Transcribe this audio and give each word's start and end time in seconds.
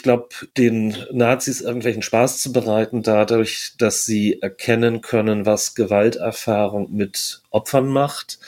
ich 0.00 0.04
glaube, 0.04 0.28
den 0.56 0.96
Nazis 1.12 1.60
irgendwelchen 1.60 2.00
Spaß 2.00 2.40
zu 2.40 2.54
bereiten, 2.54 3.02
dadurch, 3.02 3.74
dass 3.76 4.06
sie 4.06 4.40
erkennen 4.40 5.02
können, 5.02 5.44
was 5.44 5.74
Gewalterfahrung 5.74 6.90
mit 6.90 7.39
Opfern 7.50 7.88
macht, 7.88 8.38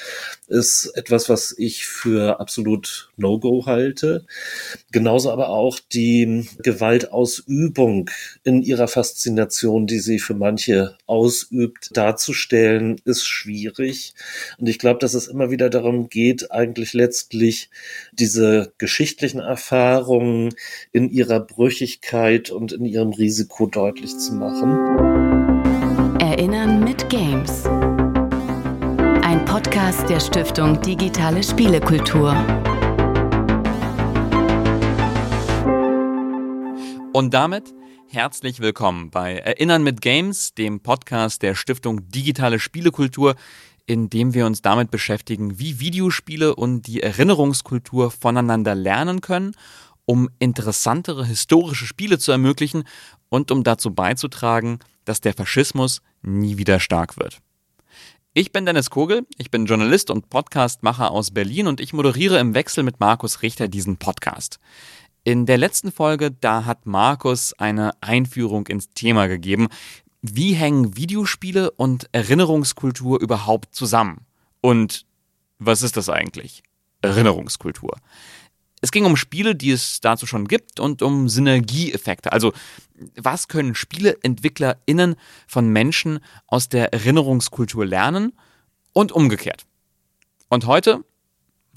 ist 0.47 0.93
etwas, 0.95 1.29
was 1.29 1.55
ich 1.57 1.87
für 1.87 2.39
absolut 2.39 3.11
No-Go 3.17 3.67
halte. 3.67 4.27
Genauso 4.93 5.33
aber 5.33 5.49
auch 5.49 5.81
die 5.93 6.49
Gewaltausübung 6.63 8.11
in 8.45 8.63
ihrer 8.63 8.87
Faszination, 8.87 9.87
die 9.87 9.99
sie 9.99 10.19
für 10.19 10.35
manche 10.35 10.97
ausübt, 11.07 11.97
darzustellen, 11.97 13.01
ist 13.05 13.27
schwierig. 13.27 14.15
Und 14.59 14.69
ich 14.69 14.79
glaube, 14.79 15.01
dass 15.01 15.15
es 15.15 15.27
immer 15.27 15.51
wieder 15.51 15.69
darum 15.69 16.09
geht, 16.09 16.53
eigentlich 16.53 16.93
letztlich 16.93 17.71
diese 18.13 18.73
geschichtlichen 18.79 19.41
Erfahrungen 19.41 20.55
in 20.93 21.11
ihrer 21.11 21.41
Brüchigkeit 21.41 22.51
und 22.51 22.73
in 22.73 22.85
ihrem 22.85 23.11
Risiko 23.11 23.67
deutlich 23.67 24.17
zu 24.19 24.35
machen. 24.35 25.23
Erinnern 26.21 26.85
mit 26.85 27.09
Games 27.09 27.62
Podcast 29.63 30.09
der 30.11 30.19
Stiftung 30.19 30.83
Digitale 30.83 31.41
Spielekultur. 31.41 32.33
Und 37.13 37.33
damit 37.33 37.73
herzlich 38.09 38.59
willkommen 38.59 39.11
bei 39.11 39.37
Erinnern 39.39 39.85
mit 39.85 40.01
Games, 40.01 40.55
dem 40.55 40.81
Podcast 40.81 41.43
der 41.43 41.55
Stiftung 41.55 42.09
Digitale 42.09 42.59
Spielekultur, 42.59 43.37
in 43.87 44.11
dem 44.11 44.35
wir 44.35 44.47
uns 44.47 44.63
damit 44.63 44.91
beschäftigen, 44.91 45.61
wie 45.61 45.79
Videospiele 45.79 46.57
und 46.57 46.89
die 46.89 47.01
Erinnerungskultur 47.01 48.11
voneinander 48.11 48.75
lernen 48.75 49.21
können, 49.21 49.55
um 50.07 50.29
interessantere 50.41 51.25
historische 51.25 51.87
Spiele 51.87 52.19
zu 52.19 52.33
ermöglichen 52.33 52.83
und 53.29 53.53
um 53.53 53.63
dazu 53.63 53.95
beizutragen, 53.95 54.81
dass 55.05 55.21
der 55.21 55.35
Faschismus 55.35 56.03
nie 56.21 56.59
wieder 56.59 56.81
stark 56.81 57.17
wird. 57.17 57.41
Ich 58.35 58.51
bin 58.51 58.65
Dennis 58.65 58.89
Kogel, 58.89 59.27
ich 59.37 59.51
bin 59.51 59.67
Journalist 59.67 60.11
und 60.11 60.31
Podcastmacher 60.31 61.11
aus 61.11 61.33
Berlin 61.33 61.67
und 61.67 61.83
ich 61.83 61.93
moderiere 61.93 62.39
im 62.39 62.55
Wechsel 62.55 62.83
mit 62.83 62.99
Markus 62.99 63.43
Richter 63.43 63.69
diesen 63.69 63.99
Podcast. 63.99 64.59
In 65.23 65.45
der 65.45 65.59
letzten 65.59 65.93
Folge, 65.93 66.31
da 66.31 66.65
hat 66.65 66.87
Markus 66.87 67.53
eine 67.53 67.91
Einführung 68.01 68.69
ins 68.69 68.89
Thema 68.95 69.27
gegeben. 69.27 69.69
Wie 70.23 70.55
hängen 70.55 70.97
Videospiele 70.97 71.73
und 71.73 72.09
Erinnerungskultur 72.13 73.21
überhaupt 73.21 73.75
zusammen? 73.75 74.25
Und 74.63 75.05
was 75.59 75.83
ist 75.83 75.99
das 75.99 76.09
eigentlich? 76.09 76.63
Erinnerungskultur. 77.03 77.99
Es 78.83 78.91
ging 78.91 79.05
um 79.07 79.17
Spiele, 79.17 79.55
die 79.55 79.71
es 79.71 80.01
dazu 80.01 80.27
schon 80.27 80.49
gibt 80.49 80.81
und 80.81 81.03
um 81.03 81.29
Synergieeffekte. 81.29 82.33
Also 82.33 82.53
was 83.17 83.49
können 83.49 83.75
SpieleentwicklerInnen 83.75 85.15
von 85.47 85.69
Menschen 85.69 86.19
aus 86.47 86.69
der 86.69 86.93
Erinnerungskultur 86.93 87.87
lernen 87.87 88.33
und 88.93 89.13
umgekehrt. 89.13 89.65
Und 90.49 90.67
heute, 90.67 91.05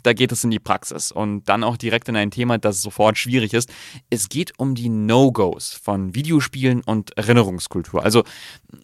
da 0.03 0.13
geht 0.13 0.31
es 0.31 0.43
in 0.43 0.51
die 0.51 0.59
Praxis 0.59 1.11
und 1.11 1.45
dann 1.45 1.63
auch 1.63 1.77
direkt 1.77 2.09
in 2.09 2.15
ein 2.15 2.31
Thema, 2.31 2.57
das 2.57 2.81
sofort 2.81 3.17
schwierig 3.17 3.53
ist. 3.53 3.71
Es 4.09 4.27
geht 4.27 4.59
um 4.59 4.75
die 4.75 4.89
No-Gos 4.89 5.73
von 5.73 6.13
Videospielen 6.13 6.81
und 6.81 7.17
Erinnerungskultur. 7.17 8.03
Also 8.03 8.23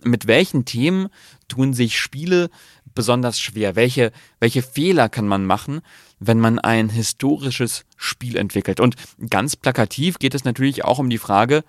mit 0.03 0.27
welchen 0.27 0.65
Themen 0.65 1.09
tun 1.47 1.73
sich 1.73 1.99
Spiele 1.99 2.49
besonders 2.93 3.39
schwer? 3.39 3.75
Welche, 3.75 4.11
welche 4.39 4.61
Fehler 4.61 5.09
kann 5.09 5.27
man 5.27 5.45
machen, 5.45 5.81
wenn 6.19 6.39
man 6.39 6.59
ein 6.59 6.89
historisches 6.89 7.85
Spiel 7.97 8.37
entwickelt? 8.37 8.79
Und 8.79 8.95
ganz 9.29 9.55
plakativ 9.55 10.19
geht 10.19 10.35
es 10.35 10.43
natürlich 10.43 10.83
auch 10.83 10.99
um 10.99 11.09
die 11.09 11.17
Frage, 11.17 11.63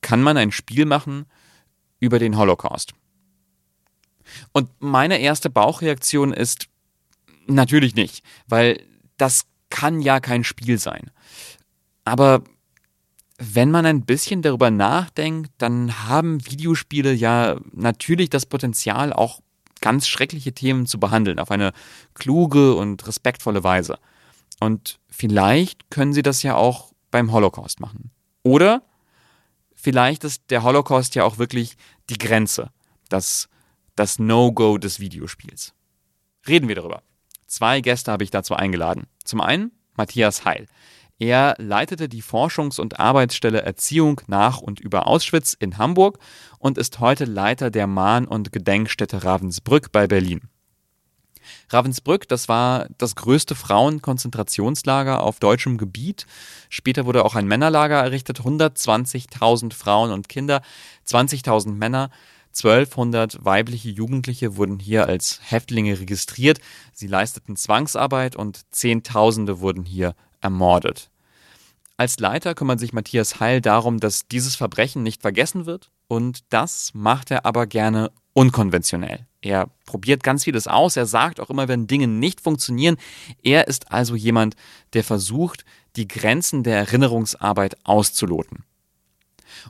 kann 0.00 0.22
man 0.22 0.36
ein 0.36 0.52
Spiel 0.52 0.86
machen 0.86 1.26
über 2.00 2.18
den 2.18 2.36
Holocaust? 2.36 2.92
Und 4.52 4.68
meine 4.80 5.18
erste 5.18 5.50
Bauchreaktion 5.50 6.32
ist 6.32 6.66
natürlich 7.46 7.94
nicht, 7.94 8.24
weil 8.46 8.82
das 9.16 9.46
kann 9.70 10.00
ja 10.00 10.20
kein 10.20 10.44
Spiel 10.44 10.78
sein. 10.78 11.10
Aber 12.04 12.42
wenn 13.38 13.70
man 13.70 13.86
ein 13.86 14.04
bisschen 14.04 14.42
darüber 14.42 14.70
nachdenkt, 14.70 15.50
dann 15.58 16.06
haben 16.06 16.44
Videospiele 16.46 17.12
ja 17.12 17.56
natürlich 17.72 18.30
das 18.30 18.46
Potenzial, 18.46 19.12
auch 19.12 19.40
ganz 19.84 20.08
schreckliche 20.08 20.54
Themen 20.54 20.86
zu 20.86 20.98
behandeln, 20.98 21.38
auf 21.38 21.50
eine 21.50 21.74
kluge 22.14 22.74
und 22.74 23.06
respektvolle 23.06 23.62
Weise. 23.64 23.98
Und 24.58 24.98
vielleicht 25.10 25.90
können 25.90 26.14
sie 26.14 26.22
das 26.22 26.42
ja 26.42 26.56
auch 26.56 26.94
beim 27.10 27.32
Holocaust 27.32 27.80
machen. 27.80 28.10
Oder 28.42 28.82
vielleicht 29.74 30.24
ist 30.24 30.44
der 30.48 30.62
Holocaust 30.62 31.14
ja 31.16 31.24
auch 31.24 31.36
wirklich 31.36 31.76
die 32.08 32.16
Grenze, 32.16 32.70
das, 33.10 33.50
das 33.94 34.18
No-Go 34.18 34.78
des 34.78 35.00
Videospiels. 35.00 35.74
Reden 36.48 36.66
wir 36.68 36.76
darüber. 36.76 37.02
Zwei 37.46 37.82
Gäste 37.82 38.10
habe 38.10 38.24
ich 38.24 38.30
dazu 38.30 38.54
eingeladen. 38.54 39.06
Zum 39.22 39.42
einen 39.42 39.70
Matthias 39.96 40.46
Heil. 40.46 40.66
Er 41.24 41.54
leitete 41.56 42.06
die 42.06 42.22
Forschungs- 42.22 42.78
und 42.78 43.00
Arbeitsstelle 43.00 43.62
Erziehung 43.62 44.20
nach 44.26 44.58
und 44.58 44.78
über 44.78 45.06
Auschwitz 45.06 45.56
in 45.58 45.78
Hamburg 45.78 46.18
und 46.58 46.76
ist 46.76 47.00
heute 47.00 47.24
Leiter 47.24 47.70
der 47.70 47.86
Mahn- 47.86 48.28
und 48.28 48.52
Gedenkstätte 48.52 49.24
Ravensbrück 49.24 49.90
bei 49.90 50.06
Berlin. 50.06 50.42
Ravensbrück, 51.70 52.28
das 52.28 52.50
war 52.50 52.88
das 52.98 53.16
größte 53.16 53.54
Frauenkonzentrationslager 53.54 55.22
auf 55.22 55.40
deutschem 55.40 55.78
Gebiet. 55.78 56.26
Später 56.68 57.06
wurde 57.06 57.24
auch 57.24 57.36
ein 57.36 57.48
Männerlager 57.48 58.02
errichtet. 58.02 58.40
120.000 58.40 59.72
Frauen 59.72 60.12
und 60.12 60.28
Kinder, 60.28 60.60
20.000 61.08 61.72
Männer. 61.72 62.10
1200 62.54 63.46
weibliche 63.46 63.88
Jugendliche 63.88 64.58
wurden 64.58 64.78
hier 64.78 65.06
als 65.06 65.40
Häftlinge 65.42 65.98
registriert. 65.98 66.60
Sie 66.92 67.06
leisteten 67.06 67.56
Zwangsarbeit 67.56 68.36
und 68.36 68.60
Zehntausende 68.74 69.60
wurden 69.60 69.86
hier 69.86 70.14
ermordet. 70.42 71.10
Als 71.96 72.18
Leiter 72.18 72.54
kümmert 72.54 72.80
sich 72.80 72.92
Matthias 72.92 73.38
Heil 73.38 73.60
darum, 73.60 74.00
dass 74.00 74.26
dieses 74.26 74.56
Verbrechen 74.56 75.02
nicht 75.02 75.22
vergessen 75.22 75.64
wird 75.64 75.90
und 76.08 76.40
das 76.48 76.90
macht 76.92 77.30
er 77.30 77.46
aber 77.46 77.66
gerne 77.66 78.10
unkonventionell. 78.32 79.26
Er 79.40 79.68
probiert 79.86 80.22
ganz 80.22 80.44
vieles 80.44 80.66
aus. 80.66 80.96
Er 80.96 81.06
sagt 81.06 81.38
auch 81.38 81.50
immer, 81.50 81.68
wenn 81.68 81.86
Dinge 81.86 82.08
nicht 82.08 82.40
funktionieren. 82.40 82.96
Er 83.42 83.68
ist 83.68 83.92
also 83.92 84.16
jemand, 84.16 84.56
der 84.94 85.04
versucht, 85.04 85.64
die 85.96 86.08
Grenzen 86.08 86.62
der 86.64 86.78
Erinnerungsarbeit 86.78 87.76
auszuloten. 87.84 88.64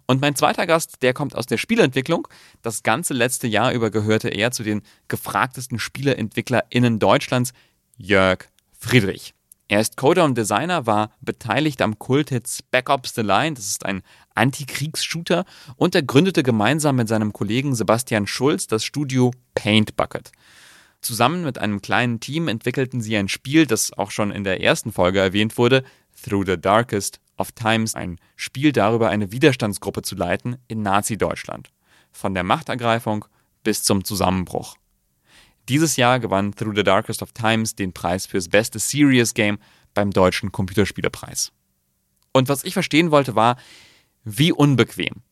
Und 0.06 0.20
mein 0.20 0.34
zweiter 0.34 0.66
Gast, 0.66 1.02
der 1.02 1.12
kommt 1.12 1.36
aus 1.36 1.46
der 1.46 1.58
Spieleentwicklung. 1.58 2.26
Das 2.62 2.82
ganze 2.82 3.12
letzte 3.12 3.48
Jahr 3.48 3.72
über 3.72 3.90
gehörte 3.90 4.28
er 4.28 4.50
zu 4.50 4.62
den 4.62 4.82
gefragtesten 5.08 5.78
SpieleentwicklerInnen 5.78 6.98
Deutschlands, 6.98 7.52
Jörg 7.96 8.48
Friedrich. 8.78 9.34
Er 9.66 9.80
ist 9.80 9.96
Coder 9.96 10.24
und 10.24 10.36
Designer, 10.36 10.86
war 10.86 11.10
beteiligt 11.22 11.80
am 11.80 11.98
Kulthit 11.98 12.46
Spec 12.48 12.90
Ops 12.90 13.14
The 13.14 13.22
Line, 13.22 13.54
das 13.54 13.66
ist 13.66 13.86
ein 13.86 14.02
Antikriegs-Shooter, 14.34 15.46
und 15.76 15.94
er 15.94 16.02
gründete 16.02 16.42
gemeinsam 16.42 16.96
mit 16.96 17.08
seinem 17.08 17.32
Kollegen 17.32 17.74
Sebastian 17.74 18.26
Schulz 18.26 18.66
das 18.66 18.84
Studio 18.84 19.30
Paint 19.54 19.96
Bucket. 19.96 20.32
Zusammen 21.00 21.44
mit 21.44 21.58
einem 21.58 21.80
kleinen 21.80 22.20
Team 22.20 22.48
entwickelten 22.48 23.00
sie 23.00 23.16
ein 23.16 23.28
Spiel, 23.28 23.66
das 23.66 23.92
auch 23.92 24.10
schon 24.10 24.30
in 24.30 24.44
der 24.44 24.62
ersten 24.62 24.92
Folge 24.92 25.20
erwähnt 25.20 25.56
wurde, 25.56 25.82
Through 26.22 26.44
the 26.46 26.60
Darkest 26.60 27.20
of 27.38 27.52
Times, 27.52 27.94
ein 27.94 28.18
Spiel 28.36 28.70
darüber, 28.70 29.08
eine 29.08 29.32
Widerstandsgruppe 29.32 30.02
zu 30.02 30.14
leiten 30.14 30.56
in 30.68 30.82
Nazi-Deutschland. 30.82 31.70
Von 32.12 32.34
der 32.34 32.44
Machtergreifung 32.44 33.24
bis 33.62 33.82
zum 33.82 34.04
Zusammenbruch. 34.04 34.76
Dieses 35.70 35.96
Jahr 35.96 36.20
gewann 36.20 36.54
Through 36.54 36.76
the 36.76 36.82
Darkest 36.82 37.22
of 37.22 37.32
Times 37.32 37.74
den 37.74 37.94
Preis 37.94 38.26
fürs 38.26 38.48
beste 38.48 38.78
Serious 38.78 39.32
Game 39.32 39.58
beim 39.94 40.10
Deutschen 40.10 40.52
Computerspielepreis. 40.52 41.52
Und 42.32 42.50
was 42.50 42.64
ich 42.64 42.74
verstehen 42.74 43.10
wollte 43.10 43.34
war, 43.34 43.56
wie 44.24 44.52
unbequem, 44.52 45.22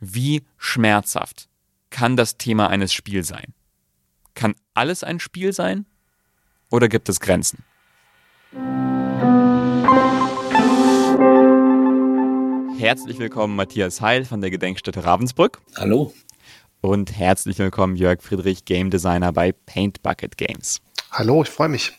wie 0.00 0.44
schmerzhaft 0.56 1.48
kann 1.90 2.16
das 2.16 2.38
Thema 2.38 2.68
eines 2.68 2.94
Spiels 2.94 3.28
sein? 3.28 3.52
Kann 4.34 4.54
alles 4.72 5.04
ein 5.04 5.20
Spiel 5.20 5.52
sein? 5.52 5.84
Oder 6.70 6.88
gibt 6.88 7.10
es 7.10 7.20
Grenzen? 7.20 7.62
Herzlich 12.78 13.18
willkommen, 13.18 13.56
Matthias 13.56 14.00
Heil 14.00 14.24
von 14.24 14.40
der 14.40 14.50
Gedenkstätte 14.50 15.04
Ravensbrück. 15.04 15.60
Hallo 15.76 16.14
und 16.82 17.16
herzlich 17.16 17.58
willkommen 17.58 17.96
Jörg 17.96 18.20
Friedrich, 18.22 18.64
Game 18.64 18.90
Designer 18.90 19.32
bei 19.32 19.52
Paint 19.52 20.02
Bucket 20.02 20.36
Games. 20.36 20.80
Hallo, 21.12 21.42
ich 21.42 21.48
freue 21.48 21.68
mich. 21.68 21.92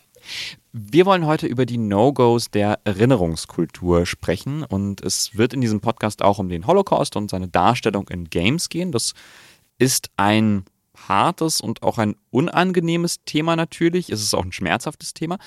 Wir 0.74 1.06
wollen 1.06 1.26
heute 1.26 1.48
über 1.48 1.66
die 1.66 1.78
No-Gos 1.78 2.52
der 2.52 2.80
Erinnerungskultur 2.84 4.06
sprechen 4.06 4.64
und 4.64 5.02
es 5.02 5.38
wird 5.38 5.54
in 5.54 5.62
diesem 5.62 5.80
Podcast 5.80 6.22
auch 6.22 6.38
um 6.38 6.50
den 6.50 6.68
Holocaust 6.68 7.16
und 7.16 7.30
seine 7.30 7.48
Darstellung 7.48 8.10
in 8.10 8.30
Games 8.30 8.68
gehen. 8.68 8.92
Das 8.92 9.14
ist 9.78 10.10
ein 10.18 10.66
hartes 11.08 11.62
und 11.62 11.82
auch 11.82 11.98
ein 11.98 12.16
unangenehmes 12.30 13.24
Thema 13.24 13.56
natürlich. 13.56 14.10
Es 14.10 14.22
ist 14.22 14.34
auch 14.34 14.44
ein 14.44 14.52
schmerzhaftes 14.52 15.14
Thema. 15.14 15.38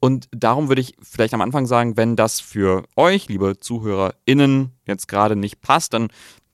Und 0.00 0.28
darum 0.30 0.68
würde 0.68 0.80
ich 0.80 0.94
vielleicht 1.02 1.34
am 1.34 1.40
Anfang 1.40 1.66
sagen, 1.66 1.96
wenn 1.96 2.14
das 2.14 2.40
für 2.40 2.84
euch, 2.96 3.28
liebe 3.28 3.58
ZuhörerInnen, 3.58 4.70
jetzt 4.86 5.08
gerade 5.08 5.36
nicht 5.36 5.60
passt, 5.60 5.94
dann 5.94 6.08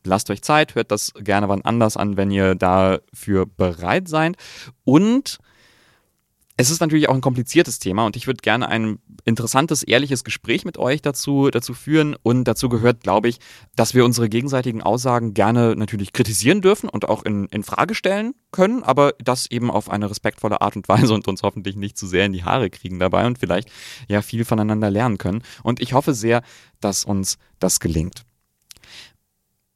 lasst 0.05 0.31
euch 0.31 0.43
Zeit, 0.43 0.75
hört 0.75 0.91
das 0.91 1.13
gerne 1.15 1.49
wann 1.49 1.63
anders 1.63 1.97
an, 1.97 2.17
wenn 2.17 2.31
ihr 2.31 2.55
dafür 2.55 3.47
bereit 3.47 4.09
seid. 4.09 4.37
Und 4.85 5.39
es 6.61 6.71
ist 6.71 6.81
natürlich 6.81 7.09
auch 7.09 7.15
ein 7.15 7.23
kompliziertes 7.23 7.79
Thema 7.79 8.05
und 8.05 8.17
ich 8.17 8.27
würde 8.27 8.43
gerne 8.43 8.69
ein 8.69 8.99
interessantes, 9.25 9.83
ehrliches 9.83 10.25
Gespräch 10.25 10.67
mit 10.67 10.77
euch 10.77 11.01
dazu, 11.01 11.49
dazu 11.49 11.73
führen. 11.73 12.17
Und 12.23 12.45
dazu 12.45 12.69
gehört, 12.69 13.03
glaube 13.03 13.29
ich, 13.29 13.39
dass 13.77 13.95
wir 13.95 14.05
unsere 14.05 14.29
gegenseitigen 14.29 14.83
Aussagen 14.83 15.33
gerne 15.33 15.75
natürlich 15.75 16.13
kritisieren 16.13 16.61
dürfen 16.61 16.91
und 16.91 17.09
auch 17.09 17.25
in, 17.25 17.47
in 17.47 17.63
Frage 17.63 17.95
stellen 17.95 18.35
können, 18.53 18.83
aber 18.83 19.15
das 19.25 19.51
eben 19.51 19.71
auf 19.71 19.89
eine 19.89 20.11
respektvolle 20.11 20.61
Art 20.61 20.77
und 20.77 20.87
Weise 20.89 21.15
und 21.15 21.27
uns 21.29 21.43
hoffentlich 21.43 21.77
nicht 21.77 21.97
zu 21.97 22.07
sehr 22.07 22.27
in 22.27 22.33
die 22.35 22.45
Haare 22.45 22.69
kriegen 22.69 22.99
dabei 22.99 23.27
und 23.27 23.39
vielleicht 23.39 23.71
ja 24.09 24.21
viel 24.21 24.45
voneinander 24.45 24.91
lernen 24.91 25.17
können. 25.17 25.43
Und 25.63 25.81
ich 25.81 25.95
hoffe 25.95 26.13
sehr, 26.13 26.43
dass 26.81 27.07
uns 27.07 27.39
das 27.59 27.81
gelingt. 27.81 28.27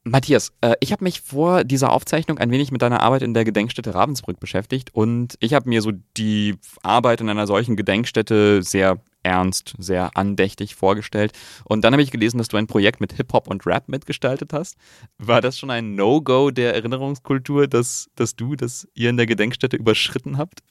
Matthias, 0.07 0.53
äh, 0.61 0.75
ich 0.81 0.91
habe 0.91 1.03
mich 1.03 1.21
vor 1.21 1.63
dieser 1.63 1.91
Aufzeichnung 1.91 2.37
ein 2.37 2.51
wenig 2.51 2.71
mit 2.71 2.83
deiner 2.83 3.01
Arbeit 3.01 3.23
in 3.23 3.33
der 3.33 3.43
Gedenkstätte 3.43 3.95
Ravensbrück 3.95 4.39
beschäftigt 4.39 4.93
und 4.93 5.35
ich 5.39 5.55
habe 5.55 5.67
mir 5.67 5.81
so 5.81 5.91
die 6.15 6.57
Arbeit 6.83 7.21
in 7.21 7.29
einer 7.29 7.47
solchen 7.47 7.75
Gedenkstätte 7.75 8.61
sehr 8.61 8.99
ernst, 9.23 9.73
sehr 9.79 10.11
andächtig 10.15 10.75
vorgestellt. 10.75 11.31
Und 11.63 11.83
dann 11.83 11.93
habe 11.93 12.03
ich 12.03 12.11
gelesen, 12.11 12.37
dass 12.37 12.47
du 12.47 12.57
ein 12.57 12.67
Projekt 12.67 13.01
mit 13.01 13.13
Hip-Hop 13.13 13.47
und 13.47 13.65
Rap 13.65 13.89
mitgestaltet 13.89 14.53
hast. 14.53 14.77
War 15.17 15.41
das 15.41 15.57
schon 15.57 15.71
ein 15.71 15.95
No-Go 15.95 16.51
der 16.51 16.75
Erinnerungskultur, 16.75 17.67
dass, 17.67 18.07
dass 18.15 18.35
du, 18.35 18.55
dass 18.55 18.87
ihr 18.93 19.09
in 19.09 19.17
der 19.17 19.25
Gedenkstätte 19.25 19.75
überschritten 19.75 20.37
habt? 20.37 20.61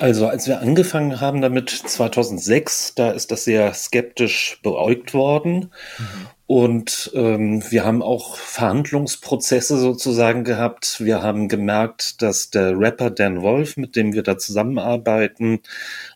Also 0.00 0.26
als 0.26 0.48
wir 0.48 0.60
angefangen 0.60 1.20
haben 1.20 1.40
damit 1.40 1.70
2006, 1.70 2.96
da 2.96 3.12
ist 3.12 3.30
das 3.30 3.44
sehr 3.44 3.72
skeptisch 3.72 4.58
beäugt 4.64 5.14
worden. 5.14 5.70
Mhm. 5.98 6.26
Und 6.54 7.10
ähm, 7.14 7.62
wir 7.70 7.82
haben 7.82 8.02
auch 8.02 8.36
Verhandlungsprozesse 8.36 9.78
sozusagen 9.78 10.44
gehabt. 10.44 11.02
Wir 11.02 11.22
haben 11.22 11.48
gemerkt, 11.48 12.20
dass 12.20 12.50
der 12.50 12.78
Rapper 12.78 13.08
Dan 13.08 13.40
Wolf, 13.40 13.78
mit 13.78 13.96
dem 13.96 14.12
wir 14.12 14.22
da 14.22 14.36
zusammenarbeiten, 14.36 15.60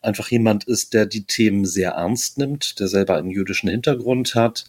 einfach 0.03 0.31
jemand 0.31 0.65
ist, 0.65 0.93
der 0.93 1.07
die 1.07 1.25
Themen 1.25 1.65
sehr 1.65 1.93
ernst 1.93 2.37
nimmt, 2.37 2.79
der 2.81 2.89
selber 2.89 3.17
einen 3.17 3.31
jüdischen 3.31 3.71
Hintergrund 3.71 4.35
hat. 4.35 4.67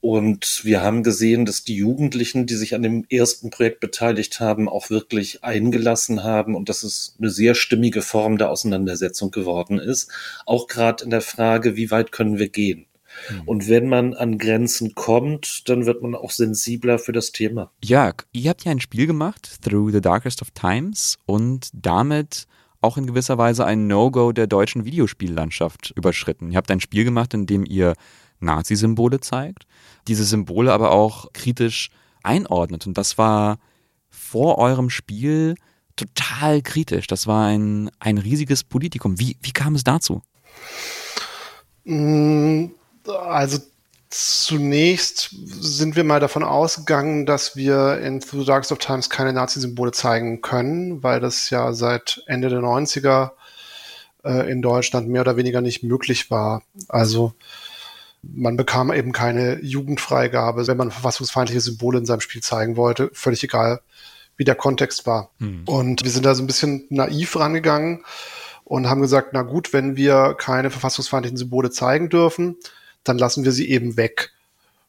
Und 0.00 0.64
wir 0.64 0.82
haben 0.82 1.02
gesehen, 1.02 1.46
dass 1.46 1.64
die 1.64 1.74
Jugendlichen, 1.74 2.46
die 2.46 2.54
sich 2.54 2.76
an 2.76 2.84
dem 2.84 3.04
ersten 3.10 3.50
Projekt 3.50 3.80
beteiligt 3.80 4.38
haben, 4.38 4.68
auch 4.68 4.88
wirklich 4.88 5.42
eingelassen 5.42 6.22
haben 6.22 6.54
und 6.54 6.68
dass 6.68 6.84
es 6.84 7.16
eine 7.18 7.30
sehr 7.30 7.56
stimmige 7.56 8.02
Form 8.02 8.38
der 8.38 8.50
Auseinandersetzung 8.50 9.32
geworden 9.32 9.80
ist. 9.80 10.12
Auch 10.46 10.68
gerade 10.68 11.02
in 11.02 11.10
der 11.10 11.22
Frage, 11.22 11.74
wie 11.74 11.90
weit 11.90 12.12
können 12.12 12.38
wir 12.38 12.48
gehen? 12.48 12.86
Mhm. 13.30 13.42
Und 13.46 13.68
wenn 13.68 13.88
man 13.88 14.14
an 14.14 14.38
Grenzen 14.38 14.94
kommt, 14.94 15.68
dann 15.68 15.86
wird 15.86 16.02
man 16.02 16.14
auch 16.14 16.30
sensibler 16.30 16.98
für 16.98 17.12
das 17.12 17.32
Thema. 17.32 17.70
Jörg, 17.82 18.26
ihr 18.32 18.50
habt 18.50 18.64
ja 18.64 18.72
ein 18.72 18.80
Spiel 18.80 19.06
gemacht, 19.06 19.62
Through 19.62 19.92
the 19.92 20.00
Darkest 20.00 20.42
of 20.42 20.50
Times, 20.52 21.18
und 21.26 21.70
damit 21.72 22.46
auch 22.80 22.96
in 22.96 23.06
gewisser 23.06 23.38
Weise 23.38 23.64
ein 23.64 23.86
No-Go 23.86 24.32
der 24.32 24.48
deutschen 24.48 24.84
Videospiellandschaft 24.84 25.92
überschritten. 25.96 26.50
Ihr 26.50 26.56
habt 26.56 26.70
ein 26.70 26.80
Spiel 26.80 27.04
gemacht, 27.04 27.32
in 27.32 27.46
dem 27.46 27.64
ihr 27.64 27.94
Nazi-Symbole 28.40 29.20
zeigt, 29.20 29.66
diese 30.08 30.24
Symbole 30.24 30.72
aber 30.72 30.90
auch 30.90 31.32
kritisch 31.32 31.90
einordnet. 32.24 32.86
Und 32.86 32.98
das 32.98 33.18
war 33.18 33.58
vor 34.10 34.58
eurem 34.58 34.90
Spiel 34.90 35.54
total 35.96 36.62
kritisch. 36.62 37.06
Das 37.06 37.26
war 37.26 37.46
ein, 37.46 37.90
ein 38.00 38.18
riesiges 38.18 38.64
Politikum. 38.64 39.18
Wie, 39.20 39.36
wie 39.40 39.52
kam 39.52 39.74
es 39.74 39.84
dazu? 39.84 40.22
Also 43.06 43.58
zunächst 44.10 45.30
sind 45.32 45.96
wir 45.96 46.04
mal 46.04 46.20
davon 46.20 46.42
ausgegangen, 46.42 47.24
dass 47.24 47.56
wir 47.56 47.98
in 47.98 48.20
Through 48.20 48.40
the 48.40 48.46
Darkest 48.46 48.72
of 48.72 48.78
Times 48.78 49.08
keine 49.08 49.32
Nazi-Symbole 49.32 49.92
zeigen 49.92 50.42
können, 50.42 51.02
weil 51.02 51.20
das 51.20 51.48
ja 51.50 51.72
seit 51.72 52.22
Ende 52.26 52.48
der 52.50 52.60
90er 52.60 53.30
äh, 54.24 54.50
in 54.50 54.60
Deutschland 54.60 55.08
mehr 55.08 55.22
oder 55.22 55.36
weniger 55.36 55.60
nicht 55.60 55.82
möglich 55.82 56.30
war. 56.30 56.62
Also 56.88 57.32
man 58.22 58.56
bekam 58.56 58.92
eben 58.92 59.12
keine 59.12 59.60
Jugendfreigabe, 59.62 60.66
wenn 60.66 60.76
man 60.76 60.90
verfassungsfeindliche 60.90 61.60
Symbole 61.60 61.98
in 61.98 62.06
seinem 62.06 62.20
Spiel 62.20 62.42
zeigen 62.42 62.76
wollte, 62.76 63.10
völlig 63.14 63.42
egal, 63.42 63.80
wie 64.36 64.44
der 64.44 64.54
Kontext 64.54 65.06
war. 65.06 65.30
Hm. 65.38 65.62
Und 65.66 66.04
wir 66.04 66.10
sind 66.10 66.26
da 66.26 66.34
so 66.34 66.42
ein 66.42 66.46
bisschen 66.46 66.86
naiv 66.90 67.36
rangegangen 67.36 68.04
und 68.64 68.88
haben 68.88 69.00
gesagt, 69.00 69.30
na 69.32 69.42
gut, 69.42 69.72
wenn 69.72 69.96
wir 69.96 70.34
keine 70.38 70.70
verfassungsfeindlichen 70.70 71.36
Symbole 71.36 71.70
zeigen 71.70 72.08
dürfen, 72.08 72.56
dann 73.04 73.18
lassen 73.18 73.44
wir 73.44 73.52
sie 73.52 73.68
eben 73.68 73.96
weg 73.96 74.32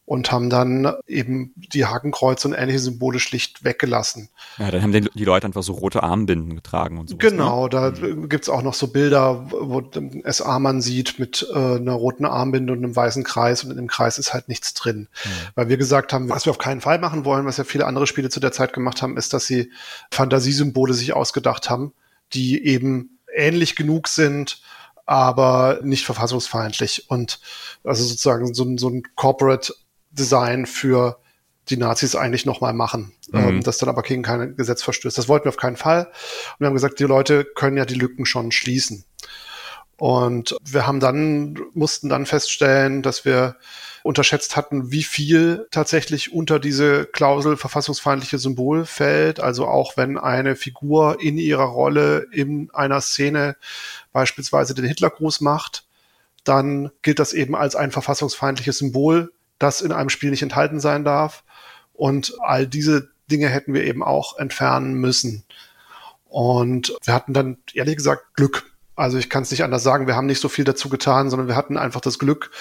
und 0.05 0.31
haben 0.33 0.49
dann 0.49 0.93
eben 1.07 1.53
die 1.55 1.85
Hakenkreuze 1.85 2.49
und 2.49 2.53
ähnliche 2.53 2.79
Symbole 2.79 3.19
schlicht 3.19 3.63
weggelassen. 3.63 4.27
Ja, 4.57 4.69
dann 4.69 4.81
haben 4.81 4.91
die 4.91 5.23
Leute 5.23 5.45
einfach 5.45 5.63
so 5.63 5.73
rote 5.73 6.03
Armbinden 6.03 6.55
getragen 6.55 6.97
und 6.97 7.09
so. 7.09 7.15
Genau, 7.15 7.63
ne? 7.63 7.69
da 7.69 7.91
mhm. 7.91 8.27
gibt's 8.27 8.49
auch 8.49 8.63
noch 8.63 8.73
so 8.73 8.87
Bilder, 8.87 9.47
wo 9.49 9.81
SA-Mann 10.25 10.81
sieht 10.81 11.19
mit 11.19 11.47
äh, 11.53 11.57
einer 11.57 11.93
roten 11.93 12.25
Armbinde 12.25 12.73
und 12.73 12.79
einem 12.79 12.95
weißen 12.95 13.23
Kreis 13.23 13.63
und 13.63 13.71
in 13.71 13.77
dem 13.77 13.87
Kreis 13.87 14.17
ist 14.17 14.33
halt 14.33 14.49
nichts 14.49 14.73
drin. 14.73 15.07
Mhm. 15.23 15.29
Weil 15.55 15.69
wir 15.69 15.77
gesagt 15.77 16.11
haben, 16.11 16.29
was 16.29 16.45
wir 16.45 16.51
auf 16.51 16.57
keinen 16.57 16.81
Fall 16.81 16.99
machen 16.99 17.23
wollen, 17.23 17.45
was 17.45 17.57
ja 17.57 17.63
viele 17.63 17.85
andere 17.85 18.05
Spiele 18.05 18.29
zu 18.29 18.41
der 18.41 18.51
Zeit 18.51 18.73
gemacht 18.73 19.01
haben, 19.01 19.15
ist, 19.15 19.33
dass 19.33 19.47
sie 19.47 19.71
Fantasiesymbole 20.11 20.93
sich 20.93 21.13
ausgedacht 21.13 21.69
haben, 21.69 21.93
die 22.33 22.65
eben 22.65 23.19
ähnlich 23.33 23.77
genug 23.77 24.09
sind, 24.09 24.61
aber 25.05 25.79
nicht 25.83 26.05
verfassungsfeindlich 26.05 27.09
und 27.09 27.39
also 27.83 28.03
sozusagen 28.03 28.53
so, 28.53 28.77
so 28.77 28.89
ein 28.89 29.03
Corporate 29.15 29.73
Design 30.11 30.65
für 30.65 31.19
die 31.69 31.77
Nazis 31.77 32.15
eigentlich 32.15 32.45
nochmal 32.45 32.73
machen, 32.73 33.13
mhm. 33.31 33.39
ähm, 33.39 33.63
das 33.63 33.77
dann 33.77 33.89
aber 33.89 34.01
gegen 34.01 34.23
kein 34.23 34.55
Gesetz 34.55 34.83
verstößt. 34.83 35.17
Das 35.17 35.27
wollten 35.27 35.45
wir 35.45 35.49
auf 35.49 35.57
keinen 35.57 35.77
Fall. 35.77 36.05
Und 36.05 36.59
wir 36.59 36.67
haben 36.67 36.73
gesagt, 36.73 36.99
die 36.99 37.05
Leute 37.05 37.45
können 37.45 37.77
ja 37.77 37.85
die 37.85 37.95
Lücken 37.95 38.25
schon 38.25 38.51
schließen. 38.51 39.05
Und 39.97 40.57
wir 40.63 40.85
haben 40.85 40.99
dann, 40.99 41.59
mussten 41.73 42.09
dann 42.09 42.25
feststellen, 42.25 43.01
dass 43.01 43.25
wir 43.25 43.55
unterschätzt 44.03 44.55
hatten, 44.57 44.91
wie 44.91 45.03
viel 45.03 45.67
tatsächlich 45.71 46.33
unter 46.33 46.59
diese 46.59 47.05
Klausel 47.05 47.55
verfassungsfeindliche 47.55 48.37
Symbol 48.37 48.85
fällt. 48.85 49.39
Also 49.39 49.65
auch 49.65 49.95
wenn 49.95 50.17
eine 50.17 50.55
Figur 50.55 51.21
in 51.21 51.37
ihrer 51.37 51.63
Rolle 51.63 52.27
in 52.31 52.69
einer 52.73 52.99
Szene 53.01 53.55
beispielsweise 54.11 54.75
den 54.75 54.85
Hitlergruß 54.85 55.41
macht, 55.41 55.85
dann 56.43 56.91
gilt 57.01 57.19
das 57.19 57.31
eben 57.31 57.55
als 57.55 57.75
ein 57.77 57.91
verfassungsfeindliches 57.91 58.77
Symbol, 58.77 59.31
das 59.57 59.79
in 59.79 59.93
einem 59.93 60.09
Spiel 60.09 60.31
nicht 60.31 60.43
enthalten 60.43 60.81
sein 60.81 61.05
darf. 61.05 61.45
Und 61.93 62.33
all 62.41 62.67
diese 62.67 63.09
Dinge 63.31 63.47
hätten 63.47 63.73
wir 63.73 63.85
eben 63.85 64.03
auch 64.03 64.37
entfernen 64.37 64.95
müssen. 64.95 65.45
Und 66.25 66.93
wir 67.03 67.13
hatten 67.13 67.33
dann 67.33 67.57
ehrlich 67.73 67.95
gesagt 67.95 68.33
Glück. 68.33 68.72
Also 68.95 69.17
ich 69.17 69.29
kann 69.29 69.43
es 69.43 69.51
nicht 69.51 69.63
anders 69.63 69.83
sagen, 69.83 70.05
wir 70.05 70.15
haben 70.15 70.27
nicht 70.27 70.41
so 70.41 70.49
viel 70.49 70.65
dazu 70.65 70.87
getan, 70.87 71.29
sondern 71.29 71.47
wir 71.47 71.55
hatten 71.55 71.77
einfach 71.77 72.01
das 72.01 72.19
Glück, 72.19 72.51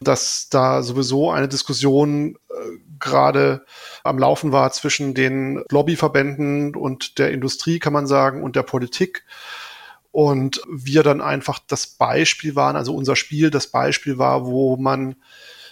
dass 0.00 0.48
da 0.48 0.82
sowieso 0.82 1.30
eine 1.32 1.48
Diskussion 1.48 2.36
äh, 2.48 2.78
gerade 3.00 3.64
am 4.04 4.18
Laufen 4.18 4.52
war 4.52 4.70
zwischen 4.70 5.14
den 5.14 5.64
Lobbyverbänden 5.70 6.76
und 6.76 7.18
der 7.18 7.32
Industrie, 7.32 7.80
kann 7.80 7.92
man 7.92 8.06
sagen, 8.06 8.42
und 8.42 8.54
der 8.54 8.62
Politik. 8.62 9.24
Und 10.12 10.60
wir 10.68 11.02
dann 11.02 11.20
einfach 11.20 11.58
das 11.66 11.86
Beispiel 11.86 12.56
waren, 12.56 12.76
also 12.76 12.94
unser 12.94 13.16
Spiel 13.16 13.50
das 13.50 13.68
Beispiel 13.68 14.18
war, 14.18 14.46
wo 14.46 14.76
man 14.76 15.16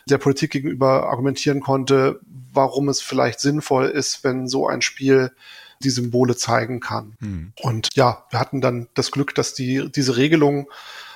der 0.08 0.18
Politik 0.18 0.52
gegenüber 0.52 1.08
argumentieren 1.08 1.60
konnte, 1.60 2.20
warum 2.52 2.88
es 2.88 3.00
vielleicht 3.00 3.40
sinnvoll 3.40 3.86
ist, 3.86 4.24
wenn 4.24 4.48
so 4.48 4.66
ein 4.66 4.80
Spiel 4.80 5.32
die 5.82 5.90
Symbole 5.90 6.36
zeigen 6.36 6.80
kann. 6.80 7.16
Hm. 7.20 7.52
Und 7.62 7.88
ja, 7.94 8.24
wir 8.30 8.40
hatten 8.40 8.60
dann 8.60 8.88
das 8.94 9.10
Glück, 9.10 9.34
dass 9.34 9.54
die, 9.54 9.90
diese 9.90 10.16
Regelung 10.16 10.68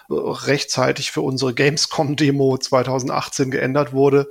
äh, 0.09 0.15
rechtzeitig 0.15 1.11
für 1.11 1.23
unsere 1.23 1.55
Gamescom-Demo 1.55 2.59
2018 2.59 3.51
geändert 3.51 3.93
wurde 3.93 4.29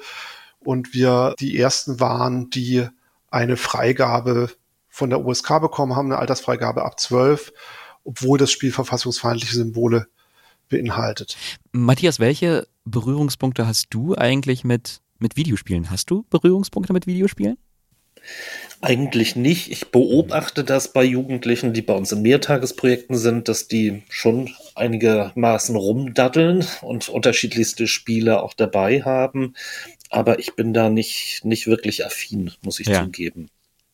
und 0.59 0.93
wir 0.93 1.35
die 1.39 1.57
ersten 1.57 1.99
waren, 1.99 2.49
die 2.49 2.87
eine 3.29 3.57
Freigabe 3.57 4.49
von 4.89 5.09
der 5.09 5.25
USK 5.25 5.61
bekommen 5.61 5.95
haben, 5.95 6.07
eine 6.11 6.19
Altersfreigabe 6.19 6.83
ab 6.83 6.99
12, 6.99 7.53
obwohl 8.03 8.37
das 8.37 8.51
Spiel 8.51 8.71
verfassungsfeindliche 8.71 9.55
Symbole 9.55 10.07
beinhaltet. 10.69 11.37
Matthias, 11.71 12.19
welche 12.19 12.67
Berührungspunkte 12.85 13.67
hast 13.67 13.87
du 13.91 14.15
eigentlich 14.15 14.63
mit, 14.63 15.01
mit 15.19 15.37
Videospielen? 15.37 15.89
Hast 15.89 16.09
du 16.09 16.25
Berührungspunkte 16.29 16.93
mit 16.93 17.07
Videospielen? 17.07 17.57
Eigentlich 18.81 19.35
nicht. 19.35 19.71
Ich 19.71 19.89
beobachte 19.89 20.63
das 20.63 20.91
bei 20.91 21.03
Jugendlichen, 21.03 21.73
die 21.73 21.83
bei 21.83 21.93
uns 21.93 22.11
in 22.11 22.23
Mehrtagesprojekten 22.23 23.15
sind, 23.15 23.47
dass 23.47 23.67
die 23.67 24.01
schon 24.09 24.49
einigermaßen 24.73 25.75
rumdaddeln 25.75 26.65
und 26.81 27.07
unterschiedlichste 27.07 27.87
Spiele 27.87 28.41
auch 28.41 28.53
dabei 28.53 29.03
haben. 29.03 29.53
Aber 30.09 30.39
ich 30.39 30.55
bin 30.55 30.73
da 30.73 30.89
nicht, 30.89 31.41
nicht 31.43 31.67
wirklich 31.67 32.05
affin, 32.05 32.51
muss 32.63 32.79
ich 32.79 32.87
ja. 32.87 33.03
zugeben. 33.03 33.49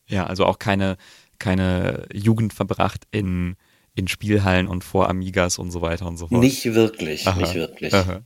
Ja, 0.06 0.26
also 0.26 0.46
auch 0.46 0.58
keine, 0.58 0.96
keine 1.38 2.06
Jugend 2.12 2.54
verbracht 2.54 3.04
in 3.10 3.56
in 3.98 4.06
Spielhallen 4.06 4.68
und 4.68 4.84
vor 4.84 5.10
Amigas 5.10 5.58
und 5.58 5.72
so 5.72 5.82
weiter 5.82 6.06
und 6.06 6.18
so 6.18 6.28
fort. 6.28 6.40
Nicht 6.40 6.64
wirklich, 6.72 7.26
aha, 7.26 7.40
nicht 7.40 7.54
wirklich. 7.54 7.92
Aha. 7.92 8.20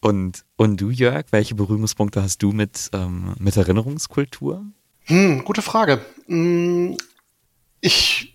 Und, 0.00 0.46
und 0.56 0.80
du, 0.80 0.88
Jörg, 0.88 1.26
welche 1.30 1.54
Berührungspunkte 1.54 2.22
hast 2.22 2.42
du 2.42 2.52
mit, 2.52 2.88
ähm, 2.94 3.34
mit 3.38 3.54
Erinnerungskultur? 3.54 4.64
Hm, 5.04 5.44
gute 5.44 5.62
Frage. 5.62 6.00
Hm, 6.26 6.96
ich 7.80 8.34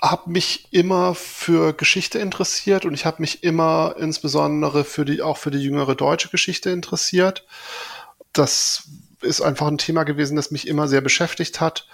habe 0.00 0.30
mich 0.30 0.68
immer 0.72 1.14
für 1.14 1.72
Geschichte 1.72 2.18
interessiert 2.18 2.84
und 2.84 2.94
ich 2.94 3.04
habe 3.04 3.20
mich 3.20 3.42
immer 3.42 3.96
insbesondere 3.98 4.84
für 4.84 5.04
die 5.04 5.22
auch 5.22 5.36
für 5.36 5.50
die 5.50 5.58
jüngere 5.58 5.94
deutsche 5.94 6.30
Geschichte 6.30 6.70
interessiert. 6.70 7.46
Das 8.32 8.84
ist 9.20 9.40
einfach 9.40 9.66
ein 9.66 9.78
Thema 9.78 10.04
gewesen, 10.04 10.36
das 10.36 10.50
mich 10.52 10.68
immer 10.68 10.86
sehr 10.86 11.00
beschäftigt 11.00 11.60
hat, 11.60 11.88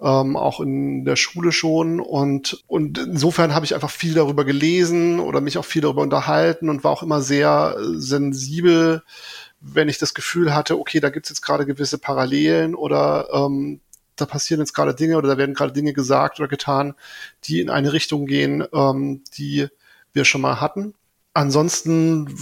ähm, 0.00 0.36
auch 0.36 0.60
in 0.60 1.04
der 1.04 1.16
Schule 1.16 1.50
schon. 1.50 2.00
Und, 2.00 2.62
und 2.68 2.98
insofern 2.98 3.54
habe 3.54 3.66
ich 3.66 3.74
einfach 3.74 3.90
viel 3.90 4.14
darüber 4.14 4.44
gelesen 4.44 5.18
oder 5.18 5.40
mich 5.40 5.58
auch 5.58 5.64
viel 5.64 5.82
darüber 5.82 6.02
unterhalten 6.02 6.68
und 6.70 6.84
war 6.84 6.92
auch 6.92 7.02
immer 7.02 7.20
sehr 7.20 7.76
sensibel, 7.80 9.02
wenn 9.60 9.88
ich 9.88 9.98
das 9.98 10.14
Gefühl 10.14 10.54
hatte, 10.54 10.78
okay, 10.78 11.00
da 11.00 11.10
gibt 11.10 11.26
es 11.26 11.30
jetzt 11.30 11.42
gerade 11.42 11.66
gewisse 11.66 11.98
Parallelen 11.98 12.74
oder 12.74 13.28
ähm, 13.32 13.80
da 14.16 14.26
passieren 14.26 14.60
jetzt 14.60 14.74
gerade 14.74 14.94
Dinge 14.94 15.16
oder 15.16 15.28
da 15.28 15.38
werden 15.38 15.54
gerade 15.54 15.72
Dinge 15.72 15.92
gesagt 15.92 16.38
oder 16.40 16.48
getan, 16.48 16.94
die 17.44 17.60
in 17.60 17.70
eine 17.70 17.92
Richtung 17.92 18.26
gehen, 18.26 18.64
ähm, 18.72 19.22
die 19.36 19.68
wir 20.12 20.24
schon 20.24 20.40
mal 20.40 20.60
hatten. 20.60 20.94
Ansonsten, 21.34 22.34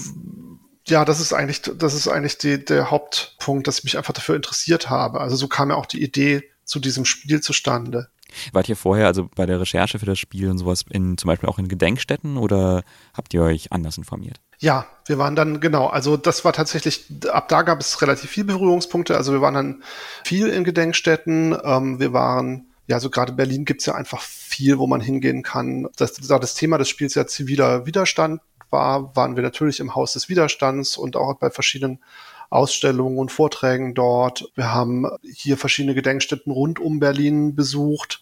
ja, 0.87 1.05
das 1.05 1.21
ist 1.21 1.33
eigentlich, 1.33 1.63
das 1.63 1.95
ist 1.95 2.09
eigentlich 2.09 2.39
die, 2.39 2.65
der 2.65 2.91
Hauptpunkt, 2.91 3.67
dass 3.67 3.79
ich 3.79 3.85
mich 3.85 3.99
einfach 3.99 4.15
dafür 4.15 4.37
interessiert 4.37 4.89
habe. 4.91 5.21
Also 5.21 5.37
so 5.37 5.49
kam 5.49 5.71
ja 5.71 5.77
auch 5.77 5.87
die 5.87 6.03
Idee 6.03 6.45
zu 6.65 6.81
diesem 6.81 7.05
Spiel 7.05 7.41
zustande. 7.41 8.09
Wart 8.53 8.69
ihr 8.69 8.77
vorher 8.77 9.07
also 9.07 9.29
bei 9.35 9.47
der 9.47 9.61
Recherche 9.61 9.99
für 9.99 10.07
das 10.07 10.19
Spiel 10.19 10.51
und 10.51 10.59
sowas 10.59 10.85
in 10.91 11.17
zum 11.17 11.29
Beispiel 11.29 11.49
auch 11.49 11.59
in 11.59 11.69
Gedenkstätten 11.69 12.37
oder 12.37 12.83
habt 13.15 13.33
ihr 13.35 13.43
euch 13.43 13.73
anders 13.73 13.99
informiert? 13.99 14.41
Ja, 14.59 14.87
wir 15.05 15.19
waren 15.19 15.37
dann, 15.37 15.61
genau, 15.61 15.87
also 15.87 16.17
das 16.17 16.45
war 16.45 16.53
tatsächlich, 16.53 17.07
ab 17.31 17.49
da 17.49 17.63
gab 17.63 17.81
es 17.81 18.01
relativ 18.01 18.31
viele 18.31 18.47
Berührungspunkte. 18.47 19.17
Also 19.17 19.33
wir 19.33 19.41
waren 19.41 19.55
dann 19.55 19.83
viel 20.25 20.49
in 20.49 20.65
Gedenkstätten. 20.65 21.57
Ähm, 21.63 22.01
wir 22.01 22.13
waren, 22.13 22.67
ja, 22.87 22.99
so 22.99 23.11
gerade 23.11 23.33
Berlin 23.33 23.65
gibt's 23.65 23.87
ja 23.87 23.95
einfach 23.95 24.23
viel, 24.23 24.79
wo 24.79 24.87
man 24.87 25.01
hingehen 25.01 25.43
kann. 25.43 25.89
Das, 25.97 26.15
da 26.15 26.39
das 26.39 26.55
Thema 26.55 26.79
des 26.79 26.89
Spiels 26.89 27.15
ja 27.15 27.27
ziviler 27.27 27.87
Widerstand 27.87 28.41
war, 28.71 29.15
waren 29.15 29.37
wir 29.37 29.43
natürlich 29.43 29.81
im 29.81 29.95
Haus 29.95 30.15
des 30.15 30.29
Widerstands 30.29 30.97
und 30.97 31.17
auch 31.17 31.35
bei 31.35 31.51
verschiedenen 31.51 32.01
Ausstellungen 32.49 33.19
und 33.19 33.33
Vorträgen 33.33 33.95
dort. 33.95 34.51
Wir 34.55 34.73
haben 34.73 35.07
hier 35.23 35.57
verschiedene 35.57 35.95
Gedenkstätten 35.95 36.53
rund 36.53 36.79
um 36.79 37.01
Berlin 37.01 37.55
besucht 37.55 38.21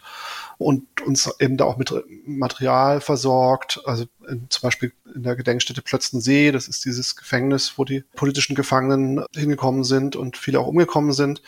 und 0.59 1.01
uns 1.03 1.31
eben 1.41 1.57
da 1.57 1.65
auch 1.65 1.77
mit 1.77 1.93
Material 2.27 3.01
versorgt. 3.01 3.81
Also 3.85 4.05
in, 4.29 4.49
zum 4.51 4.63
Beispiel 4.63 4.93
in 5.15 5.23
der 5.23 5.37
Gedenkstätte 5.37 5.83
Plötzensee, 5.83 6.53
das 6.53 6.69
ist 6.69 6.85
dieses 6.85 7.17
Gefängnis, 7.17 7.75
wo 7.77 7.85
die 7.85 8.05
politischen 8.15 8.55
Gefangenen 8.55 9.25
hingekommen 9.35 9.85
sind 9.85 10.17
und 10.17 10.37
viele 10.37 10.61
auch 10.61 10.67
umgekommen 10.67 11.13
sind. 11.13 11.43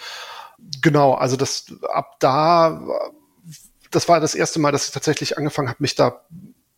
Genau, 0.83 1.15
also 1.15 1.37
das 1.37 1.67
ab 1.93 2.17
da, 2.19 2.81
das 3.91 4.09
war 4.09 4.21
das 4.21 4.35
erste 4.35 4.59
Mal, 4.59 4.73
dass 4.73 4.87
ich 4.87 4.93
tatsächlich 4.93 5.39
angefangen 5.39 5.69
habe, 5.69 5.79
mich 5.81 5.95
da 5.95 6.23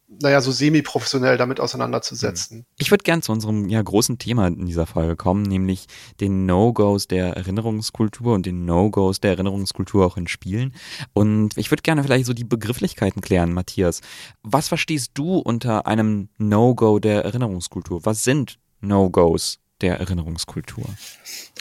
naja, 0.09 0.41
so 0.41 0.51
semi-professionell 0.51 1.37
damit 1.37 1.61
auseinanderzusetzen. 1.61 2.65
Ich 2.79 2.91
würde 2.91 3.03
gern 3.03 3.21
zu 3.21 3.31
unserem 3.31 3.69
ja, 3.69 3.81
großen 3.83 4.19
Thema 4.19 4.47
in 4.47 4.67
dieser 4.67 4.87
Folge 4.87 5.17
kommen, 5.17 5.43
nämlich 5.43 5.87
den 6.21 6.47
No-Gos 6.47 7.09
der 7.09 7.37
Erinnerungskultur 7.37 8.35
und 8.35 8.47
den 8.47 8.65
No-Gos 8.65 9.21
der 9.21 9.33
Erinnerungskultur 9.33 10.07
auch 10.07 10.17
in 10.17 10.27
Spielen. 10.27 10.75
Und 11.13 11.57
ich 11.59 11.71
würde 11.71 11.83
gerne 11.83 12.03
vielleicht 12.03 12.27
so 12.27 12.33
die 12.33 12.45
Begrifflichkeiten 12.45 13.21
klären, 13.21 13.53
Matthias. 13.53 14.01
Was 14.43 14.69
verstehst 14.69 15.13
du 15.15 15.39
unter 15.39 15.87
einem 15.87 16.31
No-Go 16.39 16.99
der 16.99 17.25
Erinnerungskultur? 17.25 18.01
Was 18.05 18.25
sind 18.25 18.59
No-Gos 18.81 19.59
der 19.83 20.01
Erinnerungskultur? 20.01 20.85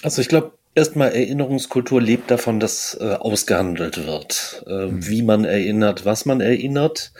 Also 0.03 0.21
ich 0.21 0.29
glaube, 0.29 0.53
Erstmal 0.77 1.15
Erinnerungskultur 1.15 1.99
lebt 1.99 2.29
davon, 2.29 2.59
dass 2.59 2.95
äh, 3.01 3.15
ausgehandelt 3.15 4.05
wird, 4.05 4.63
äh, 4.67 4.85
mhm. 4.85 5.07
wie 5.07 5.23
man 5.23 5.43
erinnert, 5.43 6.05
was 6.05 6.27
man 6.27 6.39
erinnert. 6.39 7.13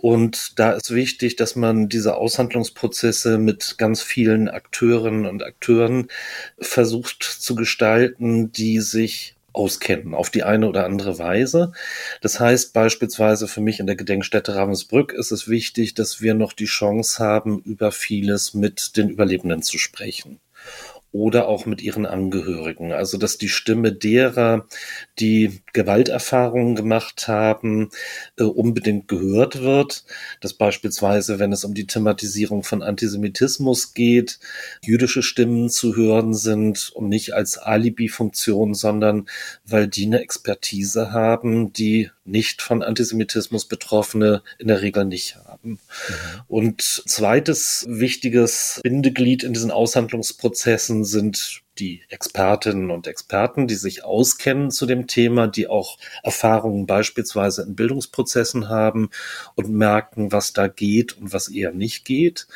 Und 0.00 0.58
da 0.58 0.72
ist 0.72 0.94
wichtig, 0.94 1.36
dass 1.36 1.56
man 1.56 1.90
diese 1.90 2.16
Aushandlungsprozesse 2.16 3.36
mit 3.36 3.76
ganz 3.76 4.00
vielen 4.00 4.48
Akteurinnen 4.48 5.26
und 5.26 5.42
Akteuren 5.42 6.08
versucht 6.58 7.22
zu 7.22 7.54
gestalten, 7.54 8.50
die 8.50 8.80
sich 8.80 9.36
auskennen 9.52 10.14
auf 10.14 10.30
die 10.30 10.42
eine 10.42 10.68
oder 10.68 10.86
andere 10.86 11.18
Weise. 11.18 11.72
Das 12.22 12.40
heißt 12.40 12.72
beispielsweise 12.72 13.46
für 13.46 13.60
mich 13.60 13.78
in 13.78 13.86
der 13.86 13.96
Gedenkstätte 13.96 14.54
Ravensbrück 14.54 15.12
ist 15.12 15.32
es 15.32 15.48
wichtig, 15.48 15.92
dass 15.92 16.22
wir 16.22 16.32
noch 16.32 16.54
die 16.54 16.64
Chance 16.64 17.22
haben, 17.22 17.60
über 17.60 17.92
vieles 17.92 18.54
mit 18.54 18.96
den 18.96 19.10
Überlebenden 19.10 19.62
zu 19.62 19.76
sprechen 19.76 20.40
oder 21.12 21.48
auch 21.48 21.66
mit 21.66 21.82
ihren 21.82 22.06
Angehörigen. 22.06 22.92
Also 22.92 23.18
dass 23.18 23.38
die 23.38 23.48
Stimme 23.48 23.92
derer, 23.92 24.66
die 25.18 25.60
Gewalterfahrungen 25.72 26.74
gemacht 26.74 27.28
haben, 27.28 27.90
äh, 28.38 28.44
unbedingt 28.44 29.08
gehört 29.08 29.62
wird. 29.62 30.04
Dass 30.40 30.54
beispielsweise, 30.54 31.38
wenn 31.38 31.52
es 31.52 31.64
um 31.64 31.74
die 31.74 31.86
Thematisierung 31.86 32.62
von 32.62 32.82
Antisemitismus 32.82 33.94
geht, 33.94 34.38
jüdische 34.82 35.22
Stimmen 35.22 35.70
zu 35.70 35.96
hören 35.96 36.34
sind 36.34 36.90
und 36.94 37.08
nicht 37.08 37.34
als 37.34 37.58
Alibi-Funktion, 37.58 38.74
sondern 38.74 39.28
weil 39.64 39.88
die 39.88 40.06
eine 40.06 40.20
Expertise 40.20 41.12
haben, 41.12 41.72
die 41.72 42.10
nicht 42.24 42.62
von 42.62 42.82
Antisemitismus 42.82 43.66
Betroffene 43.66 44.42
in 44.58 44.68
der 44.68 44.82
Regel 44.82 45.04
nicht 45.04 45.36
haben. 45.36 45.70
Mhm. 45.70 45.78
Und 46.48 46.82
zweites 46.82 47.84
wichtiges 47.88 48.80
Bindeglied 48.82 49.42
in 49.42 49.52
diesen 49.52 49.70
Aushandlungsprozessen 49.70 51.04
sind 51.04 51.62
die 51.78 52.02
Expertinnen 52.08 52.90
und 52.90 53.06
Experten, 53.06 53.66
die 53.66 53.74
sich 53.74 54.04
auskennen 54.04 54.70
zu 54.70 54.86
dem 54.86 55.06
Thema, 55.06 55.46
die 55.46 55.68
auch 55.68 55.98
Erfahrungen 56.22 56.86
beispielsweise 56.86 57.62
in 57.62 57.76
Bildungsprozessen 57.76 58.68
haben 58.68 59.10
und 59.54 59.70
merken, 59.70 60.32
was 60.32 60.52
da 60.52 60.68
geht 60.68 61.16
und 61.16 61.32
was 61.32 61.48
eher 61.48 61.72
nicht 61.72 62.04
geht. 62.04 62.48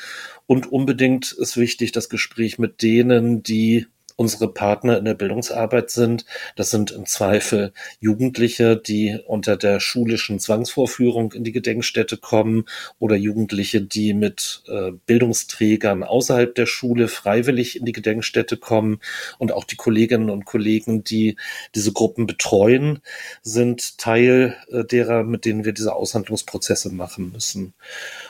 Und 0.46 0.70
unbedingt 0.70 1.32
ist 1.32 1.56
wichtig 1.56 1.92
das 1.92 2.08
Gespräch 2.08 2.58
mit 2.58 2.82
denen, 2.82 3.42
die 3.42 3.86
unsere 4.16 4.52
Partner 4.52 4.98
in 4.98 5.04
der 5.04 5.14
Bildungsarbeit 5.14 5.90
sind. 5.90 6.24
Das 6.56 6.70
sind 6.70 6.90
im 6.92 7.06
Zweifel 7.06 7.72
Jugendliche, 8.00 8.76
die 8.76 9.18
unter 9.26 9.56
der 9.56 9.80
schulischen 9.80 10.38
Zwangsvorführung 10.38 11.32
in 11.32 11.44
die 11.44 11.52
Gedenkstätte 11.52 12.16
kommen 12.16 12.64
oder 12.98 13.16
Jugendliche, 13.16 13.80
die 13.80 14.14
mit 14.14 14.62
äh, 14.68 14.92
Bildungsträgern 15.06 16.04
außerhalb 16.04 16.54
der 16.54 16.66
Schule 16.66 17.08
freiwillig 17.08 17.78
in 17.78 17.84
die 17.84 17.92
Gedenkstätte 17.92 18.56
kommen. 18.56 19.00
Und 19.38 19.52
auch 19.52 19.64
die 19.64 19.76
Kolleginnen 19.76 20.30
und 20.30 20.44
Kollegen, 20.44 21.02
die 21.02 21.36
diese 21.74 21.92
Gruppen 21.92 22.26
betreuen, 22.26 23.00
sind 23.42 23.98
Teil 23.98 24.56
äh, 24.70 24.84
derer, 24.84 25.24
mit 25.24 25.44
denen 25.44 25.64
wir 25.64 25.72
diese 25.72 25.94
Aushandlungsprozesse 25.94 26.90
machen 26.92 27.32
müssen. 27.32 27.74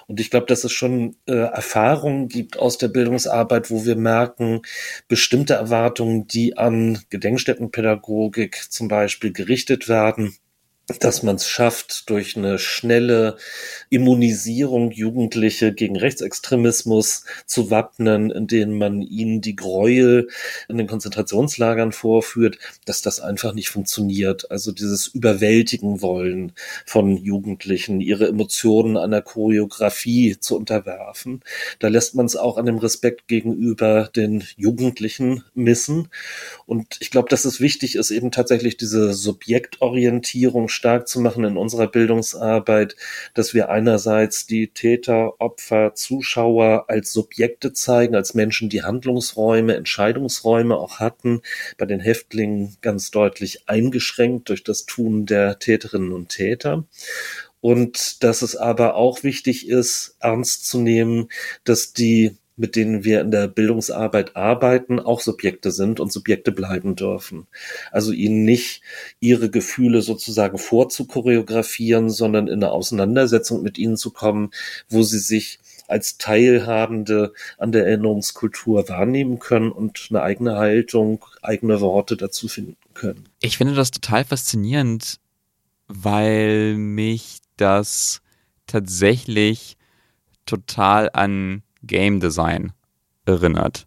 Und 0.07 0.21
ich 0.21 0.31
glaube, 0.31 0.47
dass 0.47 0.65
es 0.65 0.73
schon 0.73 1.17
äh, 1.27 1.35
Erfahrungen 1.35 2.29
gibt 2.29 2.59
aus 2.59 2.79
der 2.79 2.89
Bildungsarbeit, 2.89 3.71
wo 3.71 3.85
wir 3.85 3.97
merken, 3.97 4.63
bestimmte 5.09 5.55
Erwartungen, 5.55 5.74
die 6.27 6.57
an 6.57 7.01
Gedenkstättenpädagogik 7.11 8.71
zum 8.71 8.89
Beispiel 8.89 9.33
gerichtet 9.33 9.89
werden, 9.89 10.37
dass 10.99 11.23
man 11.23 11.37
es 11.37 11.49
schafft, 11.49 12.11
durch 12.11 12.37
eine 12.37 12.59
schnelle 12.59 13.37
Immunisierung 13.89 14.91
Jugendliche 14.91 15.73
gegen 15.73 15.97
Rechtsextremismus 15.97 17.25
zu 17.47 17.71
wappnen, 17.71 18.31
indem 18.31 18.77
man 18.77 19.01
ihnen 19.01 19.41
die 19.41 19.57
Gräuel 19.57 20.29
in 20.69 20.77
den 20.77 20.87
Konzentrationslagern 20.87 21.93
vorführt, 21.93 22.59
dass 22.85 23.01
das 23.01 23.21
einfach 23.21 23.55
nicht 23.55 23.71
funktioniert. 23.71 24.51
Also 24.51 24.73
dieses 24.73 25.07
Überwältigen 25.07 26.03
wollen 26.03 26.53
von 26.85 27.17
Jugendlichen, 27.17 28.03
ihre 28.03 28.29
Emotionen 28.29 28.99
einer 28.99 29.23
Choreografie 29.23 30.37
zu 30.39 30.57
unterwerfen. 30.57 31.41
Da 31.79 31.89
lässt 31.89 32.15
man 32.15 32.27
es 32.27 32.37
auch 32.37 32.59
an 32.59 32.67
dem 32.67 32.79
Respekt 32.79 33.27
gegenüber 33.27 34.11
den 34.15 34.45
Jugendlichen 34.57 35.45
missen. 35.55 36.09
Und 36.67 36.99
ich 37.01 37.11
glaube, 37.11 37.31
dass 37.31 37.47
es 37.47 37.61
wichtig 37.61 37.97
ist, 37.97 38.11
eben 38.11 38.31
tatsächlich 38.31 38.77
diese 38.77 39.15
Subjektorientierung 39.15 40.69
stark 40.75 41.09
zu 41.09 41.21
machen 41.21 41.45
in 41.45 41.57
unserer 41.57 41.87
Bildungsarbeit, 41.87 42.97
dass 43.33 43.55
wir 43.55 43.69
einerseits 43.71 44.47
die 44.47 44.69
Täter, 44.69 45.41
Opfer, 45.41 45.95
Zuschauer 45.95 46.85
als 46.89 47.13
Subjekte 47.13 47.73
zeigen, 47.73 48.15
als 48.15 48.35
Menschen, 48.35 48.69
die 48.69 48.83
Handlungsräume, 48.83 49.75
Entscheidungsräume 49.75 50.77
auch 50.77 50.99
hatten, 50.99 51.43
bei 51.79 51.87
den 51.87 52.01
Häftlingen 52.01 52.77
ganz 52.83 53.11
deutlich 53.11 53.69
eingeschränkt 53.69 54.49
durch 54.49 54.65
das 54.65 54.87
Tun 54.87 55.27
der 55.27 55.59
Täterinnen 55.59 56.13
und 56.13 56.29
Täter. 56.29 56.85
Und 57.61 58.23
dass 58.23 58.43
es 58.43 58.57
aber 58.57 58.95
auch 58.95 59.23
wichtig 59.23 59.69
ist, 59.69 60.17
ernst 60.21 60.67
zu 60.67 60.79
nehmen, 60.79 61.29
dass 61.65 61.95
die 61.95 62.37
mit 62.57 62.77
denen 62.77 63.05
wir 63.05 63.21
in 63.21 63.31
der 63.31 63.49
Bildungsarbeit 63.49 64.37
arbeiten, 64.37 65.01
auch 65.01 65.21
Subjekte 65.21 65.71
sind 65.71 65.99
und 66.01 66.13
Subjekte 66.13 66.53
bleiben 66.53 66.95
dürfen. 66.95 67.47
Also 67.91 68.13
ihnen 68.13 68.45
nicht 68.45 68.83
ihre 69.21 69.51
Gefühle 69.51 70.03
sozusagen 70.03 70.59
vorzuchoreografieren, 70.59 72.11
sondern 72.11 72.47
in 72.47 72.63
eine 72.63 72.71
Auseinandersetzung 72.71 73.63
mit 73.63 73.79
ihnen 73.79 73.97
zu 73.97 74.11
kommen, 74.11 74.51
wo 74.89 75.03
sie 75.03 75.19
sich 75.19 75.59
als 75.89 76.17
Teilhabende 76.17 77.33
an 77.59 77.73
der 77.73 77.87
Erinnerungskultur 77.87 78.89
wahrnehmen 78.89 79.39
können 79.39 79.71
und 79.71 80.07
eine 80.11 80.23
eigene 80.23 80.57
Haltung, 80.57 81.25
eigene 81.43 81.81
Worte 81.81 82.17
dazu 82.17 82.49
finden 82.49 82.77
können. 82.95 83.29
Ich 83.41 83.59
finde 83.59 83.75
das 83.75 83.91
total 83.91 84.25
faszinierend, 84.25 85.19
weil 85.89 86.77
mich 86.77 87.41
das 87.57 88.23
tatsächlich 88.67 89.77
total 90.47 91.11
an 91.13 91.63
Game 91.87 92.21
Design 92.21 92.73
erinnert, 93.27 93.87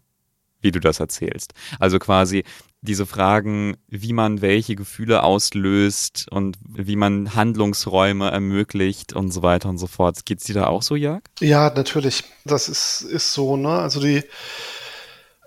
wie 0.60 0.72
du 0.72 0.80
das 0.80 1.00
erzählst. 1.00 1.52
Also 1.78 1.98
quasi 1.98 2.44
diese 2.80 3.06
Fragen, 3.06 3.76
wie 3.88 4.12
man 4.12 4.40
welche 4.40 4.76
Gefühle 4.76 5.24
auslöst 5.24 6.26
und 6.30 6.56
wie 6.68 6.96
man 6.96 7.34
Handlungsräume 7.34 8.30
ermöglicht 8.30 9.12
und 9.12 9.32
so 9.32 9.42
weiter 9.42 9.68
und 9.68 9.78
so 9.78 9.88
fort. 9.88 10.24
Geht's 10.24 10.44
dir 10.44 10.54
da 10.54 10.66
auch 10.66 10.82
so, 10.82 10.94
Jörg? 10.94 11.22
Ja, 11.40 11.72
natürlich. 11.74 12.24
Das 12.44 12.68
ist, 12.68 13.02
ist 13.02 13.34
so, 13.34 13.56
ne? 13.56 13.70
Also 13.70 14.00
die 14.00 14.22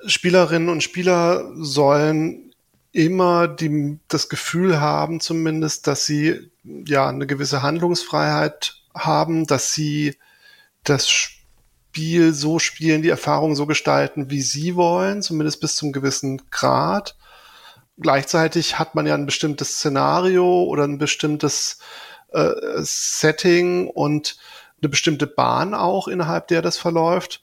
Spielerinnen 0.05 0.69
und 0.69 0.83
Spieler 0.83 1.51
sollen 1.55 2.53
immer 2.91 3.47
die, 3.47 3.99
das 4.09 4.27
Gefühl 4.27 4.81
haben, 4.81 5.21
zumindest, 5.21 5.87
dass 5.87 6.05
sie 6.05 6.51
ja 6.63 7.07
eine 7.07 7.27
gewisse 7.27 7.61
Handlungsfreiheit 7.61 8.75
haben, 8.93 9.47
dass 9.47 9.73
sie 9.73 10.17
das 10.83 11.09
Spiel 11.09 11.40
so 12.31 12.59
spielen, 12.59 13.01
die 13.01 13.09
Erfahrung 13.09 13.55
so 13.55 13.65
gestalten, 13.65 14.29
wie 14.29 14.41
sie 14.41 14.75
wollen, 14.75 15.21
zumindest 15.21 15.61
bis 15.61 15.75
zum 15.75 15.91
gewissen 15.91 16.41
Grad. 16.49 17.15
Gleichzeitig 17.97 18.79
hat 18.79 18.95
man 18.95 19.05
ja 19.05 19.13
ein 19.13 19.25
bestimmtes 19.25 19.75
Szenario 19.75 20.63
oder 20.63 20.85
ein 20.85 20.97
bestimmtes 20.97 21.79
äh, 22.29 22.51
Setting 22.77 23.87
und 23.87 24.37
eine 24.81 24.89
bestimmte 24.89 25.27
Bahn 25.27 25.73
auch, 25.73 26.07
innerhalb 26.07 26.47
der 26.47 26.61
das 26.61 26.77
verläuft. 26.77 27.41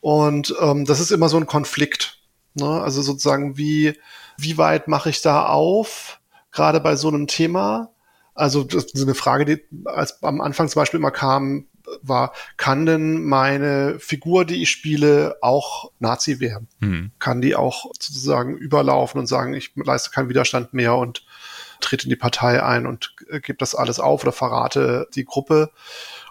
Und 0.00 0.54
ähm, 0.60 0.84
das 0.84 1.00
ist 1.00 1.12
immer 1.12 1.28
so 1.28 1.36
ein 1.36 1.46
Konflikt. 1.46 2.18
Ne? 2.54 2.82
Also 2.82 3.02
sozusagen, 3.02 3.56
wie, 3.56 3.98
wie 4.36 4.58
weit 4.58 4.88
mache 4.88 5.10
ich 5.10 5.22
da 5.22 5.46
auf, 5.46 6.20
gerade 6.50 6.80
bei 6.80 6.96
so 6.96 7.08
einem 7.08 7.26
Thema? 7.26 7.90
Also 8.34 8.64
das 8.64 8.86
ist 8.86 9.02
eine 9.02 9.14
Frage, 9.14 9.44
die 9.44 9.64
als 9.84 10.22
am 10.22 10.40
Anfang 10.40 10.68
zum 10.68 10.80
Beispiel 10.80 10.98
immer 10.98 11.12
kam, 11.12 11.66
war, 12.02 12.32
kann 12.56 12.86
denn 12.86 13.24
meine 13.24 13.98
Figur, 13.98 14.44
die 14.44 14.62
ich 14.62 14.70
spiele, 14.70 15.36
auch 15.42 15.90
Nazi 15.98 16.40
werden? 16.40 16.68
Mhm. 16.80 17.10
Kann 17.18 17.40
die 17.40 17.56
auch 17.56 17.86
sozusagen 18.00 18.56
überlaufen 18.56 19.20
und 19.20 19.26
sagen, 19.26 19.54
ich 19.54 19.72
leiste 19.76 20.10
keinen 20.10 20.28
Widerstand 20.28 20.74
mehr 20.74 20.94
und 20.96 21.24
trete 21.80 22.04
in 22.04 22.10
die 22.10 22.16
Partei 22.16 22.62
ein 22.62 22.86
und 22.86 23.14
gebe 23.42 23.58
das 23.58 23.74
alles 23.74 24.00
auf 24.00 24.22
oder 24.22 24.32
verrate 24.32 25.08
die 25.14 25.24
Gruppe? 25.24 25.70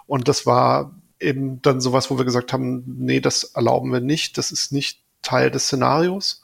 Und 0.06 0.28
das 0.28 0.46
war 0.46 0.92
eben 1.20 1.62
dann 1.62 1.80
sowas, 1.80 2.10
wo 2.10 2.18
wir 2.18 2.24
gesagt 2.24 2.52
haben, 2.52 2.84
nee, 2.86 3.20
das 3.20 3.44
erlauben 3.44 3.92
wir 3.92 4.00
nicht, 4.00 4.36
das 4.38 4.50
ist 4.50 4.72
nicht 4.72 5.00
Teil 5.22 5.50
des 5.50 5.64
Szenarios, 5.64 6.42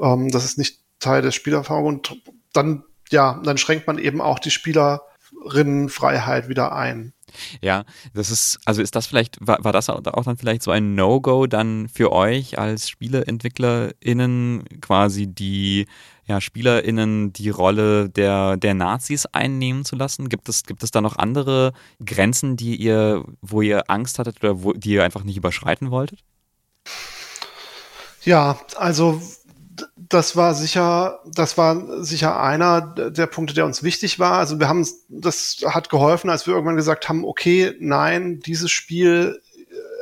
ähm, 0.00 0.30
das 0.30 0.44
ist 0.44 0.58
nicht 0.58 0.80
Teil 0.98 1.22
der 1.22 1.32
Spielerfahrung 1.32 1.86
und 1.86 2.16
dann, 2.52 2.84
ja, 3.10 3.40
dann 3.44 3.58
schränkt 3.58 3.86
man 3.86 3.98
eben 3.98 4.20
auch 4.20 4.38
die 4.38 4.50
Spielerinnenfreiheit 4.50 6.48
wieder 6.48 6.74
ein. 6.74 7.12
Ja, 7.60 7.84
das 8.14 8.30
ist, 8.30 8.58
also 8.64 8.82
ist 8.82 8.94
das 8.94 9.06
vielleicht, 9.06 9.38
war, 9.40 9.62
war 9.64 9.72
das 9.72 9.88
auch 9.88 10.00
dann 10.00 10.36
vielleicht 10.36 10.62
so 10.62 10.70
ein 10.70 10.94
No-Go 10.94 11.46
dann 11.46 11.88
für 11.88 12.12
euch 12.12 12.58
als 12.58 12.88
SpieleentwicklerInnen, 12.88 14.64
quasi 14.80 15.26
die 15.26 15.86
ja, 16.24 16.40
SpielerInnen 16.40 17.32
die 17.32 17.50
Rolle 17.50 18.08
der, 18.08 18.56
der 18.56 18.74
Nazis 18.74 19.26
einnehmen 19.26 19.84
zu 19.84 19.96
lassen? 19.96 20.28
Gibt 20.28 20.48
es, 20.48 20.64
gibt 20.64 20.82
es 20.82 20.90
da 20.90 21.00
noch 21.00 21.16
andere 21.16 21.72
Grenzen, 22.04 22.56
die 22.56 22.76
ihr, 22.76 23.24
wo 23.40 23.60
ihr 23.60 23.90
Angst 23.90 24.18
hattet 24.18 24.42
oder 24.42 24.62
wo, 24.62 24.72
die 24.72 24.92
ihr 24.92 25.04
einfach 25.04 25.24
nicht 25.24 25.36
überschreiten 25.36 25.90
wolltet? 25.90 26.20
Ja, 28.24 28.60
also 28.76 29.20
das 29.96 30.36
war 30.36 30.54
sicher, 30.54 31.20
das 31.26 31.56
war 31.58 32.02
sicher 32.04 32.40
einer 32.40 32.80
der 32.80 33.26
Punkte, 33.26 33.54
der 33.54 33.66
uns 33.66 33.82
wichtig 33.82 34.18
war. 34.18 34.34
Also 34.34 34.58
wir 34.60 34.68
haben, 34.68 34.86
das 35.08 35.58
hat 35.66 35.88
geholfen, 35.90 36.30
als 36.30 36.46
wir 36.46 36.54
irgendwann 36.54 36.76
gesagt 36.76 37.08
haben, 37.08 37.24
okay, 37.24 37.74
nein, 37.80 38.40
dieses 38.40 38.70
Spiel 38.70 39.40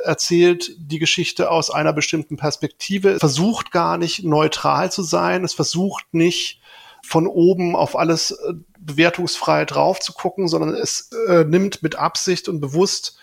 erzählt 0.03 0.71
die 0.77 0.99
Geschichte 0.99 1.49
aus 1.51 1.69
einer 1.69 1.93
bestimmten 1.93 2.37
Perspektive, 2.37 3.19
versucht 3.19 3.71
gar 3.71 3.97
nicht 3.97 4.23
neutral 4.23 4.91
zu 4.91 5.03
sein, 5.03 5.43
es 5.43 5.53
versucht 5.53 6.13
nicht 6.13 6.59
von 7.03 7.27
oben 7.27 7.75
auf 7.75 7.97
alles 7.97 8.31
äh, 8.31 8.53
bewertungsfrei 8.79 9.65
drauf 9.65 9.99
zu 9.99 10.13
gucken, 10.13 10.47
sondern 10.47 10.75
es 10.75 11.09
äh, 11.27 11.43
nimmt 11.43 11.83
mit 11.83 11.95
Absicht 11.95 12.47
und 12.47 12.61
bewusst 12.61 13.17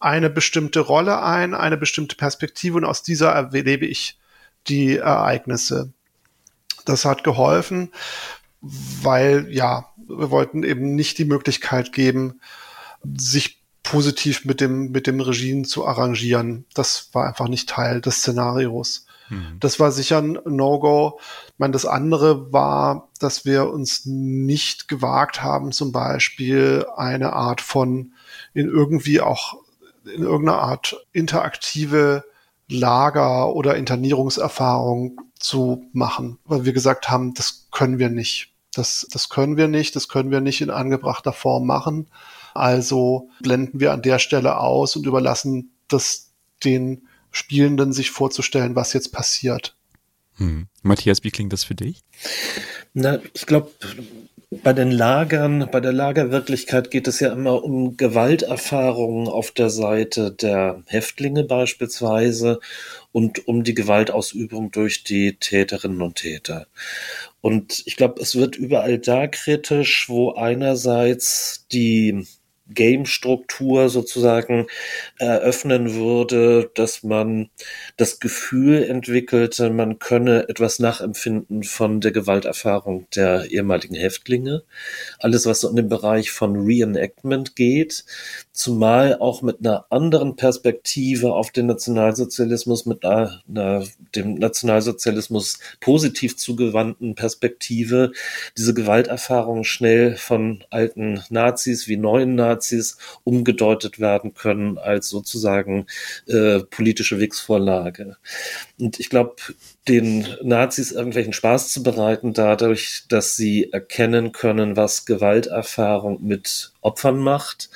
eine 0.00 0.30
bestimmte 0.30 0.80
Rolle 0.80 1.22
ein, 1.22 1.54
eine 1.54 1.76
bestimmte 1.76 2.16
Perspektive. 2.16 2.76
Und 2.76 2.84
aus 2.84 3.02
dieser 3.02 3.30
erlebe 3.30 3.86
ich 3.86 4.18
die 4.68 4.96
Ereignisse. 4.96 5.92
Das 6.84 7.04
hat 7.04 7.24
geholfen, 7.24 7.90
weil 8.60 9.48
ja, 9.50 9.92
wir 9.96 10.30
wollten 10.30 10.62
eben 10.62 10.94
nicht 10.94 11.18
die 11.18 11.24
Möglichkeit 11.24 11.92
geben, 11.92 12.40
sich 13.04 13.62
positiv 13.82 14.44
mit 14.44 14.60
dem, 14.60 14.90
mit 14.90 15.06
dem 15.06 15.20
Regime 15.20 15.62
zu 15.62 15.86
arrangieren. 15.86 16.64
Das 16.74 17.10
war 17.12 17.26
einfach 17.26 17.48
nicht 17.48 17.68
Teil 17.68 18.00
des 18.00 18.18
Szenarios. 18.18 19.06
Mhm. 19.28 19.58
Das 19.60 19.80
war 19.80 19.90
sicher 19.90 20.18
ein 20.18 20.38
No-Go. 20.44 21.18
Ich 21.48 21.58
meine, 21.58 21.72
das 21.72 21.86
andere 21.86 22.52
war, 22.52 23.08
dass 23.18 23.44
wir 23.44 23.70
uns 23.70 24.02
nicht 24.04 24.88
gewagt 24.88 25.42
haben, 25.42 25.72
zum 25.72 25.92
Beispiel 25.92 26.86
eine 26.96 27.32
Art 27.32 27.60
von 27.60 28.12
in 28.54 28.68
irgendwie 28.68 29.20
auch 29.20 29.54
in 30.04 30.22
irgendeiner 30.22 30.60
Art 30.60 30.96
interaktive 31.12 32.24
Lager 32.72 33.54
oder 33.54 33.76
Internierungserfahrung 33.76 35.20
zu 35.38 35.84
machen, 35.92 36.38
weil 36.44 36.64
wir 36.64 36.72
gesagt 36.72 37.10
haben, 37.10 37.34
das 37.34 37.68
können 37.70 37.98
wir 37.98 38.08
nicht. 38.08 38.52
Das, 38.74 39.06
das 39.10 39.28
können 39.28 39.56
wir 39.56 39.68
nicht, 39.68 39.94
das 39.96 40.08
können 40.08 40.30
wir 40.30 40.40
nicht 40.40 40.60
in 40.60 40.70
angebrachter 40.70 41.32
Form 41.32 41.66
machen. 41.66 42.08
Also 42.54 43.28
blenden 43.40 43.80
wir 43.80 43.92
an 43.92 44.02
der 44.02 44.18
Stelle 44.18 44.58
aus 44.58 44.96
und 44.96 45.06
überlassen 45.06 45.72
das 45.88 46.32
den 46.64 47.06
Spielenden 47.30 47.92
sich 47.92 48.10
vorzustellen, 48.10 48.76
was 48.76 48.92
jetzt 48.92 49.12
passiert. 49.12 49.76
Hm. 50.36 50.66
Matthias, 50.82 51.24
wie 51.24 51.30
klingt 51.30 51.52
das 51.52 51.64
für 51.64 51.74
dich? 51.74 52.02
Na, 52.94 53.18
ich 53.34 53.46
glaube, 53.46 53.70
bei 54.62 54.74
den 54.74 54.90
Lagern, 54.90 55.68
bei 55.72 55.80
der 55.80 55.92
Lagerwirklichkeit 55.92 56.90
geht 56.90 57.08
es 57.08 57.20
ja 57.20 57.32
immer 57.32 57.64
um 57.64 57.96
Gewalterfahrungen 57.96 59.26
auf 59.28 59.50
der 59.50 59.70
Seite 59.70 60.30
der 60.30 60.82
Häftlinge 60.86 61.44
beispielsweise 61.44 62.60
und 63.12 63.48
um 63.48 63.64
die 63.64 63.74
Gewaltausübung 63.74 64.70
durch 64.70 65.04
die 65.04 65.36
Täterinnen 65.36 66.02
und 66.02 66.16
Täter. 66.16 66.66
Und 67.40 67.82
ich 67.86 67.96
glaube, 67.96 68.20
es 68.20 68.36
wird 68.36 68.56
überall 68.56 68.98
da 68.98 69.26
kritisch, 69.26 70.08
wo 70.08 70.32
einerseits 70.32 71.66
die 71.72 72.26
Game-Struktur 72.74 73.88
sozusagen 73.88 74.66
eröffnen 75.18 75.94
würde, 75.94 76.70
dass 76.74 77.02
man 77.02 77.50
das 77.96 78.20
Gefühl 78.20 78.82
entwickelte, 78.82 79.70
man 79.70 79.98
könne 79.98 80.48
etwas 80.48 80.78
nachempfinden 80.78 81.62
von 81.62 82.00
der 82.00 82.12
Gewalterfahrung 82.12 83.06
der 83.14 83.50
ehemaligen 83.50 83.94
Häftlinge. 83.94 84.62
Alles, 85.18 85.46
was 85.46 85.60
so 85.60 85.68
in 85.68 85.76
den 85.76 85.88
Bereich 85.88 86.30
von 86.30 86.56
Reenactment 86.56 87.56
geht, 87.56 88.04
zumal 88.52 89.16
auch 89.18 89.42
mit 89.42 89.58
einer 89.60 89.86
anderen 89.90 90.36
Perspektive 90.36 91.34
auf 91.34 91.50
den 91.50 91.66
Nationalsozialismus, 91.66 92.86
mit 92.86 93.04
einer, 93.04 93.42
einer 93.48 93.84
dem 94.14 94.34
Nationalsozialismus 94.34 95.58
positiv 95.80 96.36
zugewandten 96.36 97.14
Perspektive, 97.14 98.12
diese 98.56 98.74
Gewalterfahrung 98.74 99.64
schnell 99.64 100.16
von 100.16 100.64
alten 100.70 101.22
Nazis 101.30 101.88
wie 101.88 101.96
neuen 101.96 102.34
Nazis 102.34 102.61
Nazis 102.62 102.96
umgedeutet 103.24 103.98
werden 103.98 104.34
können 104.34 104.78
als 104.78 105.08
sozusagen 105.08 105.86
äh, 106.28 106.60
politische 106.60 107.18
Wix-Vorlage. 107.18 108.16
Und 108.78 109.00
ich 109.00 109.10
glaube, 109.10 109.34
den 109.88 110.26
Nazis 110.42 110.92
irgendwelchen 110.92 111.32
Spaß 111.32 111.72
zu 111.72 111.82
bereiten, 111.82 112.34
dadurch, 112.34 113.04
dass 113.08 113.34
sie 113.34 113.72
erkennen 113.72 114.30
können, 114.30 114.76
was 114.76 115.06
Gewalterfahrung 115.06 116.22
mit 116.22 116.72
Opfern 116.82 117.18
macht, 117.18 117.70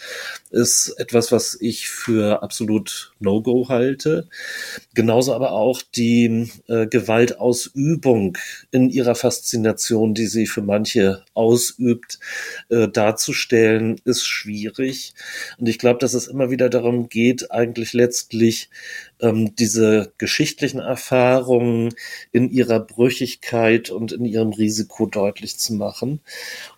ist 0.51 0.95
etwas, 0.99 1.33
was 1.33 1.57
ich 1.61 1.89
für 1.89 2.43
absolut 2.43 3.13
No-Go 3.21 3.69
halte. 3.69 4.29
Genauso 4.95 5.35
aber 5.35 5.53
auch 5.53 5.83
die 5.83 6.51
äh, 6.67 6.87
Gewaltausübung 6.87 8.37
in 8.73 8.91
ihrer 8.91 9.15
Faszination, 9.15 10.15
die 10.15 10.27
sie 10.27 10.47
für 10.47 10.63
manche 10.63 11.25
ausübt, 11.35 12.19
äh, 12.69 12.89
darzustellen, 12.89 14.01
ist 14.05 14.27
schwierig. 14.27 15.15
Und 15.59 15.69
ich 15.69 15.79
glaube, 15.79 16.01
dass 16.01 16.15
es 16.15 16.27
immer 16.27 16.51
wieder 16.51 16.69
darum 16.69 17.09
geht, 17.09 17.51
eigentlich 17.53 17.93
letztlich 17.93 18.71
ähm, 19.21 19.55
diese 19.57 20.13
geschichtlichen 20.19 20.81
Erfahrungen 20.81 21.95
in 22.33 22.51
ihrer 22.51 22.81
Brüchigkeit 22.81 23.91
und 23.91 24.13
in 24.13 24.25
ihrem 24.25 24.51
Risiko 24.51 25.07
deutlich 25.07 25.59
zu 25.59 25.75
machen 25.75 26.21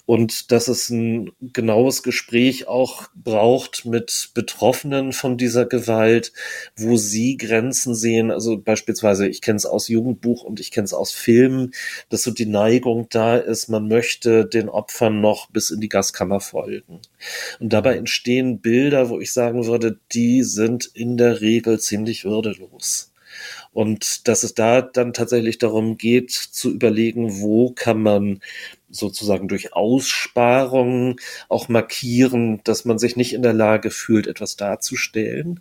und 0.09 0.53
dass 0.53 0.69
es 0.69 0.89
ein 0.89 1.33
genaues 1.53 2.03
Gespräch 2.03 2.67
auch 2.67 3.09
braucht 3.15 3.85
mit 3.85 4.31
Betroffenen 4.33 5.13
von 5.13 5.37
dieser 5.37 5.67
Gewalt, 5.67 6.33
wo 6.77 6.97
sie 6.97 7.37
Grenzen 7.37 7.95
sehen. 7.95 8.31
Also 8.31 8.57
beispielsweise, 8.57 9.29
ich 9.29 9.43
kenne 9.43 9.59
es 9.59 9.67
aus 9.67 9.89
Jugendbuch 9.89 10.45
und 10.45 10.61
ich 10.61 10.71
kenne 10.71 10.87
es 10.87 10.95
aus 10.95 11.13
Filmen, 11.13 11.73
dass 12.09 12.23
so 12.23 12.31
die 12.31 12.47
Neigung 12.47 13.09
da 13.11 13.37
ist, 13.37 13.69
man 13.69 13.87
möchte 13.87 14.47
den 14.47 14.71
Opfern 14.71 15.21
noch 15.21 15.51
bis 15.51 15.71
in 15.71 15.83
die 15.83 15.91
Gaskammer 15.91 16.41
folgen. 16.41 17.01
Und 17.61 17.75
dabei 17.75 17.99
entstehen 17.99 18.61
Bilder, 18.61 19.11
wo 19.11 19.21
ich 19.21 19.35
sagen 19.35 19.67
würde, 19.67 19.99
die 20.13 20.43
sind 20.43 20.87
in 20.87 21.19
der 21.19 21.43
Regel 21.43 21.81
ziemlich 21.81 22.25
würdelos. 22.25 23.13
Und 23.73 24.27
dass 24.27 24.43
es 24.43 24.55
da 24.55 24.81
dann 24.81 25.13
tatsächlich 25.13 25.59
darum 25.59 25.99
geht, 25.99 26.31
zu 26.31 26.73
überlegen, 26.73 27.41
wo 27.41 27.71
kann 27.71 28.03
man 28.03 28.41
sozusagen 28.91 29.49
durch 29.49 29.75
Aussparungen 29.75 31.17
auch 31.49 31.69
markieren, 31.69 32.61
dass 32.65 32.85
man 32.85 32.99
sich 32.99 33.17
nicht 33.17 33.35
in 33.35 33.43
der 33.43 33.53
Lage 33.53 33.91
fühlt, 33.91 34.27
etwas 34.27 34.57
darzustellen. 34.57 35.61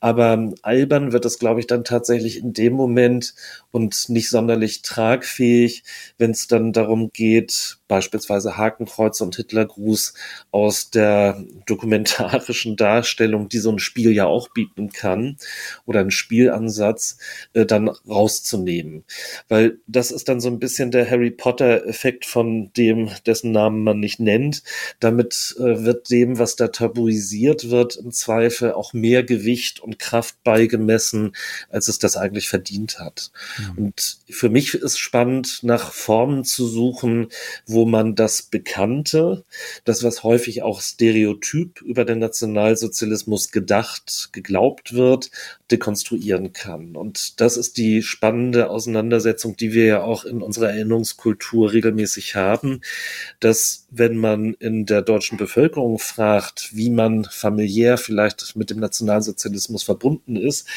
Aber 0.00 0.52
albern 0.62 1.12
wird 1.12 1.24
es, 1.24 1.38
glaube 1.38 1.60
ich, 1.60 1.66
dann 1.66 1.84
tatsächlich 1.84 2.38
in 2.38 2.52
dem 2.52 2.72
Moment 2.74 3.34
und 3.72 4.10
nicht 4.10 4.28
sonderlich 4.28 4.82
tragfähig, 4.82 5.82
wenn 6.18 6.30
es 6.30 6.46
dann 6.46 6.72
darum 6.72 7.10
geht, 7.12 7.78
beispielsweise 7.88 8.56
Hakenkreuz 8.56 9.20
und 9.20 9.34
Hitlergruß 9.36 10.14
aus 10.50 10.90
der 10.90 11.42
dokumentarischen 11.66 12.76
Darstellung, 12.76 13.48
die 13.48 13.58
so 13.58 13.72
ein 13.72 13.78
Spiel 13.78 14.12
ja 14.12 14.26
auch 14.26 14.48
bieten 14.50 14.92
kann, 14.92 15.38
oder 15.86 16.00
ein 16.00 16.10
Spielansatz, 16.10 17.16
äh, 17.54 17.64
dann 17.64 17.88
rauszunehmen. 17.88 19.04
Weil 19.48 19.78
das 19.86 20.10
ist 20.10 20.28
dann 20.28 20.40
so 20.40 20.48
ein 20.48 20.58
bisschen 20.58 20.90
der 20.90 21.10
Harry 21.10 21.30
Potter-Effekt 21.30 22.26
von 22.26 22.72
dem, 22.74 23.10
dessen 23.26 23.52
Namen 23.52 23.84
man 23.84 24.00
nicht 24.00 24.20
nennt. 24.20 24.62
Damit 25.00 25.56
äh, 25.58 25.82
wird 25.82 26.10
dem, 26.10 26.38
was 26.38 26.56
da 26.56 26.68
tabuisiert 26.68 27.70
wird, 27.70 27.96
im 27.96 28.12
Zweifel 28.12 28.72
auch 28.72 28.92
mehr 28.92 29.22
Gewicht 29.22 29.80
und 29.80 29.98
Kraft 29.98 30.42
beigemessen, 30.44 31.34
als 31.70 31.88
es 31.88 31.98
das 31.98 32.18
eigentlich 32.18 32.50
verdient 32.50 32.98
hat. 32.98 33.30
Mhm. 33.76 33.84
Und 33.84 34.18
für 34.28 34.48
mich 34.48 34.74
ist 34.74 34.98
spannend, 34.98 35.60
nach 35.62 35.92
Formen 35.92 36.44
zu 36.44 36.66
suchen, 36.66 37.28
wo 37.66 37.86
man 37.86 38.14
das 38.14 38.42
Bekannte, 38.42 39.44
das 39.84 40.02
was 40.02 40.22
häufig 40.22 40.62
auch 40.62 40.80
stereotyp 40.80 41.80
über 41.82 42.04
den 42.04 42.18
Nationalsozialismus 42.18 43.50
gedacht, 43.50 44.30
geglaubt 44.32 44.94
wird, 44.94 45.30
dekonstruieren 45.70 46.52
kann. 46.52 46.96
Und 46.96 47.40
das 47.40 47.56
ist 47.56 47.76
die 47.76 48.02
spannende 48.02 48.70
Auseinandersetzung, 48.70 49.56
die 49.56 49.72
wir 49.72 49.86
ja 49.86 50.02
auch 50.02 50.24
in 50.24 50.42
unserer 50.42 50.70
Erinnerungskultur 50.70 51.72
regelmäßig 51.72 52.36
haben, 52.36 52.80
dass 53.40 53.86
wenn 53.90 54.16
man 54.16 54.54
in 54.54 54.86
der 54.86 55.02
deutschen 55.02 55.38
Bevölkerung 55.38 55.98
fragt, 55.98 56.70
wie 56.74 56.90
man 56.90 57.24
familiär 57.24 57.98
vielleicht 57.98 58.56
mit 58.56 58.70
dem 58.70 58.80
Nationalsozialismus 58.80 59.82
verbunden 59.82 60.36
ist, 60.36 60.68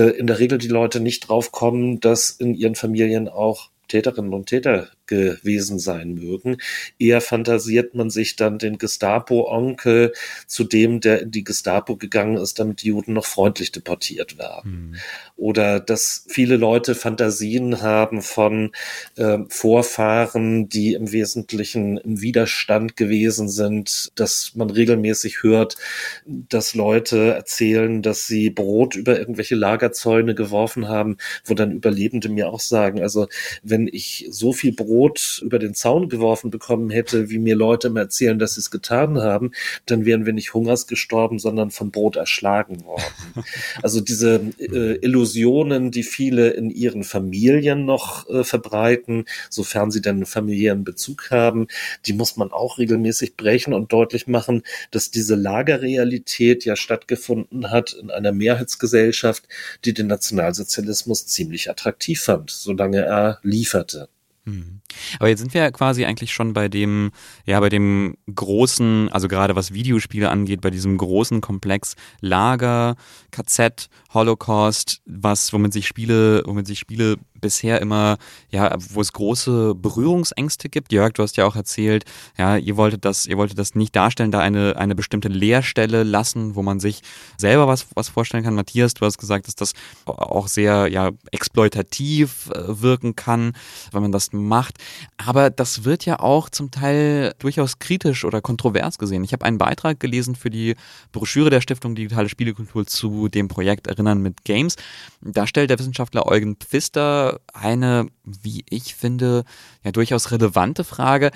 in 0.00 0.26
der 0.26 0.38
Regel 0.38 0.58
die 0.58 0.68
Leute 0.68 1.00
nicht 1.00 1.28
drauf 1.28 1.52
kommen, 1.52 2.00
dass 2.00 2.30
in 2.30 2.54
ihren 2.54 2.74
Familien 2.74 3.28
auch 3.28 3.70
Täterinnen 3.88 4.32
und 4.32 4.46
Täter 4.46 4.88
gewesen 5.12 5.78
sein 5.78 6.14
mögen. 6.14 6.56
Eher 6.98 7.20
fantasiert 7.20 7.94
man 7.94 8.08
sich 8.08 8.36
dann 8.36 8.58
den 8.58 8.78
Gestapo-Onkel 8.78 10.12
zu 10.46 10.64
dem, 10.64 11.00
der 11.00 11.22
in 11.22 11.30
die 11.30 11.44
Gestapo 11.44 11.96
gegangen 11.96 12.38
ist, 12.38 12.58
damit 12.58 12.82
die 12.82 12.88
Juden 12.88 13.12
noch 13.12 13.26
freundlich 13.26 13.72
deportiert 13.72 14.38
werden. 14.38 14.72
Mhm. 14.72 14.96
Oder 15.36 15.80
dass 15.80 16.24
viele 16.28 16.56
Leute 16.56 16.94
Fantasien 16.94 17.82
haben 17.82 18.22
von 18.22 18.72
äh, 19.16 19.38
Vorfahren, 19.48 20.68
die 20.68 20.94
im 20.94 21.12
Wesentlichen 21.12 21.98
im 21.98 22.20
Widerstand 22.22 22.96
gewesen 22.96 23.48
sind, 23.48 24.12
dass 24.14 24.52
man 24.54 24.70
regelmäßig 24.70 25.42
hört, 25.42 25.76
dass 26.24 26.74
Leute 26.74 27.34
erzählen, 27.34 28.02
dass 28.02 28.26
sie 28.26 28.50
Brot 28.50 28.94
über 28.94 29.18
irgendwelche 29.18 29.56
Lagerzäune 29.56 30.34
geworfen 30.34 30.88
haben, 30.88 31.16
wo 31.44 31.54
dann 31.54 31.72
Überlebende 31.72 32.28
mir 32.28 32.48
auch 32.48 32.60
sagen, 32.60 33.02
also 33.02 33.26
wenn 33.62 33.88
ich 33.88 34.26
so 34.30 34.52
viel 34.52 34.72
Brot 34.72 35.01
Brot 35.02 35.40
über 35.42 35.58
den 35.58 35.74
Zaun 35.74 36.08
geworfen 36.08 36.50
bekommen 36.50 36.88
hätte, 36.88 37.28
wie 37.28 37.38
mir 37.38 37.56
Leute 37.56 37.88
immer 37.88 38.00
erzählen, 38.00 38.38
dass 38.38 38.54
sie 38.54 38.60
es 38.60 38.70
getan 38.70 39.18
haben, 39.18 39.50
dann 39.84 40.04
wären 40.04 40.26
wir 40.26 40.32
nicht 40.32 40.54
hungers 40.54 40.86
gestorben, 40.86 41.40
sondern 41.40 41.72
vom 41.72 41.90
Brot 41.90 42.14
erschlagen 42.14 42.84
worden. 42.84 43.02
also 43.82 44.00
diese 44.00 44.40
äh, 44.58 44.98
Illusionen, 44.98 45.90
die 45.90 46.04
viele 46.04 46.50
in 46.50 46.70
ihren 46.70 47.02
Familien 47.02 47.84
noch 47.84 48.28
äh, 48.28 48.44
verbreiten, 48.44 49.24
sofern 49.50 49.90
sie 49.90 50.02
denn 50.02 50.16
einen 50.16 50.26
familiären 50.26 50.84
Bezug 50.84 51.32
haben, 51.32 51.66
die 52.06 52.12
muss 52.12 52.36
man 52.36 52.52
auch 52.52 52.78
regelmäßig 52.78 53.36
brechen 53.36 53.74
und 53.74 53.92
deutlich 53.92 54.28
machen, 54.28 54.62
dass 54.92 55.10
diese 55.10 55.34
Lagerrealität 55.34 56.64
ja 56.64 56.76
stattgefunden 56.76 57.72
hat 57.72 57.92
in 57.92 58.10
einer 58.10 58.30
Mehrheitsgesellschaft, 58.30 59.48
die 59.84 59.94
den 59.94 60.06
Nationalsozialismus 60.06 61.26
ziemlich 61.26 61.70
attraktiv 61.70 62.22
fand, 62.22 62.50
solange 62.50 63.00
er 63.00 63.40
lieferte. 63.42 64.08
Mhm. 64.44 64.81
Aber 65.18 65.28
jetzt 65.28 65.40
sind 65.40 65.54
wir 65.54 65.62
ja 65.62 65.70
quasi 65.70 66.04
eigentlich 66.04 66.32
schon 66.32 66.52
bei 66.52 66.68
dem, 66.68 67.10
ja, 67.46 67.60
bei 67.60 67.68
dem 67.68 68.16
großen, 68.34 69.08
also 69.10 69.28
gerade 69.28 69.56
was 69.56 69.72
Videospiele 69.72 70.30
angeht, 70.30 70.60
bei 70.60 70.70
diesem 70.70 70.96
großen 70.98 71.40
Komplex 71.40 71.94
Lager, 72.20 72.96
KZ, 73.30 73.88
Holocaust, 74.12 75.00
was, 75.06 75.52
womit 75.52 75.72
sich 75.72 75.86
Spiele, 75.86 76.42
womit 76.46 76.66
sich 76.66 76.78
Spiele 76.78 77.16
bisher 77.42 77.80
immer, 77.82 78.16
ja, 78.50 78.74
wo 78.90 79.02
es 79.02 79.12
große 79.12 79.74
Berührungsängste 79.74 80.70
gibt. 80.70 80.92
Jörg, 80.92 81.12
du 81.12 81.22
hast 81.22 81.36
ja 81.36 81.44
auch 81.44 81.56
erzählt, 81.56 82.04
ja, 82.38 82.56
ihr 82.56 82.78
wolltet 82.78 83.04
das, 83.04 83.26
ihr 83.26 83.36
wolltet 83.36 83.58
das 83.58 83.74
nicht 83.74 83.94
darstellen, 83.94 84.30
da 84.30 84.38
eine, 84.38 84.76
eine 84.76 84.94
bestimmte 84.94 85.28
Leerstelle 85.28 86.04
lassen, 86.04 86.54
wo 86.54 86.62
man 86.62 86.80
sich 86.80 87.02
selber 87.36 87.66
was, 87.66 87.86
was 87.94 88.08
vorstellen 88.08 88.44
kann. 88.44 88.54
Matthias, 88.54 88.94
du 88.94 89.04
hast 89.04 89.18
gesagt, 89.18 89.48
dass 89.48 89.56
das 89.56 89.72
auch 90.06 90.48
sehr, 90.48 90.86
ja, 90.86 91.10
exploitativ 91.30 92.48
äh, 92.54 92.80
wirken 92.80 93.16
kann, 93.16 93.52
wenn 93.90 94.02
man 94.02 94.12
das 94.12 94.32
macht. 94.32 94.78
Aber 95.16 95.50
das 95.50 95.84
wird 95.84 96.04
ja 96.04 96.20
auch 96.20 96.48
zum 96.48 96.70
Teil 96.70 97.34
durchaus 97.38 97.78
kritisch 97.78 98.24
oder 98.24 98.40
kontrovers 98.40 98.98
gesehen. 98.98 99.24
Ich 99.24 99.32
habe 99.32 99.44
einen 99.44 99.58
Beitrag 99.58 100.00
gelesen 100.00 100.34
für 100.34 100.50
die 100.50 100.76
Broschüre 101.12 101.50
der 101.50 101.60
Stiftung 101.60 101.94
Digitale 101.94 102.28
Spielekultur 102.28 102.86
zu 102.86 103.28
dem 103.28 103.48
Projekt 103.48 103.86
Erinnern 103.86 104.20
mit 104.20 104.44
Games. 104.44 104.76
Da 105.20 105.46
stellt 105.46 105.70
der 105.70 105.78
Wissenschaftler 105.78 106.26
Eugen 106.26 106.56
Pfister 106.56 107.40
eine, 107.52 108.06
wie 108.24 108.64
ich 108.68 108.94
finde, 108.94 109.44
ja 109.84 109.92
durchaus 109.92 110.30
relevante 110.30 110.84
Frage 110.84 111.30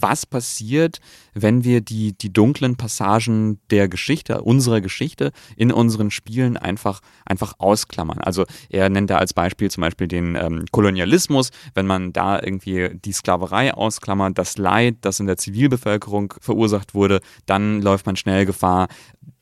was 0.00 0.26
passiert, 0.26 0.98
wenn 1.34 1.64
wir 1.64 1.80
die, 1.80 2.16
die 2.16 2.32
dunklen 2.32 2.76
Passagen 2.76 3.60
der 3.70 3.88
Geschichte, 3.88 4.42
unserer 4.42 4.80
Geschichte 4.80 5.32
in 5.56 5.72
unseren 5.72 6.10
Spielen 6.10 6.56
einfach, 6.56 7.00
einfach 7.24 7.54
ausklammern. 7.58 8.18
Also 8.18 8.44
er 8.68 8.88
nennt 8.88 9.10
da 9.10 9.18
als 9.18 9.34
Beispiel 9.34 9.70
zum 9.70 9.82
Beispiel 9.82 10.08
den 10.08 10.36
ähm, 10.36 10.64
Kolonialismus, 10.70 11.50
wenn 11.74 11.86
man 11.86 12.12
da 12.12 12.40
irgendwie 12.40 12.90
die 12.94 13.12
Sklaverei 13.12 13.74
ausklammert, 13.74 14.38
das 14.38 14.58
Leid, 14.58 14.96
das 15.02 15.20
in 15.20 15.26
der 15.26 15.36
Zivilbevölkerung 15.36 16.34
verursacht 16.40 16.94
wurde, 16.94 17.20
dann 17.46 17.80
läuft 17.82 18.06
man 18.06 18.16
schnell 18.16 18.46
Gefahr, 18.46 18.88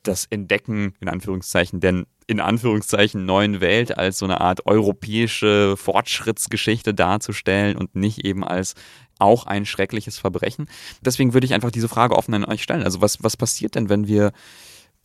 das 0.03 0.25
Entdecken, 0.25 0.93
in 0.99 1.09
Anführungszeichen, 1.09 1.79
denn 1.79 2.05
in 2.27 2.39
Anführungszeichen 2.39 3.25
neuen 3.25 3.61
Welt 3.61 3.97
als 3.97 4.19
so 4.19 4.25
eine 4.25 4.39
Art 4.39 4.65
europäische 4.65 5.75
Fortschrittsgeschichte 5.75 6.93
darzustellen 6.93 7.77
und 7.77 7.95
nicht 7.95 8.23
eben 8.23 8.43
als 8.43 8.73
auch 9.21 9.45
ein 9.45 9.65
schreckliches 9.65 10.17
Verbrechen. 10.17 10.67
Deswegen 11.01 11.33
würde 11.33 11.45
ich 11.45 11.53
einfach 11.53 11.71
diese 11.71 11.89
Frage 11.89 12.15
offen 12.15 12.33
an 12.33 12.45
euch 12.45 12.63
stellen. 12.63 12.83
Also 12.83 13.01
was, 13.01 13.23
was 13.23 13.37
passiert 13.37 13.75
denn, 13.75 13.89
wenn 13.89 14.07
wir 14.07 14.31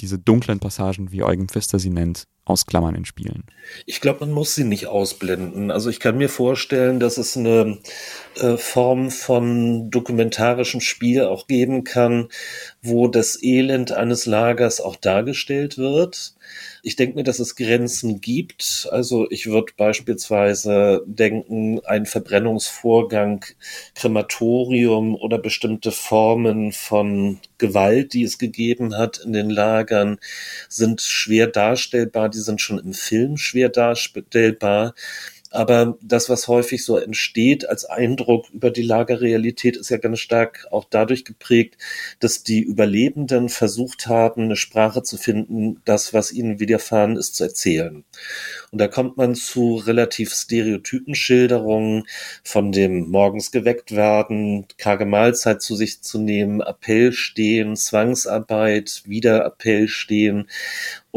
diese 0.01 0.19
dunklen 0.19 0.61
Passagen, 0.61 1.11
wie 1.11 1.23
Eugen 1.23 1.49
Pfister 1.49 1.79
sie 1.79 1.91
nennt, 1.91 2.25
ausklammern 2.45 2.95
in 2.95 3.05
Spielen? 3.05 3.45
Ich 3.87 4.01
glaube, 4.01 4.21
man 4.21 4.33
muss 4.33 4.55
sie 4.55 4.65
nicht 4.65 4.87
ausblenden. 4.87 5.71
Also 5.71 5.91
ich 5.91 6.01
kann 6.01 6.19
mir 6.19 6.29
vorstellen, 6.29 7.01
dass 7.01 7.17
es 7.17 7.37
eine 7.37 7.79
äh, 8.37 8.57
Form 8.57 9.11
von 9.11 9.91
dokumentarischem 9.91 10.81
Spiel 10.81 11.25
auch 11.25 11.47
geben 11.47 11.85
kann, 11.85 12.29
wo 12.83 13.09
das 13.09 13.43
Elend 13.43 13.93
eines 13.93 14.27
Lagers 14.27 14.81
auch 14.81 14.97
dargestellt 14.97 15.79
wird 15.79 16.36
ich 16.83 16.97
denke 16.97 17.17
mir, 17.17 17.25
dass 17.25 17.39
es 17.39 17.57
Grenzen 17.57 18.21
gibt. 18.21 18.89
Also 18.91 19.29
ich 19.31 19.47
würde 19.47 19.73
beispielsweise 19.77 21.03
denken, 21.07 21.81
ein 21.85 22.07
Verbrennungsvorgang, 22.07 23.45
Krematorium 23.95 25.15
oder 25.15 25.39
bestimmte 25.39 25.91
Formen 25.91 26.73
von 26.73 27.41
Gewalt, 27.59 28.13
die 28.13 28.23
es 28.23 28.39
gegeben 28.39 28.97
hat 28.97 29.19
in 29.19 29.33
den 29.33 29.51
Lagern, 29.51 30.19
sind 30.69 31.01
schwer 31.01 31.47
darstellbar. 31.47 32.29
Die 32.29 32.39
sind 32.39 32.61
schon 32.61 32.79
im 32.79 32.93
Film 32.95 33.37
schwer 33.37 33.69
darstellbar. 33.69 34.95
Aber 35.51 35.97
das, 36.03 36.29
was 36.29 36.49
häufig 36.49 36.85
so 36.85 36.97
entsteht 36.97 37.69
als 37.69 37.85
Eindruck 37.85 38.51
über 38.51 38.71
die 38.71 38.83
Lagerrealität, 38.83 39.77
ist 39.77 39.91
ja 39.91 39.97
ganz 39.97 40.19
stark 40.19 40.67
auch 40.71 40.85
dadurch 40.89 41.25
geprägt, 41.25 41.79
dass 42.21 42.43
die 42.43 42.63
Überlebenden 42.63 43.49
versucht 43.49 44.07
haben, 44.07 44.45
eine 44.45 44.57
Sprache 44.57 45.03
zu 45.03 45.17
finden, 45.17 45.81
das, 45.85 46.13
was 46.13 46.33
ihnen 46.33 46.61
widerfahren 46.61 47.17
ist, 47.17 47.37
zu 47.37 47.45
erzählen. 47.45 48.05
Und 48.73 48.81
da 48.81 48.89
kommt 48.89 49.17
man 49.17 49.35
zu 49.35 49.77
relativ 49.77 50.33
stereotypen 50.35 51.15
Schilderungen 51.15 52.05
von 52.43 52.73
dem 52.73 53.11
morgens 53.11 53.51
geweckt 53.51 53.95
werden, 53.95 54.67
karge 54.79 55.07
Mahlzeit 55.07 55.63
zu 55.63 55.77
sich 55.77 56.03
zu 56.03 56.19
nehmen, 56.19 56.61
Appell 56.61 57.13
stehen, 57.13 57.77
Zwangsarbeit, 57.77 59.03
wieder 59.07 59.45
Appell 59.45 59.89
stehen 59.89 60.49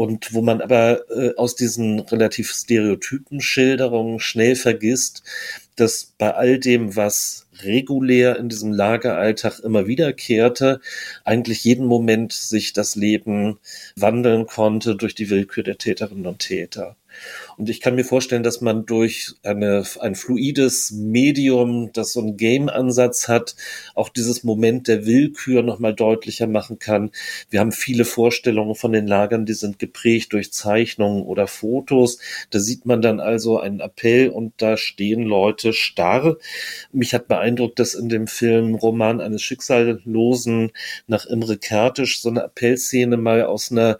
und 0.00 0.32
wo 0.32 0.40
man 0.40 0.62
aber 0.62 1.02
äh, 1.10 1.34
aus 1.36 1.56
diesen 1.56 2.00
relativ 2.00 2.52
stereotypen 2.52 3.42
Schilderungen 3.42 4.18
schnell 4.18 4.56
vergisst, 4.56 5.22
dass 5.76 6.14
bei 6.16 6.32
all 6.32 6.58
dem, 6.58 6.96
was 6.96 7.46
regulär 7.62 8.38
in 8.38 8.48
diesem 8.48 8.72
Lageralltag 8.72 9.60
immer 9.60 9.86
wiederkehrte, 9.86 10.80
eigentlich 11.24 11.64
jeden 11.64 11.84
Moment 11.84 12.32
sich 12.32 12.72
das 12.72 12.96
Leben 12.96 13.58
wandeln 13.94 14.46
konnte 14.46 14.96
durch 14.96 15.14
die 15.14 15.28
Willkür 15.28 15.64
der 15.64 15.76
Täterinnen 15.76 16.26
und 16.26 16.38
Täter. 16.38 16.96
Und 17.56 17.68
ich 17.68 17.80
kann 17.80 17.94
mir 17.94 18.04
vorstellen, 18.04 18.42
dass 18.42 18.60
man 18.60 18.86
durch 18.86 19.34
eine, 19.42 19.84
ein 20.00 20.14
fluides 20.14 20.90
Medium, 20.92 21.92
das 21.92 22.12
so 22.12 22.20
einen 22.20 22.36
Game-Ansatz 22.36 23.28
hat, 23.28 23.56
auch 23.94 24.08
dieses 24.08 24.44
Moment 24.44 24.88
der 24.88 25.06
Willkür 25.06 25.62
nochmal 25.62 25.94
deutlicher 25.94 26.46
machen 26.46 26.78
kann. 26.78 27.10
Wir 27.50 27.60
haben 27.60 27.72
viele 27.72 28.04
Vorstellungen 28.04 28.74
von 28.74 28.92
den 28.92 29.06
Lagern, 29.06 29.46
die 29.46 29.54
sind 29.54 29.78
geprägt 29.78 30.32
durch 30.32 30.52
Zeichnungen 30.52 31.22
oder 31.22 31.46
Fotos. 31.46 32.18
Da 32.50 32.58
sieht 32.58 32.86
man 32.86 33.02
dann 33.02 33.20
also 33.20 33.58
einen 33.58 33.80
Appell 33.80 34.30
und 34.30 34.54
da 34.58 34.76
stehen 34.76 35.22
Leute 35.22 35.72
starr. 35.72 36.36
Mich 36.92 37.14
hat 37.14 37.28
beeindruckt, 37.28 37.78
dass 37.78 37.94
in 37.94 38.08
dem 38.08 38.26
Film 38.26 38.74
Roman 38.74 39.20
eines 39.20 39.42
Schicksallosen 39.42 40.72
nach 41.06 41.26
Imre 41.26 41.58
Kertisch 41.58 42.20
so 42.20 42.28
eine 42.28 42.44
Appellszene 42.44 43.16
mal 43.16 43.44
aus 43.44 43.70
einer, 43.70 43.98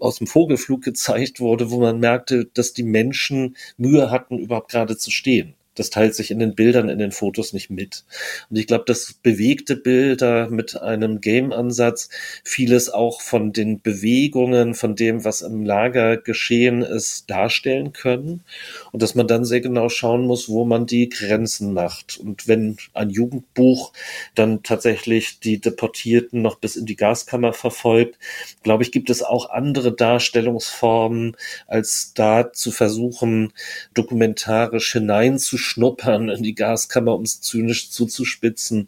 aus 0.00 0.18
dem 0.18 0.26
Vogelflug 0.26 0.82
gezeigt 0.82 1.40
wurde, 1.40 1.70
wo 1.70 1.80
man 1.80 2.00
merkte, 2.00 2.46
dass 2.54 2.72
die 2.72 2.82
Menschen 2.86 3.56
Mühe 3.76 4.10
hatten, 4.10 4.38
überhaupt 4.38 4.70
gerade 4.70 4.96
zu 4.96 5.10
stehen. 5.10 5.54
Das 5.76 5.90
teilt 5.90 6.14
sich 6.14 6.30
in 6.30 6.38
den 6.38 6.54
Bildern, 6.54 6.88
in 6.88 6.98
den 6.98 7.12
Fotos 7.12 7.52
nicht 7.52 7.70
mit. 7.70 8.04
Und 8.50 8.56
ich 8.56 8.66
glaube, 8.66 8.84
dass 8.86 9.12
bewegte 9.12 9.76
Bilder 9.76 10.48
mit 10.48 10.80
einem 10.80 11.20
Game-Ansatz 11.20 12.08
vieles 12.42 12.88
auch 12.88 13.20
von 13.20 13.52
den 13.52 13.82
Bewegungen, 13.82 14.74
von 14.74 14.96
dem, 14.96 15.24
was 15.24 15.42
im 15.42 15.64
Lager 15.64 16.16
geschehen 16.16 16.82
ist, 16.82 17.30
darstellen 17.30 17.92
können. 17.92 18.42
Und 18.90 19.02
dass 19.02 19.14
man 19.14 19.28
dann 19.28 19.44
sehr 19.44 19.60
genau 19.60 19.90
schauen 19.90 20.26
muss, 20.26 20.48
wo 20.48 20.64
man 20.64 20.86
die 20.86 21.10
Grenzen 21.10 21.74
macht. 21.74 22.18
Und 22.18 22.48
wenn 22.48 22.78
ein 22.94 23.10
Jugendbuch 23.10 23.92
dann 24.34 24.62
tatsächlich 24.62 25.40
die 25.40 25.60
Deportierten 25.60 26.40
noch 26.40 26.58
bis 26.58 26.76
in 26.76 26.86
die 26.86 26.96
Gaskammer 26.96 27.52
verfolgt, 27.52 28.18
glaube 28.62 28.82
ich, 28.82 28.92
gibt 28.92 29.10
es 29.10 29.22
auch 29.22 29.50
andere 29.50 29.94
Darstellungsformen, 29.94 31.36
als 31.66 32.12
da 32.14 32.50
zu 32.52 32.70
versuchen, 32.70 33.52
dokumentarisch 33.92 34.92
hineinzuschauen 34.92 35.65
schnuppern 35.66 36.28
in 36.28 36.42
die 36.42 36.54
Gaskammer, 36.54 37.14
um 37.14 37.22
es 37.22 37.40
zynisch 37.40 37.90
zuzuspitzen. 37.90 38.86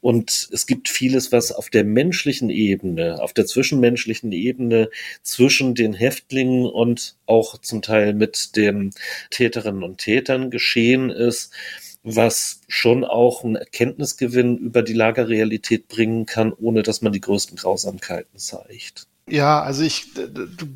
Und 0.00 0.48
es 0.52 0.66
gibt 0.66 0.88
vieles, 0.88 1.32
was 1.32 1.52
auf 1.52 1.70
der 1.70 1.84
menschlichen 1.84 2.50
Ebene, 2.50 3.22
auf 3.22 3.32
der 3.32 3.46
zwischenmenschlichen 3.46 4.32
Ebene 4.32 4.90
zwischen 5.22 5.74
den 5.74 5.94
Häftlingen 5.94 6.66
und 6.66 7.16
auch 7.26 7.58
zum 7.58 7.82
Teil 7.82 8.14
mit 8.14 8.56
den 8.56 8.90
Täterinnen 9.30 9.82
und 9.82 9.98
Tätern 9.98 10.50
geschehen 10.50 11.10
ist, 11.10 11.52
was 12.02 12.60
schon 12.68 13.04
auch 13.04 13.42
einen 13.42 13.56
Erkenntnisgewinn 13.56 14.58
über 14.58 14.82
die 14.82 14.92
Lagerrealität 14.92 15.88
bringen 15.88 16.24
kann, 16.24 16.52
ohne 16.52 16.82
dass 16.84 17.02
man 17.02 17.12
die 17.12 17.20
größten 17.20 17.56
Grausamkeiten 17.56 18.38
zeigt. 18.38 19.08
Ja, 19.28 19.60
also 19.60 19.82
ich 19.82 20.12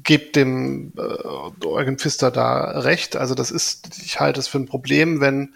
gebe 0.03 0.33
dem 0.33 0.93
äh, 0.97 1.65
Eugen 1.67 1.99
Pfister 1.99 2.33
da 2.33 2.81
recht. 2.81 3.15
Also 3.17 3.35
das 3.35 3.53
ist, 3.53 3.89
ich 4.05 4.19
halte 4.19 4.41
es 4.41 4.49
für 4.49 4.59
ein 4.59 4.67
Problem, 4.67 5.21
wenn 5.21 5.55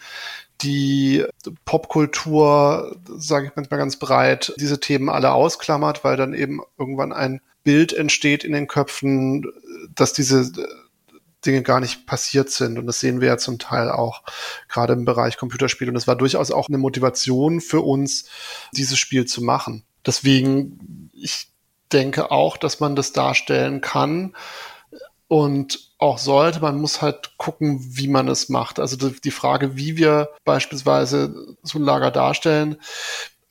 die 0.62 1.24
Popkultur, 1.64 2.96
sage 3.16 3.46
ich 3.46 3.56
manchmal 3.56 3.78
ganz 3.78 3.98
breit, 3.98 4.54
diese 4.58 4.78
Themen 4.78 5.08
alle 5.08 5.32
ausklammert, 5.32 6.04
weil 6.04 6.16
dann 6.16 6.34
eben 6.34 6.60
irgendwann 6.78 7.12
ein 7.12 7.40
Bild 7.64 7.92
entsteht 7.92 8.44
in 8.44 8.52
den 8.52 8.68
Köpfen, 8.68 9.44
dass 9.94 10.12
diese 10.12 10.52
Dinge 11.44 11.62
gar 11.62 11.80
nicht 11.80 12.06
passiert 12.06 12.50
sind. 12.50 12.78
Und 12.78 12.86
das 12.86 13.00
sehen 13.00 13.20
wir 13.20 13.28
ja 13.28 13.38
zum 13.38 13.58
Teil 13.58 13.90
auch 13.90 14.22
gerade 14.68 14.92
im 14.92 15.04
Bereich 15.04 15.36
Computerspiel. 15.36 15.88
Und 15.88 15.94
das 15.94 16.06
war 16.06 16.16
durchaus 16.16 16.52
auch 16.52 16.68
eine 16.68 16.78
Motivation 16.78 17.60
für 17.60 17.80
uns, 17.80 18.26
dieses 18.72 18.98
Spiel 18.98 19.24
zu 19.24 19.42
machen. 19.42 19.84
Deswegen, 20.06 21.10
ich 21.12 21.48
denke 21.92 22.30
auch, 22.30 22.56
dass 22.56 22.80
man 22.80 22.96
das 22.96 23.12
darstellen 23.12 23.80
kann 23.80 24.34
und 25.28 25.92
auch 25.98 26.18
sollte. 26.18 26.60
Man 26.60 26.80
muss 26.80 27.02
halt 27.02 27.36
gucken, 27.38 27.80
wie 27.82 28.08
man 28.08 28.28
es 28.28 28.48
macht. 28.48 28.78
Also 28.78 28.96
die 29.10 29.30
Frage, 29.30 29.76
wie 29.76 29.96
wir 29.96 30.30
beispielsweise 30.44 31.56
so 31.62 31.78
ein 31.78 31.84
Lager 31.84 32.10
darstellen, 32.10 32.76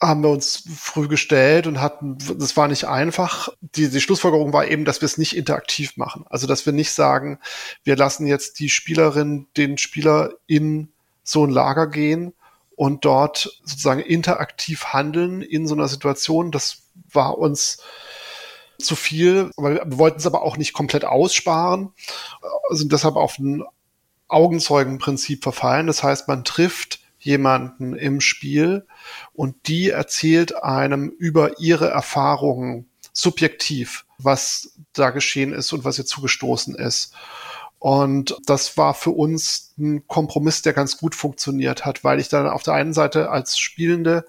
haben 0.02 0.22
wir 0.22 0.30
uns 0.30 0.64
früh 0.78 1.08
gestellt 1.08 1.66
und 1.66 1.80
hatten, 1.80 2.18
das 2.38 2.58
war 2.58 2.68
nicht 2.68 2.86
einfach. 2.86 3.50
Die, 3.62 3.90
die 3.90 4.02
Schlussfolgerung 4.02 4.52
war 4.52 4.68
eben, 4.68 4.86
dass 4.86 5.02
wir 5.02 5.06
es 5.06 5.18
nicht 5.18 5.36
interaktiv 5.36 5.96
machen. 5.98 6.26
Also, 6.30 6.46
dass 6.46 6.66
wir 6.66 6.74
nicht 6.74 6.92
sagen, 6.92 7.40
wir 7.84 7.96
lassen 7.96 8.28
jetzt 8.28 8.60
die 8.60 8.70
Spielerin, 8.70 9.48
den 9.56 9.78
Spieler 9.78 10.34
in 10.46 10.90
so 11.24 11.46
ein 11.46 11.52
Lager 11.52 11.88
gehen 11.88 12.34
und 12.76 13.06
dort 13.06 13.62
sozusagen 13.64 14.02
interaktiv 14.02 14.88
handeln 14.88 15.42
in 15.42 15.68
so 15.68 15.76
einer 15.76 15.88
Situation. 15.88 16.52
Das 16.52 16.84
war 17.12 17.38
uns 17.38 17.78
zu 18.80 18.96
viel, 18.96 19.52
weil 19.56 19.76
wir 19.76 19.98
wollten 19.98 20.20
es 20.20 20.26
aber 20.26 20.42
auch 20.44 20.58
nicht 20.58 20.74
komplett 20.74 21.06
aussparen, 21.06 21.92
sind 22.70 22.92
deshalb 22.92 23.16
auf 23.16 23.40
ein 23.40 23.64
Augenzeugenprinzip 24.28 25.44
verfallen. 25.44 25.88
Das 25.88 26.04
heißt, 26.04 26.28
man 26.28 26.44
trifft 26.44 27.00
jemanden 27.20 27.96
im 27.96 28.20
Spiel 28.20 28.86
und 29.34 29.68
die 29.68 29.90
erzählt 29.90 30.62
einem 30.64 31.10
über 31.10 31.60
ihre 31.60 31.90
Erfahrungen 31.90 32.90
subjektiv, 33.14 34.06
was 34.18 34.74
da 34.94 35.12
geschehen 35.12 35.54
ist 35.54 35.72
und 35.72 35.86
was 35.86 35.98
ihr 35.98 36.06
zugestoßen 36.06 36.76
ist. 36.76 37.14
Und 37.80 38.38
das 38.46 38.78
war 38.78 38.94
für 38.94 39.12
uns 39.12 39.74
ein 39.78 40.08
Kompromiss, 40.08 40.62
der 40.62 40.74
ganz 40.74 40.98
gut 40.98 41.16
funktioniert 41.16 41.86
hat, 41.86 42.04
weil 42.04 42.20
ich 42.20 42.30
dann 42.30 42.48
auf 42.48 42.64
der 42.64 42.74
einen 42.76 42.94
Seite 42.94 43.30
als 43.30 43.58
Spielende 43.58 44.26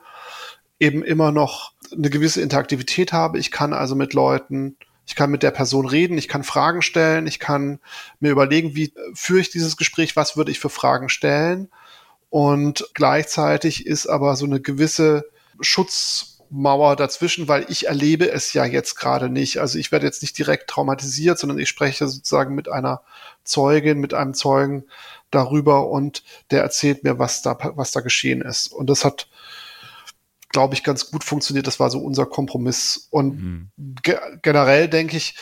eben 0.78 1.04
immer 1.04 1.32
noch 1.32 1.72
eine 1.92 2.10
gewisse 2.10 2.40
Interaktivität 2.40 3.12
habe. 3.12 3.38
Ich 3.38 3.50
kann 3.50 3.72
also 3.72 3.94
mit 3.94 4.12
Leuten, 4.12 4.76
ich 5.06 5.16
kann 5.16 5.30
mit 5.30 5.42
der 5.42 5.50
Person 5.50 5.86
reden, 5.86 6.18
ich 6.18 6.28
kann 6.28 6.44
Fragen 6.44 6.82
stellen, 6.82 7.26
ich 7.26 7.38
kann 7.38 7.78
mir 8.20 8.30
überlegen, 8.30 8.74
wie 8.74 8.92
führe 9.14 9.40
ich 9.40 9.50
dieses 9.50 9.76
Gespräch, 9.76 10.16
was 10.16 10.36
würde 10.36 10.50
ich 10.50 10.60
für 10.60 10.70
Fragen 10.70 11.08
stellen. 11.08 11.68
Und 12.30 12.88
gleichzeitig 12.94 13.86
ist 13.86 14.06
aber 14.06 14.34
so 14.36 14.44
eine 14.44 14.60
gewisse 14.60 15.24
Schutzmauer 15.60 16.96
dazwischen, 16.96 17.46
weil 17.46 17.66
ich 17.68 17.86
erlebe 17.86 18.30
es 18.30 18.52
ja 18.54 18.64
jetzt 18.64 18.96
gerade 18.96 19.28
nicht. 19.28 19.58
Also 19.58 19.78
ich 19.78 19.92
werde 19.92 20.06
jetzt 20.06 20.22
nicht 20.22 20.36
direkt 20.36 20.68
traumatisiert, 20.68 21.38
sondern 21.38 21.58
ich 21.58 21.68
spreche 21.68 22.08
sozusagen 22.08 22.54
mit 22.54 22.68
einer 22.68 23.02
Zeugin, 23.44 24.00
mit 24.00 24.14
einem 24.14 24.34
Zeugen 24.34 24.84
darüber 25.30 25.88
und 25.88 26.24
der 26.50 26.62
erzählt 26.62 27.04
mir, 27.04 27.18
was 27.18 27.42
da, 27.42 27.56
was 27.76 27.92
da 27.92 28.00
geschehen 28.00 28.40
ist. 28.40 28.68
Und 28.68 28.88
das 28.88 29.04
hat 29.04 29.28
glaube 30.54 30.74
ich, 30.74 30.82
ganz 30.82 31.10
gut 31.10 31.24
funktioniert. 31.24 31.66
Das 31.66 31.80
war 31.80 31.90
so 31.90 31.98
unser 31.98 32.24
Kompromiss. 32.24 33.08
Und 33.10 33.42
mhm. 33.42 33.70
ge 34.02 34.16
generell 34.40 34.88
denke 34.88 35.18
ich, 35.18 35.34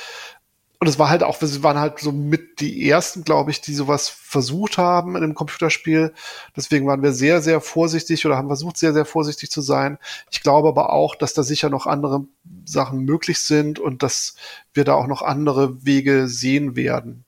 und 0.81 0.89
es 0.89 0.99
war 0.99 1.11
halt 1.11 1.23
auch, 1.23 1.41
wir 1.41 1.63
waren 1.63 1.79
halt 1.79 2.01
so 2.01 2.11
mit 2.11 2.59
die 2.59 2.89
ersten, 2.91 3.23
glaube 3.23 3.53
ich, 3.53 3.61
die 3.61 3.73
sowas 3.73 4.09
versucht 4.09 4.79
haben 4.79 5.15
in 5.15 5.23
einem 5.23 5.37
Computerspiel. 5.37 6.13
Deswegen 6.57 6.89
waren 6.89 7.05
wir 7.05 7.13
sehr, 7.13 7.41
sehr 7.41 7.61
vorsichtig 7.61 8.27
oder 8.27 8.37
haben 8.37 8.49
versucht, 8.49 8.79
sehr, 8.79 8.93
sehr 8.93 9.05
vorsichtig 9.05 9.49
zu 9.53 9.61
sein. 9.61 9.99
Ich 10.33 10.43
glaube 10.43 10.67
aber 10.67 10.93
auch, 10.93 11.15
dass 11.15 11.35
da 11.35 11.45
sicher 11.45 11.71
noch 11.71 11.87
andere 11.87 12.25
Sachen 12.65 13.05
möglich 13.05 13.39
sind 13.39 13.79
und 13.79 14.03
dass 14.03 14.35
wir 14.75 14.83
da 14.83 14.95
auch 14.95 15.07
noch 15.07 15.23
andere 15.23 15.87
Wege 15.87 16.27
sehen 16.27 16.75
werden, 16.75 17.27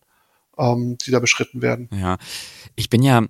ähm, 0.59 0.99
die 1.07 1.13
da 1.13 1.21
beschritten 1.21 1.63
werden. 1.63 1.89
Ja, 1.93 2.19
ich 2.75 2.91
bin 2.91 3.05
ja 3.05 3.23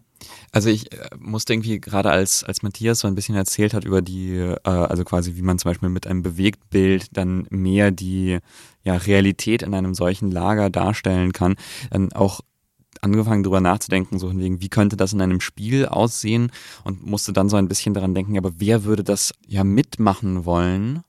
also 0.52 0.68
ich 0.68 0.92
äh, 0.92 1.10
musste 1.18 1.52
irgendwie 1.52 1.80
gerade 1.80 2.10
als, 2.10 2.44
als 2.44 2.62
Matthias 2.62 3.00
so 3.00 3.08
ein 3.08 3.14
bisschen 3.14 3.34
erzählt 3.34 3.74
hat 3.74 3.84
über 3.84 4.02
die, 4.02 4.36
äh, 4.36 4.58
also 4.64 5.04
quasi 5.04 5.36
wie 5.36 5.42
man 5.42 5.58
zum 5.58 5.70
Beispiel 5.70 5.88
mit 5.88 6.06
einem 6.06 6.22
Bewegtbild 6.22 7.16
dann 7.16 7.46
mehr 7.50 7.90
die 7.90 8.38
ja, 8.82 8.96
Realität 8.96 9.62
in 9.62 9.74
einem 9.74 9.94
solchen 9.94 10.30
Lager 10.30 10.70
darstellen 10.70 11.32
kann, 11.32 11.56
dann 11.90 12.12
auch 12.12 12.40
angefangen 13.00 13.42
darüber 13.42 13.60
nachzudenken, 13.60 14.18
so 14.18 14.36
wegen, 14.36 14.60
wie 14.60 14.68
könnte 14.68 14.96
das 14.96 15.12
in 15.12 15.20
einem 15.20 15.40
Spiel 15.40 15.86
aussehen 15.86 16.50
und 16.84 17.04
musste 17.04 17.32
dann 17.32 17.48
so 17.48 17.56
ein 17.56 17.68
bisschen 17.68 17.94
daran 17.94 18.14
denken, 18.14 18.38
aber 18.38 18.52
wer 18.58 18.84
würde 18.84 19.04
das 19.04 19.32
ja 19.46 19.64
mitmachen 19.64 20.44
wollen? 20.44 21.02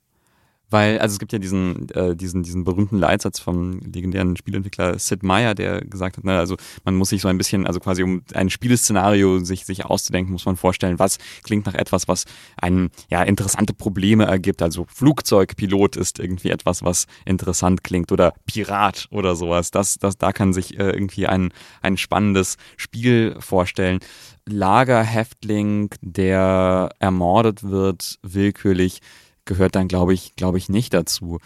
Weil, 0.69 0.99
also 0.99 1.13
es 1.13 1.19
gibt 1.19 1.33
ja 1.33 1.39
diesen, 1.39 1.89
äh, 1.89 2.15
diesen, 2.15 2.43
diesen 2.43 2.63
berühmten 2.63 2.97
Leitsatz 2.97 3.39
vom 3.39 3.79
legendären 3.79 4.35
Spielentwickler 4.35 4.97
Sid 4.99 5.23
Meier, 5.23 5.55
der 5.55 5.81
gesagt 5.81 6.17
hat, 6.17 6.23
ne, 6.23 6.37
also 6.37 6.57
man 6.83 6.95
muss 6.95 7.09
sich 7.09 7.21
so 7.21 7.27
ein 7.27 7.37
bisschen, 7.37 7.67
also 7.67 7.79
quasi 7.79 8.03
um 8.03 8.23
ein 8.33 8.49
Spieleszenario 8.49 9.39
sich, 9.39 9.65
sich 9.65 9.85
auszudenken, 9.85 10.31
muss 10.31 10.45
man 10.45 10.55
vorstellen, 10.55 10.99
was 10.99 11.17
klingt 11.43 11.65
nach 11.65 11.75
etwas, 11.75 12.07
was 12.07 12.25
einen, 12.57 12.89
ja, 13.09 13.23
interessante 13.23 13.73
Probleme 13.73 14.25
ergibt. 14.25 14.61
Also 14.61 14.85
Flugzeugpilot 14.89 15.95
ist 15.95 16.19
irgendwie 16.19 16.49
etwas, 16.49 16.83
was 16.83 17.05
interessant 17.25 17.83
klingt 17.83 18.11
oder 18.11 18.33
Pirat 18.45 19.07
oder 19.11 19.35
sowas. 19.35 19.71
Das, 19.71 19.97
das, 19.97 20.17
da 20.17 20.31
kann 20.31 20.53
sich 20.53 20.79
äh, 20.79 20.89
irgendwie 20.89 21.27
ein, 21.27 21.51
ein 21.81 21.97
spannendes 21.97 22.57
Spiel 22.77 23.35
vorstellen. 23.39 23.99
Lagerhäftling, 24.47 25.89
der 26.01 26.89
ermordet 26.99 27.63
wird, 27.63 28.19
willkürlich, 28.21 28.99
gehört 29.45 29.75
dann, 29.75 29.87
glaube 29.87 30.13
ich, 30.13 30.35
glaube 30.35 30.57
ich, 30.57 30.69
nicht 30.69 30.93
dazu. 30.93 31.39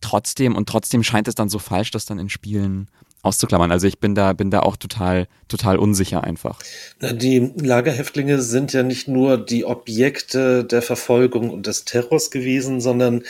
Trotzdem, 0.00 0.56
und 0.56 0.68
trotzdem 0.68 1.02
scheint 1.02 1.28
es 1.28 1.34
dann 1.34 1.48
so 1.48 1.58
falsch, 1.58 1.90
das 1.90 2.06
dann 2.06 2.18
in 2.18 2.28
Spielen 2.30 2.88
auszuklammern. 3.22 3.70
Also 3.70 3.86
ich 3.86 3.98
bin 3.98 4.14
da, 4.14 4.32
bin 4.32 4.50
da 4.50 4.60
auch 4.60 4.76
total, 4.76 5.28
total 5.48 5.78
unsicher 5.78 6.24
einfach. 6.24 6.58
Die 7.00 7.52
Lagerhäftlinge 7.56 8.40
sind 8.40 8.72
ja 8.72 8.82
nicht 8.82 9.08
nur 9.08 9.36
die 9.36 9.64
Objekte 9.64 10.64
der 10.64 10.82
Verfolgung 10.82 11.50
und 11.50 11.66
des 11.66 11.84
Terrors 11.84 12.30
gewesen, 12.30 12.80
sondern 12.80 13.22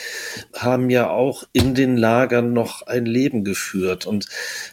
haben 0.53 0.89
ja 0.89 1.09
auch 1.09 1.43
in 1.51 1.75
den 1.75 1.97
Lagern 1.97 2.53
noch 2.53 2.83
ein 2.83 3.05
Leben 3.05 3.43
geführt. 3.43 4.05
Und 4.05 4.27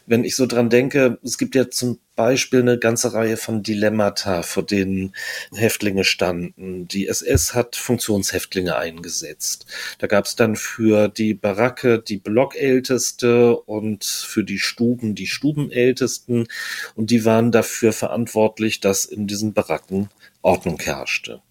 wenn 0.05 0.23
ich 0.23 0.35
so 0.35 0.45
dran 0.45 0.69
denke, 0.69 1.19
es 1.23 1.37
gibt 1.37 1.55
ja 1.55 1.69
zum 1.69 1.99
Beispiel 2.19 2.59
eine 2.59 2.77
ganze 2.77 3.13
Reihe 3.13 3.37
von 3.37 3.63
Dilemmata, 3.63 4.43
vor 4.43 4.63
denen 4.63 5.15
Häftlinge 5.53 6.03
standen. 6.03 6.85
Die 6.85 7.07
SS 7.07 7.53
hat 7.53 7.77
Funktionshäftlinge 7.77 8.75
eingesetzt. 8.75 9.67
Da 9.99 10.07
gab 10.07 10.25
es 10.25 10.35
dann 10.35 10.57
für 10.57 11.07
die 11.07 11.33
Baracke 11.33 11.97
die 11.97 12.17
Blockälteste 12.17 13.55
und 13.55 14.03
für 14.03 14.43
die 14.43 14.59
Stuben 14.59 15.15
die 15.15 15.27
Stubenältesten 15.27 16.49
und 16.93 17.09
die 17.09 17.23
waren 17.23 17.53
dafür 17.53 17.93
verantwortlich, 17.93 18.81
dass 18.81 19.05
in 19.05 19.25
diesen 19.25 19.53
Baracken 19.53 20.09
Ordnung 20.41 20.79
herrschte. 20.79 21.41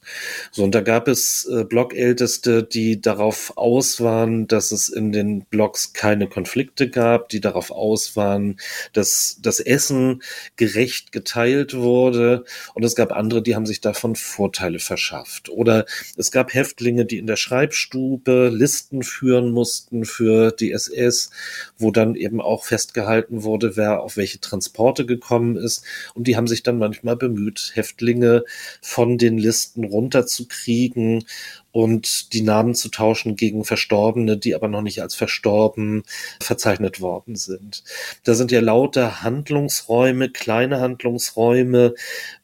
So, 0.51 0.64
und 0.64 0.74
da 0.74 0.81
gab 0.81 1.09
es 1.09 1.46
äh, 1.53 1.64
Blockälteste, 1.64 2.62
die 2.62 3.01
darauf 3.01 3.53
aus 3.57 4.01
waren, 4.01 4.46
dass 4.48 4.72
es 4.72 4.88
in 4.88 5.12
den 5.12 5.44
Blocks 5.44 5.92
keine 5.92 6.27
Konflikte 6.27 6.88
gab, 6.88 7.29
die 7.29 7.40
darauf 7.40 7.70
aus 7.70 8.16
waren, 8.16 8.59
dass 8.94 9.38
das 9.42 9.61
Essen 9.61 10.22
gerecht 10.57 11.12
geteilt 11.12 11.77
wurde. 11.77 12.44
Und 12.72 12.83
es 12.85 12.94
gab 12.94 13.12
andere, 13.12 13.42
die 13.42 13.55
haben 13.55 13.66
sich 13.66 13.83
davon 13.83 14.16
Vorteile 14.16 14.79
verschafft. 14.79 15.51
Oder 15.51 15.85
es 16.16 16.31
gab 16.31 16.55
Häftlinge, 16.55 17.05
die 17.05 17.18
in 17.18 17.27
der 17.27 17.37
Schreibstube 17.37 18.48
Listen 18.51 19.03
führen 19.03 19.51
mussten 19.51 20.07
für 20.07 20.51
die 20.51 20.72
SS, 20.72 21.31
wo 21.77 21.90
dann 21.90 22.14
eben 22.14 22.40
auch 22.40 22.64
festgehalten 22.64 23.42
wurde, 23.42 23.77
wer 23.77 24.01
auf 24.01 24.16
welche 24.16 24.40
Transporte 24.40 25.05
gekommen 25.05 25.57
ist. 25.57 25.85
Und 26.14 26.27
die 26.27 26.37
haben 26.37 26.48
sich 26.48 26.62
dann 26.62 26.79
manchmal 26.79 27.16
bemüht, 27.16 27.72
Häftlinge 27.74 28.44
von 28.81 29.19
den 29.19 29.38
Listen 29.38 29.85
runterzukriegen 29.85 31.25
und 31.73 32.33
die 32.33 32.43
Namen 32.43 32.75
zu 32.75 32.88
tauschen 32.88 33.37
gegen 33.37 33.64
Verstorbene, 33.64 34.37
die 34.37 34.55
aber 34.55 34.69
noch 34.69 34.83
nicht 34.83 35.03
als 35.03 35.14
verstorben 35.14 36.03
verzeichnet 36.41 37.01
worden 37.01 37.37
sind. 37.37 37.85
Da 38.25 38.35
sind 38.35 38.51
ja 38.51 38.61
lauter 38.61 39.23
Handlungsräume, 39.23 40.31
kleine 40.31 40.81
Handlungsräume, 40.81 41.95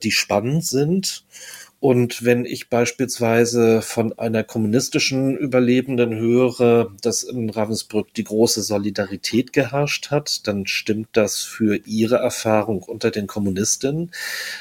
die 0.03 0.12
spannend 0.12 0.64
sind 0.64 1.25
und 1.85 2.25
wenn 2.25 2.47
ich 2.47 2.70
beispielsweise 2.70 3.83
von 3.83 4.18
einer 4.18 4.42
kommunistischen 4.42 5.37
Überlebenden 5.37 6.14
höre, 6.14 6.90
dass 7.03 7.25
in 7.25 7.51
Ravensbrück 7.51 8.14
die 8.14 8.25
große 8.25 8.62
Solidarität 8.62 9.53
geherrscht 9.53 10.11
hat, 10.11 10.49
dann 10.49 10.66
stimmt 10.66 11.09
das 11.12 11.42
für 11.42 11.77
ihre 11.85 12.16
Erfahrung 12.16 12.83
unter 12.85 13.11
den 13.11 13.27
Kommunistinnen, 13.27 14.12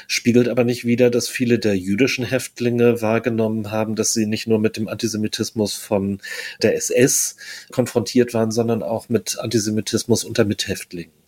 spiegelt 0.06 0.50
aber 0.50 0.64
nicht 0.64 0.84
wider, 0.84 1.08
dass 1.08 1.30
viele 1.30 1.58
der 1.58 1.78
jüdischen 1.78 2.26
Häftlinge 2.26 3.00
wahrgenommen 3.00 3.70
haben, 3.70 3.94
dass 3.94 4.12
sie 4.12 4.26
nicht 4.26 4.46
nur 4.46 4.58
mit 4.58 4.76
dem 4.76 4.86
Antisemitismus 4.86 5.72
von 5.72 6.20
der 6.60 6.76
SS 6.76 7.36
konfrontiert 7.72 8.34
waren, 8.34 8.50
sondern 8.50 8.82
auch 8.82 9.08
mit 9.08 9.38
Antisemitismus 9.38 10.24
unter 10.24 10.44
Mithäftlingen. 10.44 11.23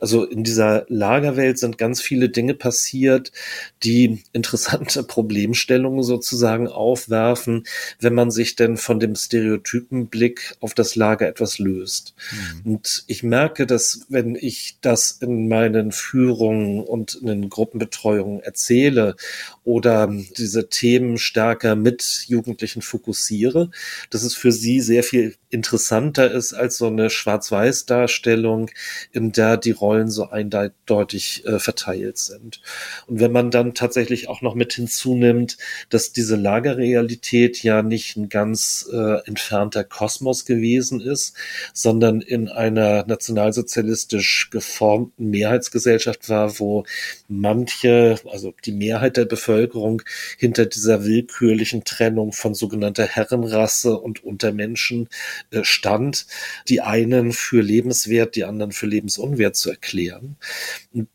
Also 0.00 0.24
in 0.24 0.44
dieser 0.44 0.84
Lagerwelt 0.88 1.58
sind 1.58 1.78
ganz 1.78 2.00
viele 2.00 2.28
Dinge 2.28 2.54
passiert, 2.54 3.32
die 3.82 4.22
interessante 4.32 5.02
Problemstellungen 5.02 6.02
sozusagen 6.02 6.68
aufwerfen, 6.68 7.64
wenn 7.98 8.14
man 8.14 8.30
sich 8.30 8.56
denn 8.56 8.76
von 8.76 9.00
dem 9.00 9.14
Stereotypenblick 9.14 10.56
auf 10.60 10.74
das 10.74 10.96
Lager 10.96 11.28
etwas 11.28 11.58
löst. 11.58 12.14
Mhm. 12.64 12.72
Und 12.72 13.04
ich 13.06 13.22
merke, 13.22 13.66
dass 13.66 14.06
wenn 14.08 14.34
ich 14.34 14.78
das 14.80 15.12
in 15.12 15.48
meinen 15.48 15.92
Führungen 15.92 16.80
und 16.80 17.14
in 17.14 17.26
den 17.26 17.50
Gruppenbetreuungen 17.50 18.40
erzähle 18.40 19.16
oder 19.64 20.12
diese 20.36 20.68
Themen 20.68 21.18
stärker 21.18 21.76
mit 21.76 22.24
Jugendlichen 22.26 22.82
fokussiere, 22.82 23.70
dass 24.10 24.22
es 24.22 24.34
für 24.34 24.52
sie 24.52 24.80
sehr 24.80 25.02
viel 25.02 25.34
interessanter 25.50 26.30
ist 26.30 26.52
als 26.52 26.78
so 26.78 26.86
eine 26.86 27.10
Schwarz-Weiß-Darstellung, 27.10 28.70
in 29.12 29.32
der 29.32 29.49
die 29.56 29.70
Rollen 29.70 30.10
so 30.10 30.30
eindeutig 30.30 31.44
äh, 31.46 31.58
verteilt 31.58 32.18
sind. 32.18 32.60
Und 33.06 33.20
wenn 33.20 33.32
man 33.32 33.50
dann 33.50 33.74
tatsächlich 33.74 34.28
auch 34.28 34.42
noch 34.42 34.54
mit 34.54 34.72
hinzunimmt, 34.72 35.58
dass 35.88 36.12
diese 36.12 36.36
Lagerrealität 36.36 37.62
ja 37.62 37.82
nicht 37.82 38.16
ein 38.16 38.28
ganz 38.28 38.88
äh, 38.92 39.26
entfernter 39.26 39.84
Kosmos 39.84 40.44
gewesen 40.44 41.00
ist, 41.00 41.36
sondern 41.72 42.20
in 42.20 42.48
einer 42.48 43.04
nationalsozialistisch 43.06 44.50
geformten 44.50 45.30
Mehrheitsgesellschaft 45.30 46.28
war, 46.28 46.58
wo 46.58 46.84
manche, 47.28 48.16
also 48.30 48.54
die 48.64 48.72
Mehrheit 48.72 49.16
der 49.16 49.24
Bevölkerung 49.24 50.02
hinter 50.38 50.66
dieser 50.66 51.04
willkürlichen 51.04 51.84
Trennung 51.84 52.32
von 52.32 52.54
sogenannter 52.54 53.06
Herrenrasse 53.06 53.96
und 53.96 54.24
Untermenschen 54.24 55.08
äh, 55.50 55.64
stand, 55.64 56.26
die 56.68 56.80
einen 56.80 57.32
für 57.32 57.62
lebenswert, 57.62 58.36
die 58.36 58.44
anderen 58.44 58.72
für 58.72 58.86
lebensunwert 58.86 59.39
zu 59.52 59.70
erklären. 59.70 60.36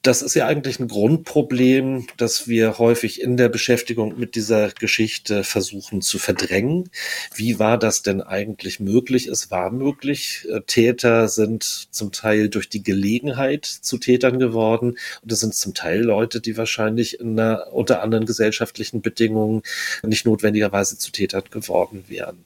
Das 0.02 0.22
ist 0.22 0.36
ja 0.36 0.48
eigentlich 0.48 0.80
ein 0.80 0.88
Grundproblem, 0.88 2.08
das 2.18 2.48
wir 2.48 2.80
häufig 2.80 3.22
in 3.22 3.38
der 3.38 3.50
Beschäftigung 3.50 4.18
mit 4.18 4.36
dieser 4.36 4.70
Geschichte 4.72 5.44
versuchen 5.44 6.02
zu 6.02 6.18
verdrängen. 6.18 6.90
Wie 7.36 7.60
war 7.60 7.78
das 7.78 8.02
denn 8.02 8.22
eigentlich 8.22 8.80
möglich? 8.80 9.28
Es 9.28 9.52
war 9.52 9.72
möglich. 9.72 10.48
Äh, 10.50 10.62
Täter 10.66 11.28
sind 11.28 11.64
zum 11.64 12.12
Teil 12.12 12.50
durch 12.50 12.70
die 12.70 12.84
Gelegenheit 12.84 13.66
zu 13.66 13.98
Tätern 13.98 14.40
geworden 14.40 14.98
und 15.22 15.32
es 15.32 15.40
sind 15.42 15.56
zum 15.56 15.74
Teil 15.74 16.02
Leute, 16.02 16.42
die 16.42 16.58
wahrscheinlich 16.58 17.20
in 17.20 17.40
einer, 17.40 17.74
unter 17.74 18.02
anderen 18.02 18.26
gesellschaftlichen 18.26 19.02
Bedingungen 19.02 19.62
nicht 20.04 20.26
notwendigerweise 20.26 20.98
zu 20.98 21.12
Tätern 21.12 21.44
geworden 21.52 22.06
wären. 22.08 22.46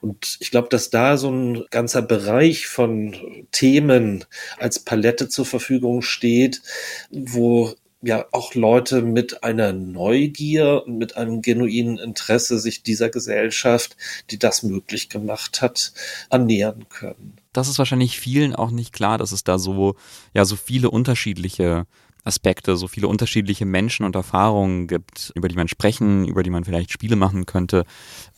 Und 0.00 0.36
ich 0.40 0.50
glaube, 0.50 0.68
dass 0.68 0.90
da 0.90 1.16
so 1.16 1.30
ein 1.30 1.64
ganzer 1.70 2.02
Bereich 2.02 2.66
von 2.66 3.46
Themen 3.52 4.24
als 4.58 4.80
Palette 4.80 5.13
zur 5.28 5.46
Verfügung 5.46 6.02
steht, 6.02 6.62
wo 7.10 7.74
ja 8.06 8.26
auch 8.32 8.54
Leute 8.54 9.02
mit 9.02 9.44
einer 9.44 9.72
Neugier 9.72 10.82
und 10.86 10.98
mit 10.98 11.16
einem 11.16 11.42
genuinen 11.42 11.98
Interesse 11.98 12.58
sich 12.58 12.82
dieser 12.82 13.08
Gesellschaft, 13.08 13.96
die 14.30 14.38
das 14.38 14.62
möglich 14.62 15.08
gemacht 15.08 15.62
hat, 15.62 15.92
annähern 16.28 16.88
können. 16.88 17.36
Das 17.52 17.68
ist 17.68 17.78
wahrscheinlich 17.78 18.18
vielen 18.18 18.54
auch 18.54 18.70
nicht 18.70 18.92
klar, 18.92 19.16
dass 19.16 19.32
es 19.32 19.44
da 19.44 19.58
so, 19.58 19.96
ja, 20.34 20.44
so 20.44 20.56
viele 20.56 20.90
unterschiedliche 20.90 21.86
Aspekte, 22.24 22.76
so 22.76 22.88
viele 22.88 23.06
unterschiedliche 23.06 23.66
Menschen 23.66 24.06
und 24.06 24.16
Erfahrungen 24.16 24.86
gibt, 24.88 25.30
über 25.34 25.48
die 25.48 25.56
man 25.56 25.68
sprechen, 25.68 26.26
über 26.26 26.42
die 26.42 26.50
man 26.50 26.64
vielleicht 26.64 26.90
Spiele 26.90 27.16
machen 27.16 27.44
könnte, 27.44 27.84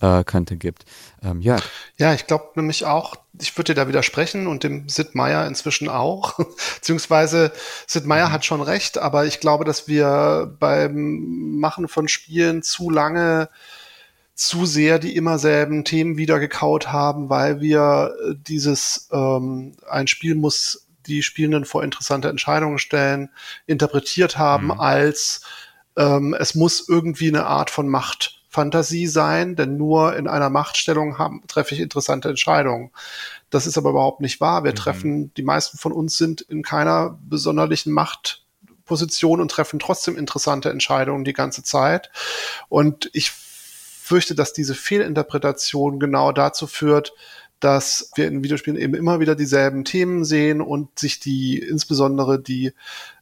äh, 0.00 0.24
könnte 0.24 0.56
gibt. 0.56 0.84
Ähm, 1.22 1.40
ja. 1.40 1.58
Ja, 1.96 2.12
ich 2.12 2.26
glaube 2.26 2.50
nämlich 2.56 2.84
auch, 2.84 3.14
ich 3.40 3.56
würde 3.56 3.74
dir 3.74 3.80
da 3.80 3.88
widersprechen 3.88 4.48
und 4.48 4.64
dem 4.64 4.88
Sid 4.88 5.14
Meier 5.14 5.46
inzwischen 5.46 5.88
auch. 5.88 6.36
Beziehungsweise 6.74 7.52
Sid 7.86 8.06
Meier 8.06 8.28
mhm. 8.28 8.32
hat 8.32 8.44
schon 8.44 8.60
recht, 8.60 8.98
aber 8.98 9.24
ich 9.24 9.38
glaube, 9.38 9.64
dass 9.64 9.86
wir 9.86 10.56
beim 10.58 11.58
Machen 11.58 11.86
von 11.86 12.08
Spielen 12.08 12.62
zu 12.62 12.90
lange 12.90 13.48
zu 14.34 14.66
sehr 14.66 14.98
die 14.98 15.16
immer 15.16 15.38
selben 15.38 15.84
Themen 15.84 16.18
wieder 16.18 16.38
gekaut 16.38 16.88
haben, 16.92 17.30
weil 17.30 17.62
wir 17.62 18.14
dieses 18.46 19.08
ähm, 19.10 19.72
ein 19.88 20.08
Spiel 20.08 20.34
muss 20.34 20.85
die 21.06 21.22
Spielenden 21.22 21.64
vor 21.64 21.84
interessante 21.84 22.28
Entscheidungen 22.28 22.78
stellen, 22.78 23.30
interpretiert 23.66 24.38
haben 24.38 24.66
mhm. 24.66 24.80
als 24.80 25.42
ähm, 25.96 26.36
es 26.38 26.54
muss 26.54 26.88
irgendwie 26.88 27.28
eine 27.28 27.46
Art 27.46 27.70
von 27.70 27.88
Machtfantasie 27.88 29.06
sein, 29.06 29.56
denn 29.56 29.76
nur 29.76 30.16
in 30.16 30.28
einer 30.28 30.50
Machtstellung 30.50 31.18
haben, 31.18 31.42
treffe 31.48 31.74
ich 31.74 31.80
interessante 31.80 32.28
Entscheidungen. 32.28 32.90
Das 33.50 33.66
ist 33.66 33.78
aber 33.78 33.90
überhaupt 33.90 34.20
nicht 34.20 34.40
wahr. 34.40 34.64
Wir 34.64 34.72
mhm. 34.72 34.76
treffen, 34.76 35.34
die 35.34 35.42
meisten 35.42 35.78
von 35.78 35.92
uns 35.92 36.18
sind 36.18 36.42
in 36.42 36.62
keiner 36.62 37.18
besonderlichen 37.22 37.92
Machtposition 37.92 39.40
und 39.40 39.50
treffen 39.50 39.78
trotzdem 39.78 40.16
interessante 40.16 40.70
Entscheidungen 40.70 41.24
die 41.24 41.32
ganze 41.32 41.62
Zeit. 41.62 42.10
Und 42.68 43.08
ich 43.14 43.30
fürchte, 43.30 44.34
dass 44.34 44.52
diese 44.52 44.74
Fehlinterpretation 44.74 45.98
genau 45.98 46.30
dazu 46.30 46.66
führt, 46.66 47.12
dass 47.60 48.10
wir 48.16 48.28
in 48.28 48.44
Videospielen 48.44 48.78
eben 48.78 48.94
immer 48.94 49.20
wieder 49.20 49.34
dieselben 49.34 49.84
Themen 49.84 50.24
sehen 50.24 50.60
und 50.60 50.98
sich 50.98 51.20
die, 51.20 51.58
insbesondere 51.58 52.40
die 52.40 52.72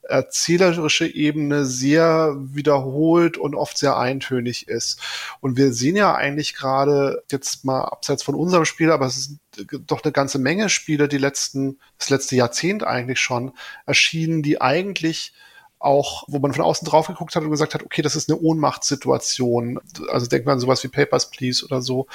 erzählerische 0.02 1.06
Ebene 1.06 1.64
sehr 1.64 2.36
wiederholt 2.38 3.38
und 3.38 3.54
oft 3.54 3.78
sehr 3.78 3.96
eintönig 3.96 4.68
ist. 4.68 5.00
Und 5.40 5.56
wir 5.56 5.72
sehen 5.72 5.96
ja 5.96 6.14
eigentlich 6.14 6.54
gerade 6.54 7.22
jetzt 7.30 7.64
mal 7.64 7.82
abseits 7.82 8.22
von 8.22 8.34
unserem 8.34 8.64
Spiel, 8.64 8.90
aber 8.90 9.06
es 9.06 9.16
ist 9.16 9.38
doch 9.86 10.02
eine 10.02 10.12
ganze 10.12 10.38
Menge 10.38 10.68
Spiele, 10.68 11.08
die 11.08 11.18
letzten, 11.18 11.78
das 11.98 12.10
letzte 12.10 12.36
Jahrzehnt 12.36 12.84
eigentlich 12.84 13.20
schon 13.20 13.52
erschienen, 13.86 14.42
die 14.42 14.60
eigentlich 14.60 15.32
auch, 15.84 16.24
wo 16.28 16.38
man 16.38 16.52
von 16.52 16.64
außen 16.64 16.86
drauf 16.86 17.06
geguckt 17.06 17.36
hat 17.36 17.42
und 17.42 17.50
gesagt 17.50 17.74
hat, 17.74 17.82
okay, 17.82 18.02
das 18.02 18.16
ist 18.16 18.30
eine 18.30 18.40
Ohnmachtssituation. 18.40 19.80
Also 20.10 20.26
denkt 20.26 20.46
man 20.46 20.54
an 20.54 20.60
sowas 20.60 20.82
wie 20.82 20.88
Papers, 20.88 21.30
Please 21.30 21.64
oder 21.64 21.82
so, 21.82 22.06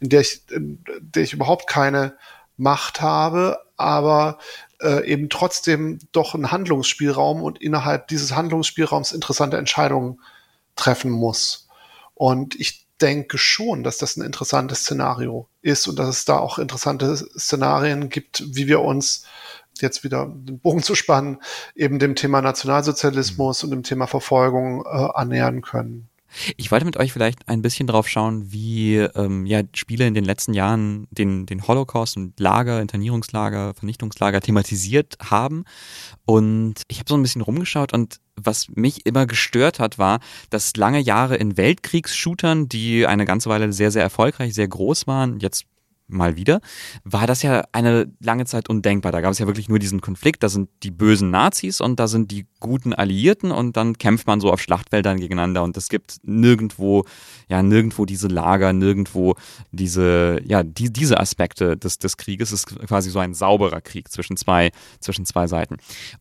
in 0.00 0.08
der 0.08 0.20
ich, 0.20 0.42
in 0.50 0.82
der 1.00 1.22
ich 1.22 1.32
überhaupt 1.32 1.66
keine 1.66 2.16
Macht 2.56 3.00
habe, 3.00 3.58
aber 3.76 4.38
äh, 4.80 5.06
eben 5.06 5.28
trotzdem 5.28 5.98
doch 6.12 6.34
einen 6.34 6.50
Handlungsspielraum 6.50 7.42
und 7.42 7.60
innerhalb 7.60 8.08
dieses 8.08 8.34
Handlungsspielraums 8.34 9.12
interessante 9.12 9.58
Entscheidungen 9.58 10.20
treffen 10.76 11.10
muss. 11.10 11.68
Und 12.14 12.54
ich 12.54 12.86
denke 13.00 13.36
schon, 13.36 13.84
dass 13.84 13.98
das 13.98 14.16
ein 14.16 14.24
interessantes 14.24 14.80
Szenario 14.80 15.48
ist 15.60 15.86
und 15.86 15.98
dass 15.98 16.08
es 16.08 16.24
da 16.24 16.38
auch 16.38 16.58
interessante 16.58 17.16
Szenarien 17.16 18.08
gibt, 18.08 18.42
wie 18.54 18.68
wir 18.68 18.80
uns 18.80 19.26
jetzt 19.82 20.04
wieder 20.04 20.26
den 20.26 20.58
Bogen 20.58 20.82
zu 20.82 20.94
spannen, 20.94 21.38
eben 21.74 21.98
dem 21.98 22.14
Thema 22.14 22.42
Nationalsozialismus 22.42 23.62
mhm. 23.62 23.66
und 23.66 23.70
dem 23.70 23.82
Thema 23.82 24.06
Verfolgung 24.06 24.84
äh, 24.84 24.88
annähern 25.14 25.62
können. 25.62 26.08
Ich 26.56 26.70
wollte 26.70 26.84
mit 26.84 26.96
euch 26.96 27.12
vielleicht 27.12 27.48
ein 27.48 27.62
bisschen 27.62 27.86
drauf 27.86 28.08
schauen, 28.08 28.52
wie 28.52 28.96
ähm, 28.96 29.46
ja, 29.46 29.62
Spiele 29.74 30.06
in 30.06 30.14
den 30.14 30.24
letzten 30.24 30.54
Jahren 30.54 31.06
den, 31.10 31.46
den 31.46 31.66
Holocaust 31.66 32.16
und 32.16 32.38
Lager, 32.38 32.80
Internierungslager, 32.80 33.74
Vernichtungslager 33.74 34.40
thematisiert 34.40 35.16
haben. 35.22 35.64
Und 36.24 36.82
ich 36.88 36.98
habe 36.98 37.08
so 37.08 37.16
ein 37.16 37.22
bisschen 37.22 37.42
rumgeschaut 37.42 37.92
und 37.92 38.20
was 38.36 38.68
mich 38.68 39.06
immer 39.06 39.26
gestört 39.26 39.78
hat, 39.78 39.98
war, 39.98 40.20
dass 40.50 40.76
lange 40.76 41.00
Jahre 41.00 41.36
in 41.36 41.56
Weltkriegsshootern, 41.56 42.68
die 42.68 43.06
eine 43.06 43.24
ganze 43.24 43.48
Weile 43.48 43.72
sehr, 43.72 43.90
sehr 43.90 44.02
erfolgreich, 44.02 44.52
sehr 44.52 44.68
groß 44.68 45.06
waren, 45.06 45.40
jetzt 45.40 45.64
mal 46.08 46.36
wieder, 46.36 46.60
war 47.04 47.26
das 47.26 47.42
ja 47.42 47.64
eine 47.72 48.12
lange 48.20 48.44
Zeit 48.44 48.68
undenkbar. 48.68 49.12
Da 49.12 49.20
gab 49.20 49.32
es 49.32 49.38
ja 49.38 49.46
wirklich 49.46 49.68
nur 49.68 49.78
diesen 49.78 50.00
Konflikt, 50.00 50.42
da 50.42 50.48
sind 50.48 50.68
die 50.82 50.90
bösen 50.90 51.30
Nazis 51.30 51.80
und 51.80 51.98
da 51.98 52.06
sind 52.06 52.30
die 52.30 52.46
guten 52.60 52.94
Alliierten 52.94 53.50
und 53.50 53.76
dann 53.76 53.98
kämpft 53.98 54.26
man 54.26 54.40
so 54.40 54.52
auf 54.52 54.60
Schlachtfeldern 54.60 55.18
gegeneinander 55.18 55.62
und 55.62 55.76
es 55.76 55.88
gibt 55.88 56.18
nirgendwo, 56.22 57.04
ja, 57.48 57.62
nirgendwo 57.62 58.04
diese 58.04 58.28
Lager, 58.28 58.72
nirgendwo 58.72 59.34
diese, 59.72 60.40
ja, 60.44 60.62
die, 60.62 60.92
diese 60.92 61.18
Aspekte 61.18 61.76
des, 61.76 61.98
des 61.98 62.16
Krieges. 62.16 62.52
Es 62.52 62.64
ist 62.64 62.86
quasi 62.86 63.10
so 63.10 63.18
ein 63.18 63.34
sauberer 63.34 63.80
Krieg 63.80 64.10
zwischen 64.10 64.36
zwei, 64.36 64.70
zwischen 65.00 65.26
zwei 65.26 65.46
Seiten. 65.46 65.76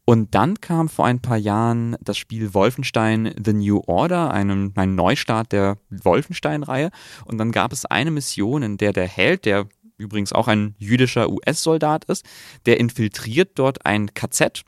Und 0.06 0.36
dann 0.36 0.60
kam 0.62 0.90
vor 0.90 1.06
ein 1.06 1.22
paar 1.22 1.38
Jahren 1.38 1.96
das 2.02 2.18
Spiel 2.18 2.54
Wolfenstein 2.54 3.34
The 3.44 3.54
New 3.54 3.82
Order, 3.86 4.32
einem, 4.32 4.74
ein 4.76 4.96
Neustart 4.96 5.52
der 5.52 5.78
Wolfenstein-Reihe 5.90 6.90
und 7.26 7.38
dann 7.38 7.52
gab 7.52 7.72
es 7.72 7.86
eine 7.86 8.12
Mission, 8.12 8.64
in 8.64 8.78
der 8.78 8.94
der 8.94 9.08
Held, 9.08 9.46
der 9.46 9.68
übrigens 9.98 10.34
auch 10.34 10.48
ein 10.48 10.76
jüdischer 10.78 11.30
US-Soldat 11.30 12.06
ist, 12.06 12.26
der 12.66 12.80
infiltriert 12.80 13.52
dort 13.56 13.86
ein 13.86 14.14
KZ 14.14 14.64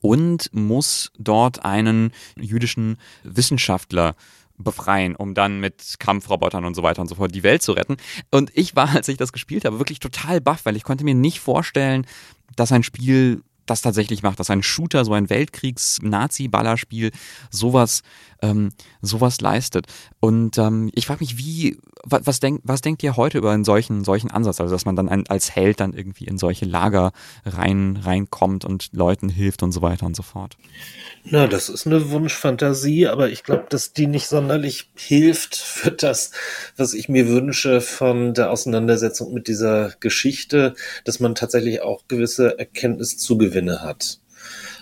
und 0.00 0.48
muss 0.52 1.12
dort 1.18 1.64
einen 1.64 2.12
jüdischen 2.36 2.98
Wissenschaftler 3.22 4.14
befreien, 4.56 5.16
um 5.16 5.34
dann 5.34 5.60
mit 5.60 5.96
Kampfrobotern 5.98 6.64
und 6.64 6.74
so 6.74 6.82
weiter 6.82 7.02
und 7.02 7.08
so 7.08 7.14
fort 7.14 7.34
die 7.34 7.42
Welt 7.42 7.62
zu 7.62 7.72
retten. 7.72 7.96
Und 8.30 8.50
ich 8.54 8.76
war, 8.76 8.90
als 8.94 9.08
ich 9.08 9.16
das 9.16 9.32
gespielt 9.32 9.64
habe, 9.64 9.78
wirklich 9.78 10.00
total 10.00 10.40
baff, 10.40 10.64
weil 10.64 10.76
ich 10.76 10.84
konnte 10.84 11.04
mir 11.04 11.14
nicht 11.14 11.40
vorstellen, 11.40 12.06
dass 12.56 12.72
ein 12.72 12.82
Spiel 12.82 13.42
das 13.66 13.82
tatsächlich 13.82 14.22
macht, 14.22 14.40
dass 14.40 14.50
ein 14.50 14.62
Shooter, 14.62 15.04
so 15.04 15.12
ein 15.12 15.30
Weltkriegs-Nazi-Ballerspiel 15.30 17.12
sowas, 17.50 18.02
ähm, 18.42 18.70
sowas 19.02 19.40
leistet. 19.40 19.86
Und 20.20 20.58
ähm, 20.58 20.90
ich 20.94 21.06
frage 21.06 21.20
mich, 21.20 21.38
wie, 21.38 21.78
was, 22.04 22.26
was, 22.26 22.40
denk, 22.40 22.60
was 22.64 22.80
denkt 22.80 23.02
ihr 23.02 23.16
heute 23.16 23.38
über 23.38 23.50
einen 23.50 23.64
solchen, 23.64 24.04
solchen 24.04 24.30
Ansatz? 24.30 24.60
Also, 24.60 24.74
dass 24.74 24.84
man 24.84 24.96
dann 24.96 25.08
ein, 25.08 25.26
als 25.28 25.54
Held 25.54 25.80
dann 25.80 25.92
irgendwie 25.92 26.24
in 26.24 26.38
solche 26.38 26.64
Lager 26.64 27.12
rein, 27.44 27.98
reinkommt 28.02 28.64
und 28.64 28.90
Leuten 28.92 29.28
hilft 29.28 29.62
und 29.62 29.72
so 29.72 29.82
weiter 29.82 30.06
und 30.06 30.16
so 30.16 30.22
fort. 30.22 30.56
Na, 31.24 31.46
das 31.46 31.68
ist 31.68 31.86
eine 31.86 32.10
Wunschfantasie, 32.10 33.06
aber 33.06 33.28
ich 33.30 33.42
glaube, 33.42 33.66
dass 33.68 33.92
die 33.92 34.06
nicht 34.06 34.26
sonderlich 34.26 34.90
hilft 34.94 35.56
für 35.56 35.90
das, 35.90 36.32
was 36.76 36.94
ich 36.94 37.08
mir 37.08 37.28
wünsche 37.28 37.80
von 37.80 38.34
der 38.34 38.50
Auseinandersetzung 38.50 39.34
mit 39.34 39.48
dieser 39.48 39.94
Geschichte, 40.00 40.74
dass 41.04 41.20
man 41.20 41.34
tatsächlich 41.34 41.82
auch 41.82 42.08
gewisse 42.08 42.58
Erkenntniszugewinne 42.58 43.82
hat. 43.82 44.20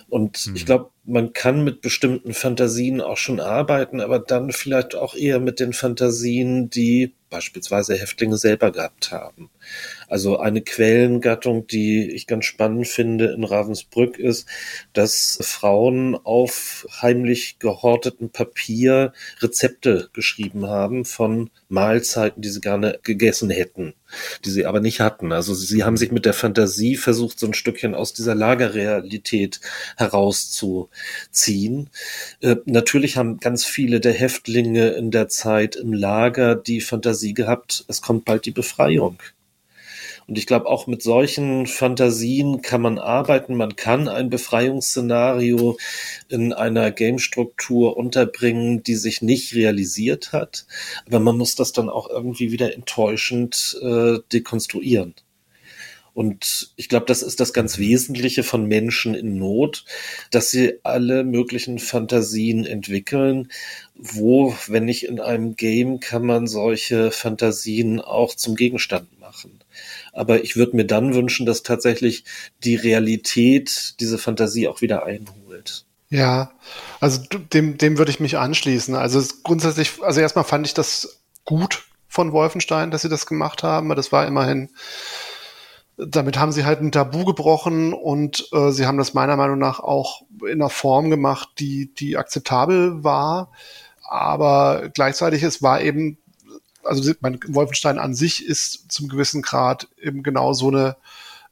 Und 0.09 0.47
mhm. 0.47 0.57
ich 0.57 0.65
glaube, 0.65 0.91
man 1.09 1.33
kann 1.33 1.65
mit 1.65 1.81
bestimmten 1.81 2.35
Fantasien 2.35 3.01
auch 3.01 3.17
schon 3.17 3.41
arbeiten, 3.41 4.01
aber 4.01 4.19
dann 4.19 4.53
vielleicht 4.53 4.95
auch 4.95 5.15
eher 5.15 5.41
mit 5.41 5.59
den 5.59 5.73
Fantasien, 5.73 6.69
die 6.69 7.15
beispielsweise 7.31 7.95
Häftlinge 7.95 8.37
selber 8.37 8.73
gehabt 8.73 9.11
haben. 9.11 9.51
Also 10.09 10.39
eine 10.39 10.63
Quellengattung, 10.63 11.67
die 11.67 12.11
ich 12.11 12.27
ganz 12.27 12.47
spannend 12.47 12.89
finde 12.89 13.27
in 13.27 13.45
Ravensbrück 13.45 14.19
ist, 14.19 14.49
dass 14.93 15.39
Frauen 15.43 16.15
auf 16.17 16.87
heimlich 17.03 17.59
gehortetem 17.59 18.31
Papier 18.31 19.13
Rezepte 19.41 20.09
geschrieben 20.13 20.67
haben 20.67 21.05
von 21.05 21.51
Mahlzeiten, 21.69 22.41
die 22.41 22.49
sie 22.49 22.61
gerne 22.61 22.99
gegessen 23.03 23.51
hätten, 23.51 23.95
die 24.45 24.51
sie 24.51 24.65
aber 24.65 24.81
nicht 24.81 25.01
hatten. 25.01 25.33
Also 25.33 25.55
sie 25.55 25.85
haben 25.85 25.99
sich 25.99 26.13
mit 26.13 26.25
der 26.25 26.35
Fantasie 26.35 26.97
versucht, 26.97 27.39
so 27.39 27.47
ein 27.47 27.55
Stückchen 27.55 27.95
aus 27.95 28.15
dieser 28.15 28.35
Lagerrealität 28.35 29.61
herauszuziehen. 31.39 31.91
Äh, 32.41 32.57
natürlich 32.65 33.17
haben 33.17 33.39
ganz 33.41 33.65
viele 33.65 34.01
der 34.01 34.13
Häftlinge 34.13 34.89
in 34.91 35.11
der 35.11 35.29
Zeit 35.29 35.77
im 35.77 35.93
Lager 35.93 36.55
die 36.55 36.81
Fantasie 36.81 37.35
gehabt, 37.35 37.85
es 37.89 38.03
kommt 38.03 38.25
bald 38.25 38.47
die 38.47 38.51
Befreiung. 38.51 39.19
Und 40.27 40.37
ich 40.37 40.47
glaube, 40.47 40.67
auch 40.67 40.87
mit 40.87 41.03
solchen 41.03 41.67
Fantasien 41.67 42.61
kann 42.61 42.83
man 42.83 42.99
arbeiten. 42.99 43.55
Man 43.55 43.77
kann 43.77 44.09
ein 44.09 44.29
Befreiungsszenario 44.29 45.79
in 46.29 46.53
einer 46.53 46.91
Game-Struktur 46.91 47.97
unterbringen, 47.97 48.83
die 48.83 48.97
sich 48.97 49.23
nicht 49.23 49.55
realisiert 49.55 50.33
hat. 50.35 50.67
Aber 51.07 51.19
man 51.19 51.39
muss 51.39 51.55
das 51.55 51.73
dann 51.73 51.89
auch 51.89 52.11
irgendwie 52.11 52.53
wieder 52.53 52.75
enttäuschend 52.75 53.79
äh, 53.81 54.19
dekonstruieren. 54.31 55.15
Und 56.19 56.73
ich 56.75 56.89
glaube, 56.89 57.07
das 57.07 57.23
ist 57.23 57.39
das 57.39 57.53
ganz 57.53 57.79
Wesentliche 57.79 58.43
von 58.43 58.67
Menschen 58.67 59.15
in 59.15 59.39
Not, 59.39 59.85
dass 60.33 60.51
sie 60.51 60.81
alle 60.83 61.23
möglichen 61.23 61.79
Fantasien 61.79 62.67
entwickeln. 62.67 63.53
Wo, 63.95 64.53
wenn 64.67 64.85
nicht 64.85 65.05
in 65.05 65.21
einem 65.21 65.55
Game, 65.55 66.01
kann 66.01 66.27
man 66.27 66.49
solche 66.49 67.13
Fantasien 67.13 68.01
auch 68.01 68.35
zum 68.35 68.57
Gegenstand 68.57 69.21
machen. 69.21 69.61
Aber 70.13 70.43
ich 70.43 70.57
würde 70.57 70.75
mir 70.75 70.87
dann 70.87 71.15
wünschen, 71.15 71.47
dass 71.47 71.63
tatsächlich 71.63 72.25
die 72.65 72.75
Realität 72.75 73.95
diese 74.01 74.19
Fantasie 74.19 74.67
auch 74.67 74.81
wieder 74.81 75.07
einholt. 75.07 75.85
Ja, 76.11 76.51
also 76.99 77.21
dem, 77.53 77.79
dem 77.79 77.97
würde 77.97 78.11
ich 78.11 78.19
mich 78.19 78.37
anschließen. 78.37 78.97
Also 78.97 79.23
grundsätzlich, 79.45 79.93
also 80.03 80.21
erstmal 80.21 80.43
fand 80.43 80.67
ich 80.67 80.75
das 80.75 81.21
gut 81.45 81.85
von 82.09 82.33
Wolfenstein, 82.33 82.91
dass 82.91 83.03
sie 83.03 83.09
das 83.09 83.27
gemacht 83.27 83.63
haben. 83.63 83.95
Das 83.95 84.11
war 84.11 84.27
immerhin, 84.27 84.71
damit 85.99 86.39
haben 86.39 86.53
sie 86.53 86.65
halt 86.65 86.81
ein 86.81 86.93
Tabu 86.93 87.25
gebrochen 87.25 87.93
und 87.93 88.49
äh, 88.53 88.71
sie 88.71 88.87
haben 88.87 88.99
das 88.99 89.15
meiner 89.15 89.37
Meinung 89.37 89.59
nach 89.59 89.81
auch 89.81 90.23
in 90.43 90.61
einer 90.63 90.71
Form 90.71 91.11
gemacht, 91.11 91.49
die, 91.59 91.93
die 91.93 92.17
akzeptabel 92.17 93.03
war. 93.05 93.51
Aber 94.03 94.91
gleichzeitig, 94.95 95.43
es 95.43 95.63
war 95.63 95.81
eben 95.83 96.19
also 96.85 97.13
mein 97.21 97.39
Wolfenstein 97.49 97.99
an 97.99 98.15
sich 98.15 98.47
ist 98.47 98.91
zum 98.91 99.09
gewissen 99.09 99.43
Grad 99.43 99.89
eben 100.01 100.23
genau 100.23 100.53
so 100.53 100.69
eine 100.69 100.97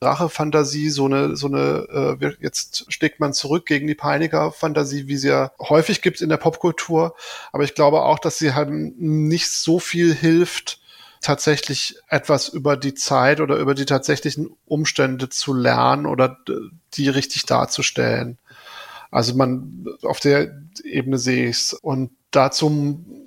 Rachefantasie, 0.00 0.90
so 0.90 1.06
eine, 1.06 1.36
so 1.36 1.46
eine, 1.46 2.18
äh, 2.20 2.32
jetzt 2.40 2.92
steckt 2.92 3.18
man 3.18 3.32
zurück 3.32 3.66
gegen 3.66 3.86
die 3.86 3.94
Peiniger-Fantasie, 3.94 5.08
wie 5.08 5.16
sie 5.16 5.28
ja 5.28 5.52
häufig 5.58 6.02
gibt 6.02 6.20
in 6.20 6.28
der 6.28 6.36
Popkultur. 6.36 7.14
Aber 7.52 7.64
ich 7.64 7.74
glaube 7.74 8.02
auch, 8.02 8.18
dass 8.18 8.38
sie 8.38 8.52
halt 8.52 8.70
nicht 8.70 9.48
so 9.48 9.78
viel 9.78 10.14
hilft, 10.14 10.80
tatsächlich 11.26 11.96
etwas 12.08 12.48
über 12.48 12.76
die 12.76 12.94
Zeit 12.94 13.40
oder 13.40 13.56
über 13.56 13.74
die 13.74 13.84
tatsächlichen 13.84 14.48
Umstände 14.64 15.28
zu 15.28 15.54
lernen 15.54 16.06
oder 16.06 16.38
die 16.94 17.08
richtig 17.08 17.46
darzustellen. 17.46 18.38
Also 19.10 19.34
man, 19.34 19.86
auf 20.02 20.20
der 20.20 20.52
Ebene 20.84 21.18
sehe 21.18 21.48
ich's. 21.48 21.72
Und 21.72 22.12
dazu 22.30 22.70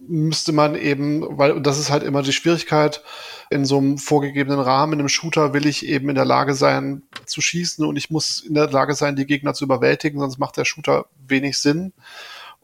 müsste 0.07 0.53
man 0.53 0.75
eben, 0.75 1.25
weil 1.37 1.61
das 1.61 1.77
ist 1.77 1.89
halt 1.89 2.03
immer 2.03 2.21
die 2.21 2.31
Schwierigkeit, 2.31 3.03
in 3.49 3.65
so 3.65 3.79
einem 3.79 3.97
vorgegebenen 3.97 4.61
Rahmen, 4.61 4.93
in 4.93 4.99
einem 4.99 5.09
Shooter 5.09 5.53
will 5.53 5.65
ich 5.65 5.85
eben 5.85 6.07
in 6.07 6.15
der 6.15 6.23
Lage 6.23 6.53
sein 6.53 7.01
zu 7.25 7.41
schießen 7.41 7.83
und 7.85 7.97
ich 7.97 8.09
muss 8.09 8.39
in 8.39 8.53
der 8.53 8.69
Lage 8.69 8.93
sein, 8.93 9.17
die 9.17 9.25
Gegner 9.25 9.53
zu 9.53 9.65
überwältigen, 9.65 10.21
sonst 10.21 10.37
macht 10.37 10.55
der 10.55 10.65
Shooter 10.65 11.07
wenig 11.27 11.57
Sinn. 11.57 11.91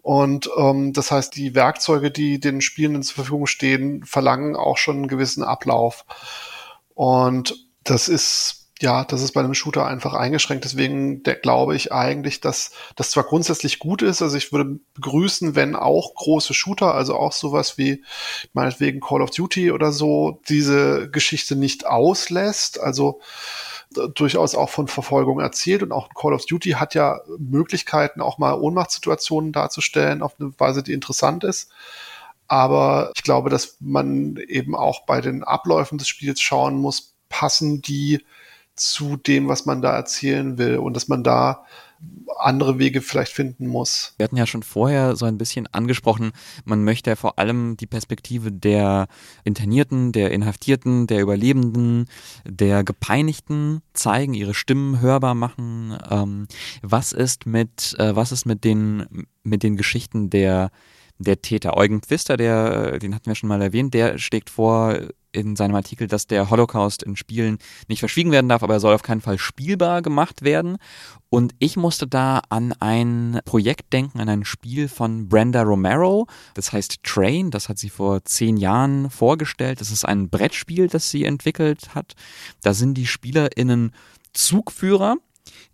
Und 0.05 0.51
ähm, 0.55 0.93
das 0.93 1.09
heißt, 1.09 1.35
die 1.35 1.55
Werkzeuge, 1.55 2.11
die 2.11 2.39
den 2.39 2.61
Spielenden 2.61 3.01
zur 3.01 3.15
Verfügung 3.15 3.47
stehen, 3.47 4.05
verlangen 4.05 4.55
auch 4.55 4.77
schon 4.77 4.97
einen 4.97 5.07
gewissen 5.07 5.41
Ablauf. 5.41 6.05
Und 6.93 7.67
das 7.83 8.07
ist 8.07 8.67
ja, 8.79 9.03
das 9.03 9.23
ist 9.23 9.31
bei 9.31 9.39
einem 9.39 9.55
Shooter 9.55 9.87
einfach 9.87 10.13
eingeschränkt. 10.13 10.63
Deswegen 10.63 11.23
der, 11.23 11.33
glaube 11.33 11.75
ich 11.75 11.91
eigentlich, 11.91 12.39
dass 12.39 12.69
das 12.95 13.09
zwar 13.09 13.23
grundsätzlich 13.23 13.79
gut 13.79 14.03
ist, 14.03 14.21
also 14.21 14.37
ich 14.37 14.51
würde 14.51 14.79
begrüßen, 14.93 15.55
wenn 15.55 15.75
auch 15.75 16.13
große 16.13 16.53
Shooter, 16.53 16.93
also 16.93 17.15
auch 17.15 17.31
sowas 17.31 17.79
wie 17.79 18.03
meinetwegen 18.53 18.99
Call 18.99 19.23
of 19.23 19.31
Duty 19.31 19.71
oder 19.71 19.91
so, 19.91 20.39
diese 20.47 21.09
Geschichte 21.09 21.55
nicht 21.55 21.87
auslässt. 21.87 22.79
Also 22.79 23.21
durchaus 24.13 24.55
auch 24.55 24.69
von 24.69 24.87
Verfolgung 24.87 25.39
erzählt 25.39 25.83
und 25.83 25.91
auch 25.91 26.09
Call 26.13 26.33
of 26.33 26.45
Duty 26.45 26.71
hat 26.71 26.95
ja 26.95 27.21
Möglichkeiten, 27.37 28.21
auch 28.21 28.37
mal 28.37 28.53
Ohnmachtssituationen 28.53 29.51
darzustellen 29.51 30.21
auf 30.21 30.35
eine 30.39 30.51
Weise, 30.59 30.83
die 30.83 30.93
interessant 30.93 31.43
ist. 31.43 31.71
Aber 32.47 33.11
ich 33.15 33.23
glaube, 33.23 33.49
dass 33.49 33.77
man 33.79 34.37
eben 34.47 34.75
auch 34.75 35.05
bei 35.05 35.21
den 35.21 35.43
Abläufen 35.43 35.97
des 35.97 36.07
Spiels 36.07 36.41
schauen 36.41 36.77
muss, 36.77 37.15
passen 37.29 37.81
die 37.81 38.23
zu 38.75 39.17
dem, 39.17 39.47
was 39.47 39.65
man 39.65 39.81
da 39.81 39.95
erzählen 39.95 40.57
will 40.57 40.77
und 40.77 40.95
dass 40.95 41.07
man 41.07 41.23
da 41.23 41.65
andere 42.37 42.79
Wege 42.79 43.01
vielleicht 43.01 43.31
finden 43.31 43.67
muss. 43.67 44.13
Wir 44.17 44.25
hatten 44.25 44.37
ja 44.37 44.45
schon 44.45 44.63
vorher 44.63 45.15
so 45.15 45.25
ein 45.25 45.37
bisschen 45.37 45.67
angesprochen, 45.67 46.31
man 46.63 46.83
möchte 46.83 47.11
ja 47.11 47.15
vor 47.15 47.39
allem 47.39 47.77
die 47.77 47.87
Perspektive 47.87 48.51
der 48.51 49.07
Internierten, 49.43 50.11
der 50.11 50.31
Inhaftierten, 50.31 51.07
der 51.07 51.21
Überlebenden, 51.21 52.07
der 52.45 52.83
Gepeinigten 52.83 53.81
zeigen, 53.93 54.33
ihre 54.33 54.53
Stimmen 54.53 54.99
hörbar 54.99 55.35
machen. 55.35 55.97
Ähm, 56.09 56.47
was 56.81 57.13
ist 57.13 57.45
mit, 57.45 57.95
äh, 57.99 58.15
was 58.15 58.31
ist 58.31 58.45
mit 58.45 58.63
den, 58.63 59.27
mit 59.43 59.63
den 59.63 59.77
Geschichten 59.77 60.29
der 60.29 60.71
der 61.17 61.41
Täter. 61.41 61.77
Eugen 61.77 62.01
Pfister, 62.01 62.35
der, 62.35 62.99
den 62.99 63.15
hatten 63.15 63.27
wir 63.27 63.35
schon 63.35 63.47
mal 63.47 63.61
erwähnt, 63.61 63.93
der 63.93 64.17
schlägt 64.17 64.49
vor 64.49 64.99
in 65.35 65.55
seinem 65.55 65.75
Artikel, 65.75 66.07
dass 66.07 66.27
der 66.27 66.49
Holocaust 66.49 67.03
in 67.03 67.15
Spielen 67.15 67.59
nicht 67.87 67.99
verschwiegen 67.99 68.31
werden 68.31 68.49
darf, 68.49 68.63
aber 68.63 68.75
er 68.75 68.79
soll 68.79 68.95
auf 68.95 69.03
keinen 69.03 69.21
Fall 69.21 69.37
spielbar 69.37 70.01
gemacht 70.01 70.43
werden. 70.43 70.77
Und 71.29 71.53
ich 71.59 71.75
musste 71.75 72.07
da 72.07 72.41
an 72.49 72.73
ein 72.79 73.39
Projekt 73.45 73.91
denken, 73.91 74.21
an 74.21 74.29
ein 74.29 74.45
Spiel 74.45 74.87
von 74.87 75.27
Brenda 75.27 75.63
Romero. 75.63 76.27
Das 76.53 76.71
heißt 76.71 77.03
Train. 77.03 77.51
Das 77.51 77.67
hat 77.67 77.77
sie 77.77 77.89
vor 77.89 78.23
zehn 78.23 78.57
Jahren 78.57 79.09
vorgestellt. 79.09 79.81
Das 79.81 79.91
ist 79.91 80.05
ein 80.05 80.29
Brettspiel, 80.29 80.87
das 80.87 81.11
sie 81.11 81.25
entwickelt 81.25 81.93
hat. 81.93 82.13
Da 82.63 82.73
sind 82.73 82.93
die 82.93 83.07
SpielerInnen 83.07 83.91
Zugführer 84.33 85.17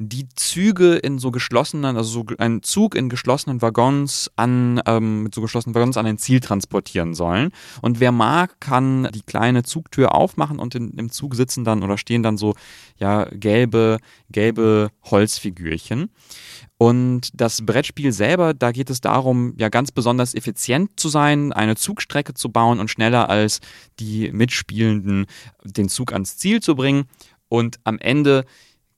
die 0.10 0.28
Züge 0.36 0.95
in 0.95 1.20
so 1.20 1.32
geschlossenen, 1.32 1.95
also 1.95 2.10
so 2.10 2.36
ein 2.38 2.64
Zug 2.64 2.95
in 2.95 3.10
geschlossenen 3.10 3.62
Waggons 3.62 4.32
an, 4.36 4.82
ähm, 4.86 5.24
mit 5.24 5.36
so 5.36 5.41
geschlossenen 5.41 5.76
Waggons 5.76 5.97
an 5.97 6.06
ein 6.06 6.18
Ziel 6.18 6.39
transportieren 6.39 7.14
sollen. 7.14 7.52
Und 7.82 7.99
wer 7.99 8.12
mag, 8.12 8.60
kann 8.60 9.10
die 9.14 9.22
kleine 9.22 9.64
Zugtür 9.64 10.16
aufmachen 10.16 10.60
und 10.60 10.76
in, 10.76 10.91
im 10.91 11.12
Zug 11.12 11.36
sitzen 11.36 11.64
dann 11.64 11.84
oder 11.84 11.97
stehen 11.97 12.24
dann 12.24 12.38
so, 12.38 12.56
ja, 12.97 13.26
gelbe, 13.26 13.97
gelbe 14.30 14.89
Holzfigürchen. 15.04 16.10
Und 16.78 17.30
das 17.36 17.64
Brettspiel 17.64 18.12
selber, 18.12 18.56
da 18.56 18.72
geht 18.72 18.89
es 18.89 19.02
darum, 19.02 19.54
ja 19.58 19.70
ganz 19.70 19.91
besonders 19.91 20.34
effizient 20.34 20.99
zu 20.99 21.10
sein, 21.10 21.54
eine 21.54 21.76
Zugstrecke 21.76 22.34
zu 22.34 22.49
bauen 22.49 22.80
und 22.80 22.89
schneller 22.89 23.30
als 23.30 23.60
die 23.99 24.32
Mitspielenden 24.32 25.28
den 25.64 25.89
Zug 25.89 26.12
ans 26.12 26.38
Ziel 26.38 26.60
zu 26.60 26.76
bringen. 26.76 27.04
Und 27.49 27.80
am 27.84 27.99
Ende 27.99 28.45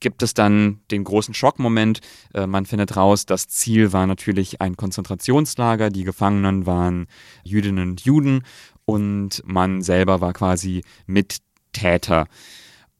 gibt 0.04 0.22
es 0.22 0.36
dann 0.36 0.82
den 0.91 1.04
großen 1.04 1.34
Schockmoment. 1.34 2.01
Äh, 2.36 2.45
man 2.45 2.68
findet 2.68 2.95
raus, 2.95 3.26
das 3.26 3.47
Ziel 3.47 3.91
war 3.91 4.06
natürlich 4.06 4.62
ein 4.62 4.78
Konzentrationslager, 4.78 5.89
die 5.89 6.04
Gefangenen 6.04 6.68
waren 6.68 7.08
Jüdinnen 7.43 7.89
und 7.89 8.01
Juden 8.01 8.43
und 8.86 9.41
man 9.45 9.82
selber 9.82 10.22
war 10.22 10.34
quasi 10.34 10.84
Mittäter. 11.08 12.28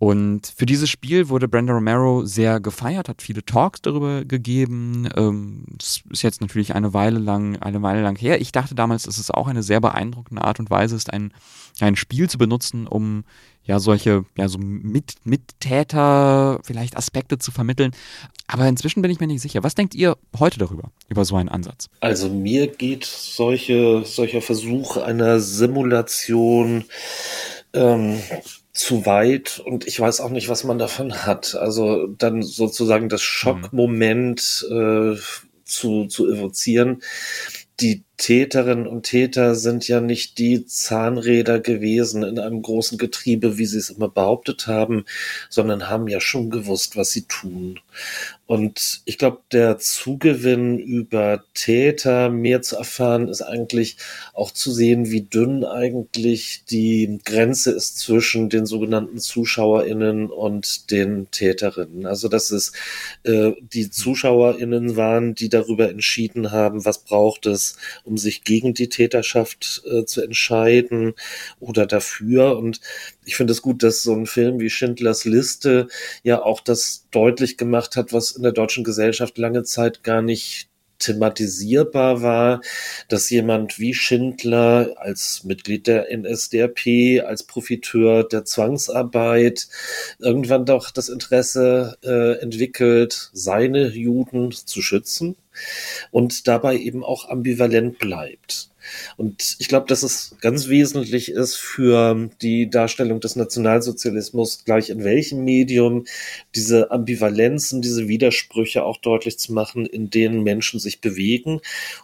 Und 0.04 0.52
für 0.54 0.66
dieses 0.66 0.90
Spiel 0.90 1.30
wurde 1.30 1.48
Brenda 1.48 1.72
Romero 1.72 2.26
sehr 2.26 2.60
gefeiert, 2.60 3.08
hat 3.08 3.22
viele 3.22 3.46
Talks 3.46 3.82
darüber 3.82 4.26
gegeben. 4.26 5.08
Ähm, 5.16 5.64
das 5.78 6.02
ist 6.10 6.24
jetzt 6.24 6.42
natürlich 6.42 6.76
eine 6.76 6.94
Weile 6.94 7.20
lang, 7.20 7.56
eine 7.62 7.82
Weile 7.84 8.02
lang 8.02 8.18
her. 8.18 8.42
Ich 8.42 8.52
dachte 8.52 8.76
damals, 8.76 9.04
dass 9.04 9.18
es 9.18 9.32
auch 9.32 9.48
eine 9.48 9.64
sehr 9.64 9.80
beeindruckende 9.80 10.44
Art 10.44 10.60
und 10.60 10.70
Weise 10.70 10.98
ist, 10.98 11.14
ein, 11.14 11.32
ein 11.80 11.96
Spiel 11.96 12.30
zu 12.30 12.38
benutzen, 12.38 12.86
um 12.86 13.24
ja 13.64 13.80
solche, 13.80 14.26
ja 14.38 14.50
so 14.50 14.58
Mit 14.58 15.14
Mittäter, 15.24 16.60
vielleicht 16.64 16.98
Aspekte 16.98 17.38
zu 17.38 17.52
vermitteln. 17.52 17.92
Aber 18.46 18.68
inzwischen 18.68 19.02
bin 19.02 19.10
ich 19.10 19.22
mir 19.22 19.28
nicht 19.28 19.42
sicher. 19.42 19.64
Was 19.64 19.74
denkt 19.74 19.96
ihr 19.96 20.18
heute 20.38 20.60
darüber, 20.60 20.92
über 21.08 21.24
so 21.24 21.38
einen 21.38 21.48
Ansatz? 21.48 21.88
Also 22.02 22.28
mir 22.28 22.68
geht 22.68 23.06
solche, 23.06 24.04
solcher 24.04 24.42
Versuch 24.42 24.98
einer 24.98 25.40
Simulation 25.40 26.84
ähm, 27.72 28.20
zu 28.74 29.06
weit 29.06 29.60
und 29.60 29.88
ich 29.88 30.00
weiß 30.00 30.20
auch 30.20 30.32
nicht, 30.32 30.50
was 30.50 30.64
man 30.64 30.80
davon 30.80 31.26
hat. 31.26 31.56
Also 31.56 32.08
dann 32.08 32.42
sozusagen 32.42 33.08
das 33.08 33.22
Schockmoment 33.22 34.66
äh, 34.70 35.16
zu, 35.64 36.06
zu 36.08 36.32
evozieren. 36.32 37.02
Die 37.80 38.04
Täterinnen 38.18 38.88
und 38.88 39.04
Täter 39.04 39.56
sind 39.56 39.88
ja 39.88 40.00
nicht 40.00 40.38
die 40.38 40.66
Zahnräder 40.66 41.60
gewesen 41.60 42.24
in 42.24 42.40
einem 42.40 42.62
großen 42.62 42.98
Getriebe, 42.98 43.58
wie 43.58 43.66
sie 43.66 43.80
es 43.80 43.90
immer 43.90 44.10
behauptet 44.10 44.68
haben, 44.68 45.06
sondern 45.50 45.90
haben 45.90 46.08
ja 46.08 46.22
schon 46.22 46.50
gewusst, 46.50 46.96
was 46.96 47.12
sie 47.12 47.24
tun. 47.24 47.80
Und 48.54 49.02
ich 49.06 49.18
glaube, 49.18 49.40
der 49.52 49.80
Zugewinn 49.80 50.78
über 50.78 51.44
Täter 51.56 52.30
mehr 52.30 52.62
zu 52.62 52.76
erfahren, 52.76 53.28
ist 53.28 53.42
eigentlich 53.42 53.98
auch 54.36 54.52
zu 54.52 54.72
sehen, 54.72 55.10
wie 55.10 55.22
dünn 55.22 55.66
eigentlich 55.66 56.64
die 56.70 57.18
Grenze 57.26 57.72
ist 57.72 57.98
zwischen 57.98 58.50
den 58.50 58.68
sogenannten 58.68 59.18
ZuschauerInnen 59.18 60.28
und 60.30 60.92
den 60.92 61.32
Täterinnen. 61.32 62.06
Also, 62.06 62.28
dass 62.28 62.52
es 62.52 62.74
äh, 63.24 63.54
die 63.60 63.90
ZuschauerInnen 63.90 64.98
waren, 64.98 65.34
die 65.34 65.50
darüber 65.50 65.90
entschieden 65.90 66.52
haben, 66.52 66.86
was 66.86 67.00
braucht 67.00 67.48
es, 67.48 67.78
um 68.04 68.20
sich 68.20 68.44
gegen 68.44 68.76
die 68.76 68.90
Täterschaft 68.90 69.82
äh, 69.92 70.06
zu 70.06 70.22
entscheiden 70.22 71.16
oder 71.60 71.88
dafür. 71.88 72.56
Und 72.56 72.82
ich 73.26 73.36
finde 73.36 73.54
es 73.54 73.62
gut, 73.62 73.84
dass 73.84 74.04
so 74.04 74.14
ein 74.14 74.26
Film 74.26 74.60
wie 74.60 74.70
Schindlers 74.70 75.26
Liste 75.26 75.88
ja 76.24 76.42
auch 76.42 76.62
das 76.62 77.08
deutlich 77.12 77.58
gemacht 77.58 77.96
hat, 77.96 78.14
was 78.14 78.32
in 78.32 78.44
der 78.44 78.52
deutschen 78.52 78.84
Gesellschaft 78.84 79.38
lange 79.38 79.64
Zeit 79.64 80.04
gar 80.04 80.22
nicht 80.22 80.70
thematisierbar 81.04 82.22
war, 82.22 82.62
dass 83.10 83.30
jemand 83.30 83.80
wie 83.80 83.94
Schindler 83.94 84.94
als 84.98 85.44
Mitglied 85.44 85.88
der 85.88 86.08
NSDAP, 86.16 87.26
als 87.26 87.44
Profiteur 87.44 88.24
der 88.24 88.46
Zwangsarbeit 88.46 89.68
irgendwann 90.20 90.66
doch 90.66 90.92
das 90.92 91.10
Interesse 91.10 91.98
äh, 92.04 92.40
entwickelt, 92.42 93.30
seine 93.34 93.90
Juden 93.90 94.52
zu 94.52 94.82
schützen 94.82 95.36
und 96.12 96.48
dabei 96.48 96.78
eben 96.78 97.04
auch 97.04 97.30
ambivalent 97.30 98.00
bleibt. 98.00 98.70
Und 99.18 99.56
ich 99.60 99.68
glaube, 99.68 99.88
dass 99.88 100.04
es 100.04 100.36
ganz 100.42 100.68
wesentlich 100.68 101.32
ist 101.32 101.56
für 101.56 102.30
die 102.42 102.70
Darstellung 102.70 103.20
des 103.20 103.36
Nationalsozialismus, 103.36 104.64
gleich 104.66 104.90
in 104.90 105.04
welchem 105.04 105.44
Medium, 105.44 106.06
diese 106.56 106.92
Ambivalenzen, 106.92 107.82
diese 107.82 108.08
Widersprüche 108.08 108.84
auch 108.84 108.98
deutlich 108.98 109.40
zu 109.40 109.54
machen, 109.54 109.86
in 109.86 110.10
denen 110.10 110.44
Menschen 110.44 110.80
sich 110.80 111.02
bewegen 111.02 111.62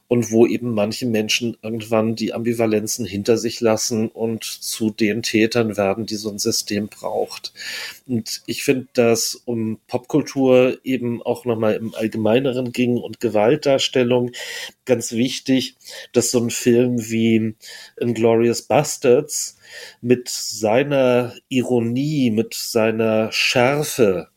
und 0.08 0.32
wo 0.32 0.46
eben 0.46 0.74
manche 0.74 1.06
Menschen 1.06 1.58
irgendwann 1.62 2.16
die 2.16 2.34
Ambivalenzen 2.34 3.06
hinter 3.06 3.38
sich 3.38 3.62
lassen 3.62 4.08
und 4.08 4.44
zu 4.44 4.90
den 4.90 5.24
Tätern 5.24 5.78
werden, 5.78 6.06
die 6.06 6.16
so 6.16 6.30
ein 6.30 6.40
System 6.40 6.88
braucht. 6.88 7.54
Und 8.08 8.42
ich 8.46 8.64
finde, 8.64 8.88
dass 8.94 9.36
um 9.46 9.80
Popkultur 9.88 10.80
eben 10.84 11.22
auch 11.22 11.46
nochmal 11.46 11.76
im 11.76 11.94
Allgemeineren 11.94 12.72
ging 12.72 12.98
und 12.98 13.20
Gewaltdarstellung 13.20 14.32
ganz 14.86 15.12
wichtig, 15.12 15.76
dass 16.14 16.32
so 16.32 16.40
ein 16.40 16.50
Film 16.50 16.69
wie 16.74 17.56
Inglorious 18.00 18.62
Bastards 18.62 19.58
mit 20.02 20.30
seiner 20.30 21.34
Ironie, 21.50 22.32
mit 22.32 22.54
seiner 22.54 23.32
Schärfe 23.32 24.30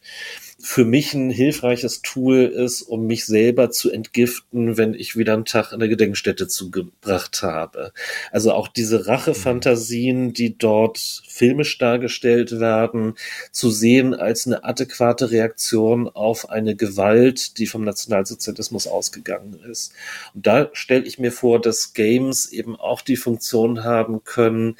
für 0.64 0.84
mich 0.84 1.12
ein 1.12 1.28
hilfreiches 1.28 2.02
Tool 2.02 2.44
ist, 2.44 2.82
um 2.82 3.08
mich 3.08 3.26
selber 3.26 3.72
zu 3.72 3.90
entgiften, 3.90 4.76
wenn 4.76 4.94
ich 4.94 5.16
wieder 5.16 5.34
einen 5.34 5.44
Tag 5.44 5.72
in 5.72 5.80
der 5.80 5.88
Gedenkstätte 5.88 6.46
zugebracht 6.46 7.42
habe. 7.42 7.92
Also 8.30 8.52
auch 8.52 8.68
diese 8.68 9.08
Rachefantasien, 9.08 10.32
die 10.32 10.56
dort 10.56 10.98
filmisch 11.26 11.78
dargestellt 11.78 12.60
werden, 12.60 13.14
zu 13.50 13.70
sehen 13.70 14.14
als 14.14 14.46
eine 14.46 14.62
adäquate 14.62 15.32
Reaktion 15.32 16.08
auf 16.08 16.48
eine 16.48 16.76
Gewalt, 16.76 17.58
die 17.58 17.66
vom 17.66 17.82
Nationalsozialismus 17.82 18.86
ausgegangen 18.86 19.58
ist. 19.68 19.92
Und 20.32 20.46
da 20.46 20.70
stelle 20.74 21.04
ich 21.04 21.18
mir 21.18 21.32
vor, 21.32 21.60
dass 21.60 21.92
Games 21.92 22.52
eben 22.52 22.76
auch 22.76 23.00
die 23.00 23.16
Funktion 23.16 23.82
haben 23.82 24.22
können, 24.22 24.76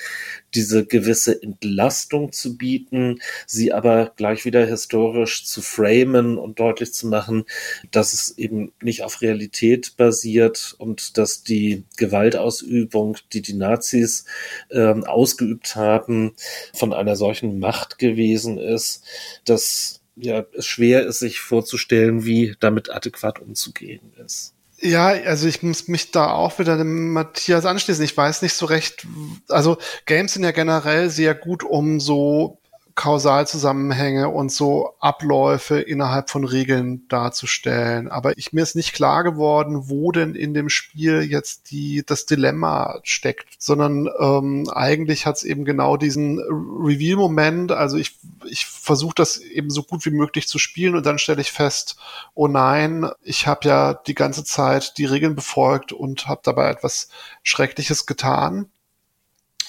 diese 0.55 0.85
gewisse 0.85 1.43
Entlastung 1.43 2.33
zu 2.33 2.57
bieten, 2.57 3.21
sie 3.47 3.73
aber 3.73 4.13
gleich 4.17 4.45
wieder 4.45 4.67
historisch 4.67 5.47
zu 5.47 5.63
framen 5.63 6.39
und 6.39 6.59
deutlich 6.59 6.93
zu 6.93 7.07
machen, 7.07 7.45
dass 7.91 8.13
es 8.13 8.37
eben 8.39 8.73
nicht 8.83 9.03
auf 9.03 9.23
Realität 9.23 9.97
basiert 9.97 10.75
und 10.79 11.19
dass 11.19 11.43
die 11.43 11.85
Gewaltausübung, 11.97 13.17
die 13.33 13.43
die 13.43 13.55
Nazis 13.55 14.25
äh, 14.71 14.93
ausgeübt 14.93 15.77
haben, 15.77 16.35
von 16.75 16.93
einer 16.93 17.17
solchen 17.17 17.59
Macht 17.59 17.99
gewesen 17.99 18.59
ist, 18.59 19.05
dass 19.45 20.01
ja, 20.17 20.45
es 20.53 20.67
schwer 20.67 21.07
ist, 21.07 21.21
sich 21.21 21.41
vorzustellen, 21.41 22.25
wie 22.25 22.55
damit 22.61 22.91
adäquat 22.91 23.41
umzugehen 23.41 24.13
ist. 24.25 24.55
Ja, 24.85 25.07
also 25.07 25.47
ich 25.47 25.63
muss 25.63 25.87
mich 25.87 26.11
da 26.11 26.33
auch 26.33 26.59
wieder 26.59 26.77
dem 26.77 27.13
Matthias 27.13 27.67
anschließen. 27.67 28.05
Ich 28.05 28.17
weiß 28.17 28.43
nicht 28.43 28.55
so 28.55 28.67
recht, 28.67 29.07
also 29.49 29.79
Games 30.07 30.33
sind 30.33 30.43
ja 30.43 30.51
generell 30.51 31.09
sehr 31.09 31.37
gut, 31.37 31.63
um 31.63 32.01
so 32.01 32.59
Kausalzusammenhänge 32.95 34.29
und 34.29 34.53
so 34.53 34.95
Abläufe 35.01 35.81
innerhalb 35.81 36.31
von 36.31 36.45
Regeln 36.45 37.07
darzustellen. 37.09 38.09
Aber 38.09 38.37
ich 38.39 38.53
mir 38.53 38.63
ist 38.63 38.77
nicht 38.77 38.95
klar 38.95 39.25
geworden, 39.25 39.89
wo 39.89 40.13
denn 40.13 40.35
in 40.35 40.55
dem 40.55 40.69
Spiel 40.69 41.23
jetzt 41.23 41.71
die 41.71 42.03
das 42.05 42.27
Dilemma 42.27 43.01
steckt, 43.03 43.49
sondern 43.59 44.09
ähm, 44.19 44.69
eigentlich 44.73 45.27
hat 45.27 45.37
es 45.37 45.45
eben 45.45 45.65
genau 45.65 45.97
diesen 45.97 46.39
Reveal-Moment. 46.39 47.73
Also 47.73 47.97
ich 47.97 48.19
ich 48.45 48.67
versuche 48.67 49.15
das 49.15 49.39
eben 49.39 49.71
so 49.71 49.83
gut 49.83 50.05
wie 50.05 50.11
möglich 50.11 50.49
zu 50.49 50.59
spielen 50.59 50.95
und 50.95 51.07
dann 51.07 51.19
stelle 51.19 51.41
ich 51.41 51.53
fest, 51.53 51.97
oh 52.35 52.49
nein, 52.49 53.11
ich 53.23 53.47
habe 53.47 53.69
ja 53.69 53.95
die 53.95 54.15
ganze 54.15 54.45
Zeit 54.45 54.99
die 54.99 55.05
Regeln 55.05 55.35
befolgt 55.35 55.93
und 55.93 56.27
habe 56.27 56.41
dabei 56.45 56.71
etwas 56.71 57.09
Schreckliches 57.43 58.07
getan. 58.07 58.71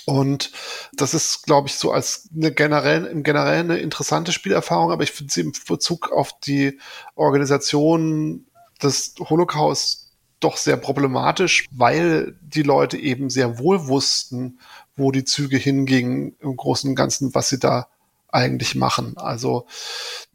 Und 0.06 0.52
das 0.94 1.14
ist, 1.14 1.44
glaube 1.44 1.68
ich, 1.68 1.76
so 1.76 1.92
als 1.92 2.30
eine 2.36 2.52
generell, 2.52 3.06
im 3.06 3.24
generell 3.24 3.60
eine 3.60 3.78
interessante 3.78 4.32
Spielerfahrung, 4.32 4.92
aber 4.92 5.04
ich 5.04 5.12
finde 5.12 5.34
sie 5.34 5.42
im 5.42 5.54
Bezug 5.68 6.12
auf 6.12 6.38
die 6.40 6.80
Organisation 7.16 8.46
des 8.82 9.16
Holocaust 9.20 10.12
doch 10.40 10.58
sehr 10.58 10.78
problematisch, 10.78 11.68
weil 11.72 12.36
die 12.42 12.64
Leute 12.64 12.98
eben 12.98 13.30
sehr 13.30 13.60
wohl 13.60 13.88
wussten, 13.88 14.60
wo 14.96 15.12
die 15.12 15.24
Züge 15.24 15.58
hingingen 15.58 16.36
im 16.40 16.58
Großen 16.58 16.90
und 16.90 16.96
Ganzen, 16.96 17.34
was 17.34 17.50
sie 17.50 17.60
da 17.60 17.88
eigentlich 18.28 18.76
machen. 18.76 19.16
Also 19.16 19.68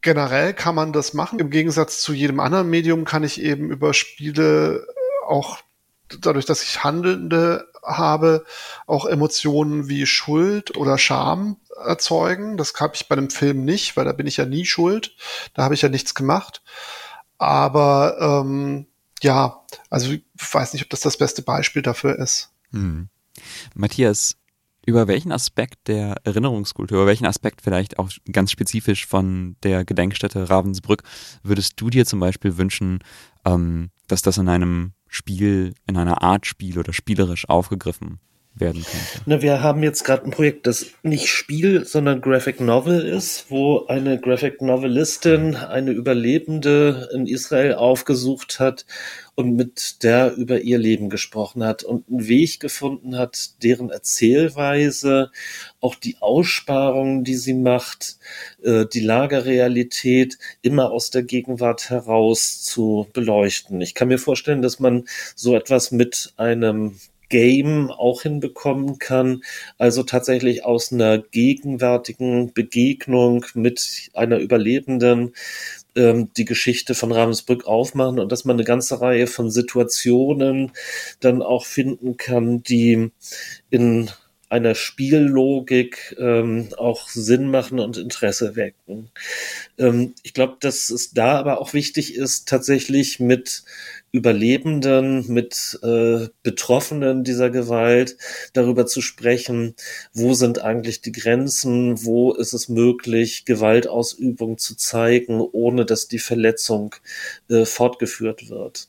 generell 0.00 0.54
kann 0.54 0.74
man 0.74 0.92
das 0.92 1.14
machen. 1.14 1.40
Im 1.40 1.50
Gegensatz 1.50 2.00
zu 2.00 2.12
jedem 2.12 2.40
anderen 2.40 2.70
Medium 2.70 3.04
kann 3.04 3.24
ich 3.24 3.42
eben 3.42 3.70
über 3.70 3.92
Spiele 3.92 4.86
auch 5.26 5.58
dadurch, 6.20 6.46
dass 6.46 6.62
ich 6.62 6.84
Handelnde 6.84 7.68
habe, 7.82 8.44
auch 8.86 9.06
Emotionen 9.06 9.88
wie 9.88 10.06
Schuld 10.06 10.76
oder 10.76 10.98
Scham 10.98 11.56
erzeugen. 11.84 12.56
Das 12.56 12.74
habe 12.78 12.94
ich 12.94 13.08
bei 13.08 13.16
einem 13.16 13.30
Film 13.30 13.64
nicht, 13.64 13.96
weil 13.96 14.04
da 14.04 14.12
bin 14.12 14.26
ich 14.26 14.36
ja 14.36 14.46
nie 14.46 14.64
schuld. 14.64 15.14
Da 15.54 15.64
habe 15.64 15.74
ich 15.74 15.82
ja 15.82 15.88
nichts 15.88 16.14
gemacht. 16.14 16.62
Aber 17.38 18.42
ähm, 18.44 18.86
ja, 19.22 19.64
also 19.90 20.12
ich 20.12 20.22
weiß 20.38 20.72
nicht, 20.72 20.82
ob 20.82 20.90
das 20.90 21.00
das 21.00 21.16
beste 21.16 21.42
Beispiel 21.42 21.82
dafür 21.82 22.18
ist. 22.18 22.50
Hm. 22.70 23.08
Matthias, 23.74 24.36
über 24.86 25.06
welchen 25.06 25.32
Aspekt 25.32 25.88
der 25.88 26.16
Erinnerungskultur, 26.24 26.98
über 26.98 27.06
welchen 27.06 27.26
Aspekt 27.26 27.62
vielleicht 27.62 27.98
auch 27.98 28.10
ganz 28.32 28.50
spezifisch 28.50 29.06
von 29.06 29.56
der 29.62 29.84
Gedenkstätte 29.84 30.48
Ravensbrück 30.48 31.02
würdest 31.42 31.80
du 31.80 31.90
dir 31.90 32.06
zum 32.06 32.20
Beispiel 32.20 32.56
wünschen, 32.56 33.00
ähm, 33.44 33.90
dass 34.06 34.22
das 34.22 34.38
in 34.38 34.48
einem 34.48 34.94
Spiel, 35.08 35.74
in 35.86 35.96
einer 35.96 36.22
Art 36.22 36.46
Spiel 36.46 36.78
oder 36.78 36.92
spielerisch 36.92 37.48
aufgegriffen 37.48 38.20
werden 38.54 38.84
könnte. 38.84 39.22
Na, 39.26 39.42
wir 39.42 39.62
haben 39.62 39.82
jetzt 39.82 40.04
gerade 40.04 40.24
ein 40.24 40.30
Projekt, 40.30 40.66
das 40.66 40.86
nicht 41.02 41.28
Spiel, 41.28 41.84
sondern 41.84 42.20
Graphic 42.20 42.60
Novel 42.60 43.00
ist, 43.00 43.46
wo 43.50 43.86
eine 43.86 44.20
Graphic 44.20 44.60
Novelistin 44.60 45.56
eine 45.56 45.92
Überlebende 45.92 47.08
in 47.14 47.26
Israel 47.26 47.74
aufgesucht 47.74 48.60
hat 48.60 48.84
und 49.38 49.54
mit 49.54 50.02
der 50.02 50.34
über 50.34 50.62
ihr 50.62 50.78
Leben 50.78 51.10
gesprochen 51.10 51.62
hat 51.62 51.84
und 51.84 52.08
einen 52.08 52.26
Weg 52.26 52.58
gefunden 52.58 53.16
hat, 53.16 53.62
deren 53.62 53.88
Erzählweise, 53.88 55.30
auch 55.80 55.94
die 55.94 56.16
Aussparungen, 56.18 57.22
die 57.22 57.36
sie 57.36 57.54
macht, 57.54 58.18
äh, 58.64 58.84
die 58.92 58.98
Lagerrealität 58.98 60.38
immer 60.60 60.90
aus 60.90 61.10
der 61.10 61.22
Gegenwart 61.22 61.88
heraus 61.88 62.64
zu 62.64 63.06
beleuchten. 63.12 63.80
Ich 63.80 63.94
kann 63.94 64.08
mir 64.08 64.18
vorstellen, 64.18 64.60
dass 64.60 64.80
man 64.80 65.04
so 65.36 65.54
etwas 65.54 65.92
mit 65.92 66.32
einem 66.36 66.96
Game 67.28 67.90
auch 67.90 68.22
hinbekommen 68.22 68.98
kann. 68.98 69.42
Also 69.76 70.02
tatsächlich 70.02 70.64
aus 70.64 70.92
einer 70.92 71.18
gegenwärtigen 71.18 72.52
Begegnung 72.52 73.44
mit 73.54 74.10
einer 74.14 74.38
Überlebenden 74.38 75.34
ähm, 75.98 76.30
die 76.36 76.44
Geschichte 76.44 76.94
von 76.94 77.12
Ravensbrück 77.12 77.66
aufmachen 77.66 78.20
und 78.20 78.30
dass 78.30 78.44
man 78.44 78.56
eine 78.56 78.64
ganze 78.64 79.00
Reihe 79.00 79.26
von 79.26 79.50
Situationen 79.50 80.72
dann 81.20 81.42
auch 81.42 81.66
finden 81.66 82.16
kann, 82.16 82.62
die 82.62 83.10
in 83.68 84.10
einer 84.48 84.74
Spiellogik 84.74 86.16
ähm, 86.18 86.68
auch 86.78 87.08
Sinn 87.08 87.50
machen 87.50 87.80
und 87.80 87.98
Interesse 87.98 88.56
wecken. 88.56 89.10
Ähm, 89.76 90.14
ich 90.22 90.32
glaube, 90.32 90.56
dass 90.60 90.88
es 90.88 91.10
da 91.10 91.38
aber 91.38 91.60
auch 91.60 91.74
wichtig 91.74 92.14
ist, 92.14 92.48
tatsächlich 92.48 93.20
mit 93.20 93.64
Überlebenden, 94.10 95.30
mit 95.32 95.78
äh, 95.82 96.28
Betroffenen 96.42 97.24
dieser 97.24 97.50
Gewalt 97.50 98.16
darüber 98.54 98.86
zu 98.86 99.02
sprechen, 99.02 99.74
wo 100.14 100.34
sind 100.34 100.60
eigentlich 100.60 101.02
die 101.02 101.12
Grenzen, 101.12 102.04
wo 102.04 102.32
ist 102.32 102.54
es 102.54 102.68
möglich, 102.68 103.44
Gewaltausübung 103.44 104.56
zu 104.56 104.76
zeigen, 104.76 105.40
ohne 105.40 105.84
dass 105.84 106.08
die 106.08 106.18
Verletzung 106.18 106.94
äh, 107.50 107.64
fortgeführt 107.64 108.48
wird. 108.48 108.88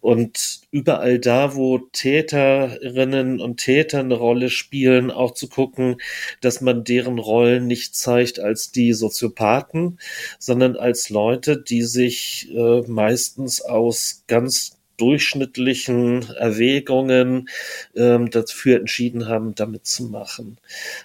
Und 0.00 0.60
überall 0.70 1.18
da, 1.18 1.54
wo 1.54 1.78
Täterinnen 1.78 3.40
und 3.40 3.58
Täter 3.58 4.00
eine 4.00 4.14
Rolle 4.14 4.50
spielen, 4.50 5.10
auch 5.10 5.32
zu 5.32 5.48
gucken, 5.48 5.96
dass 6.40 6.60
man 6.60 6.84
deren 6.84 7.18
Rollen 7.18 7.66
nicht 7.66 7.94
zeigt 7.94 8.40
als 8.40 8.72
die 8.72 8.92
Soziopathen, 8.92 9.98
sondern 10.38 10.76
als 10.76 11.08
Leute, 11.08 11.56
die 11.56 11.82
sich 11.82 12.50
äh, 12.52 12.82
meistens 12.86 13.60
aus 13.60 14.24
ganz 14.26 14.65
durchschnittlichen 14.96 16.30
Erwägungen 16.36 17.48
ähm, 17.94 18.30
dafür 18.30 18.78
entschieden 18.78 19.28
haben, 19.28 19.54
damit 19.54 19.86
zu 19.86 20.04
machen. 20.04 20.58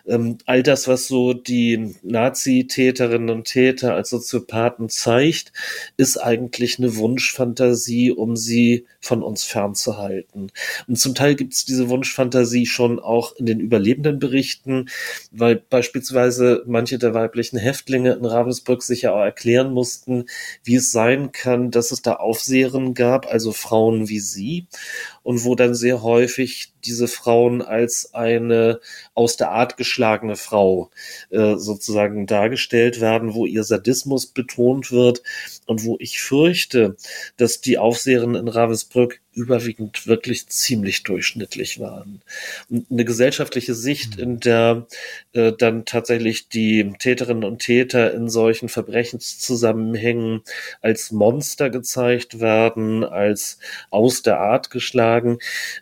Ähm, 0.07 0.37
all 0.45 0.63
das, 0.63 0.87
was 0.87 1.07
so 1.07 1.33
die 1.33 1.95
Nazi-Täterinnen 2.03 3.29
und 3.29 3.45
Täter 3.45 3.95
als 3.95 4.09
Soziopathen 4.09 4.89
zeigt, 4.89 5.51
ist 5.97 6.17
eigentlich 6.17 6.79
eine 6.79 6.95
Wunschfantasie, 6.95 8.11
um 8.11 8.35
sie 8.35 8.85
von 8.99 9.23
uns 9.23 9.43
fernzuhalten. 9.43 10.51
Und 10.87 10.99
zum 10.99 11.15
Teil 11.15 11.35
gibt 11.35 11.53
es 11.53 11.65
diese 11.65 11.89
Wunschfantasie 11.89 12.65
schon 12.65 12.99
auch 12.99 13.35
in 13.35 13.45
den 13.45 13.59
überlebenden 13.59 14.19
Berichten, 14.19 14.89
weil 15.31 15.55
beispielsweise 15.55 16.63
manche 16.67 16.97
der 16.99 17.13
weiblichen 17.13 17.57
Häftlinge 17.57 18.13
in 18.13 18.25
Ravensbrück 18.25 18.83
sich 18.83 19.03
ja 19.03 19.13
auch 19.13 19.23
erklären 19.23 19.73
mussten, 19.73 20.25
wie 20.63 20.75
es 20.75 20.91
sein 20.91 21.31
kann, 21.31 21.71
dass 21.71 21.91
es 21.91 22.01
da 22.01 22.13
Aufseherinnen 22.13 22.93
gab, 22.93 23.25
also 23.31 23.51
Frauen, 23.51 23.80
Frauen 23.81 24.09
wie 24.09 24.19
sie 24.19 24.67
und 25.23 25.43
wo 25.45 25.55
dann 25.55 25.75
sehr 25.75 26.01
häufig 26.01 26.73
diese 26.83 27.07
Frauen 27.07 27.61
als 27.61 28.13
eine 28.13 28.79
aus 29.13 29.37
der 29.37 29.51
Art 29.51 29.77
geschlagene 29.77 30.35
Frau 30.35 30.89
äh, 31.29 31.55
sozusagen 31.55 32.25
dargestellt 32.25 33.01
werden, 33.01 33.33
wo 33.33 33.45
ihr 33.45 33.63
Sadismus 33.63 34.27
betont 34.27 34.91
wird 34.91 35.21
und 35.65 35.85
wo 35.85 35.97
ich 35.99 36.21
fürchte, 36.21 36.95
dass 37.37 37.61
die 37.61 37.77
Aufseherinnen 37.77 38.35
in 38.35 38.47
Ravensbrück 38.47 39.21
überwiegend 39.33 40.07
wirklich 40.07 40.47
ziemlich 40.47 41.03
durchschnittlich 41.03 41.79
waren. 41.79 42.21
Und 42.69 42.91
eine 42.91 43.05
gesellschaftliche 43.05 43.73
Sicht, 43.73 44.19
in 44.19 44.41
der 44.41 44.87
äh, 45.31 45.53
dann 45.53 45.85
tatsächlich 45.85 46.49
die 46.49 46.91
Täterinnen 46.99 47.45
und 47.45 47.59
Täter 47.59 48.13
in 48.13 48.29
solchen 48.29 48.67
Verbrechenszusammenhängen 48.67 50.41
als 50.81 51.11
Monster 51.11 51.69
gezeigt 51.69 52.41
werden, 52.41 53.05
als 53.05 53.59
aus 53.89 54.21
der 54.21 54.39
Art 54.39 54.69
geschlagen. 54.69 55.10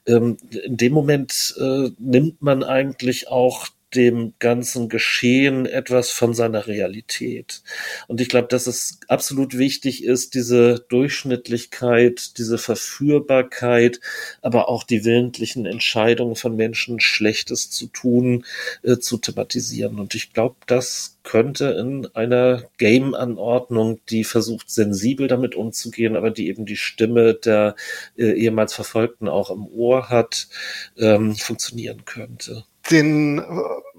Ähm, 0.06 0.38
in 0.50 0.78
dem 0.78 0.94
Moment 0.94 1.56
äh, 1.60 1.90
nimmt 1.98 2.42
man 2.42 2.64
eigentlich 2.64 3.28
auch 3.30 3.68
dem 3.96 4.34
ganzen 4.40 4.90
Geschehen 4.90 5.66
etwas 5.66 6.12
von 6.12 6.34
seiner 6.34 6.68
Realität. 6.68 7.62
Und 8.08 8.22
ich 8.22 8.30
glaube, 8.30 8.48
dass 8.48 8.68
es 8.68 9.00
absolut 9.08 9.58
wichtig 9.58 10.04
ist, 10.04 10.34
diese 10.36 10.86
Durchschnittlichkeit, 10.90 12.38
diese 12.38 12.58
Verführbarkeit, 12.58 14.00
aber 14.42 14.70
auch 14.70 14.84
die 14.84 15.06
willentlichen 15.06 15.66
Entscheidungen 15.66 16.36
von 16.36 16.56
Menschen, 16.56 17.00
Schlechtes 17.00 17.72
zu 17.72 17.88
tun, 17.88 18.46
äh, 18.84 18.98
zu 18.98 19.18
thematisieren. 19.18 20.00
Und 20.00 20.16
ich 20.16 20.34
glaube, 20.34 20.56
das 20.68 21.18
könnte 21.24 21.66
in 21.80 22.08
einer 22.16 22.64
Game-Anordnung, 22.78 24.00
die 24.10 24.24
versucht, 24.24 24.70
sensibel 24.70 25.28
damit 25.28 25.56
umzugehen, 25.56 26.16
aber 26.16 26.32
die 26.32 26.48
eben 26.48 26.66
die 26.66 26.78
Stimme 26.78 27.34
der 27.34 27.76
äh, 28.18 28.32
ehemals 28.32 28.74
Verfolgten 28.74 29.28
auch 29.28 29.52
im 29.52 29.68
Ohr 29.68 30.10
hat, 30.10 30.48
ähm, 30.98 31.36
funktionieren 31.36 32.06
könnte. 32.06 32.64
Den 32.92 33.44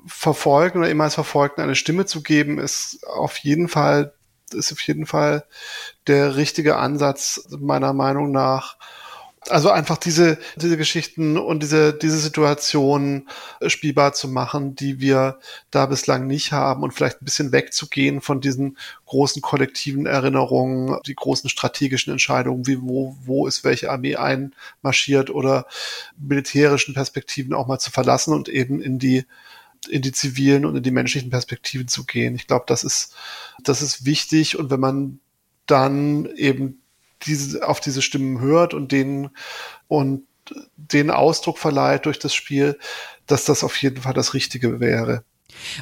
Verfolgen 0.07 0.79
oder 0.79 0.89
ehemals 0.89 1.15
Verfolgten 1.15 1.61
eine 1.61 1.75
Stimme 1.75 2.07
zu 2.07 2.23
geben, 2.23 2.59
ist 2.59 3.07
auf 3.07 3.37
jeden 3.39 3.69
Fall, 3.69 4.15
ist 4.53 4.73
auf 4.73 4.81
jeden 4.81 5.07
Fall 5.07 5.45
der 6.07 6.37
richtige 6.37 6.77
Ansatz 6.77 7.47
meiner 7.51 7.93
Meinung 7.93 8.33
nach. 8.33 8.77
Also 9.49 9.71
einfach 9.71 9.97
diese, 9.97 10.39
diese 10.57 10.77
Geschichten 10.77 11.39
und 11.39 11.63
diese, 11.63 11.95
diese 11.95 12.19
Situationen 12.19 13.27
spielbar 13.67 14.13
zu 14.13 14.29
machen, 14.29 14.75
die 14.75 15.01
wir 15.01 15.39
da 15.71 15.87
bislang 15.87 16.27
nicht 16.27 16.53
haben 16.53 16.83
und 16.83 16.93
vielleicht 16.93 17.23
ein 17.23 17.25
bisschen 17.25 17.51
wegzugehen 17.51 18.21
von 18.21 18.43
diesen 18.43 18.77
großen 19.07 19.41
kollektiven 19.41 20.05
Erinnerungen, 20.05 20.99
die 21.07 21.15
großen 21.15 21.49
strategischen 21.49 22.13
Entscheidungen, 22.13 22.67
wie 22.67 22.83
wo, 22.83 23.17
wo 23.25 23.47
ist 23.47 23.65
welche 23.65 23.91
Armee 23.91 24.17
einmarschiert 24.17 25.31
oder 25.31 25.67
militärischen 26.19 26.93
Perspektiven 26.93 27.55
auch 27.55 27.67
mal 27.67 27.79
zu 27.79 27.91
verlassen 27.91 28.35
und 28.35 28.51
eben 28.51 28.83
in 28.83 28.99
die 28.99 29.25
in 29.89 30.03
die 30.03 30.13
zivilen 30.13 30.67
und 30.67 30.77
in 30.77 30.83
die 30.83 30.91
menschlichen 30.91 31.31
Perspektiven 31.31 31.89
zu 31.89 32.05
gehen. 32.05 32.35
Ich 32.35 32.47
glaube, 32.47 32.67
das 32.69 32.85
ist, 32.85 33.15
das 33.63 33.81
ist 33.81 34.05
wichtig 34.05 34.59
und 34.59 34.71
wenn 34.71 34.81
man 34.81 35.21
dann 35.65 36.27
eben 36.37 36.80
diese, 37.23 37.67
auf 37.67 37.81
diese 37.81 38.03
Stimmen 38.03 38.41
hört 38.41 38.75
und 38.75 38.93
denen 38.93 39.31
und 39.89 40.25
den 40.77 41.11
Ausdruck 41.11 41.59
verleiht 41.59 42.07
durch 42.07 42.19
das 42.19 42.35
Spiel, 42.35 42.79
dass 43.27 43.45
das 43.45 43.63
auf 43.63 43.77
jeden 43.83 44.03
Fall 44.03 44.15
das 44.15 44.35
Richtige 44.35 44.81
wäre. 44.81 45.25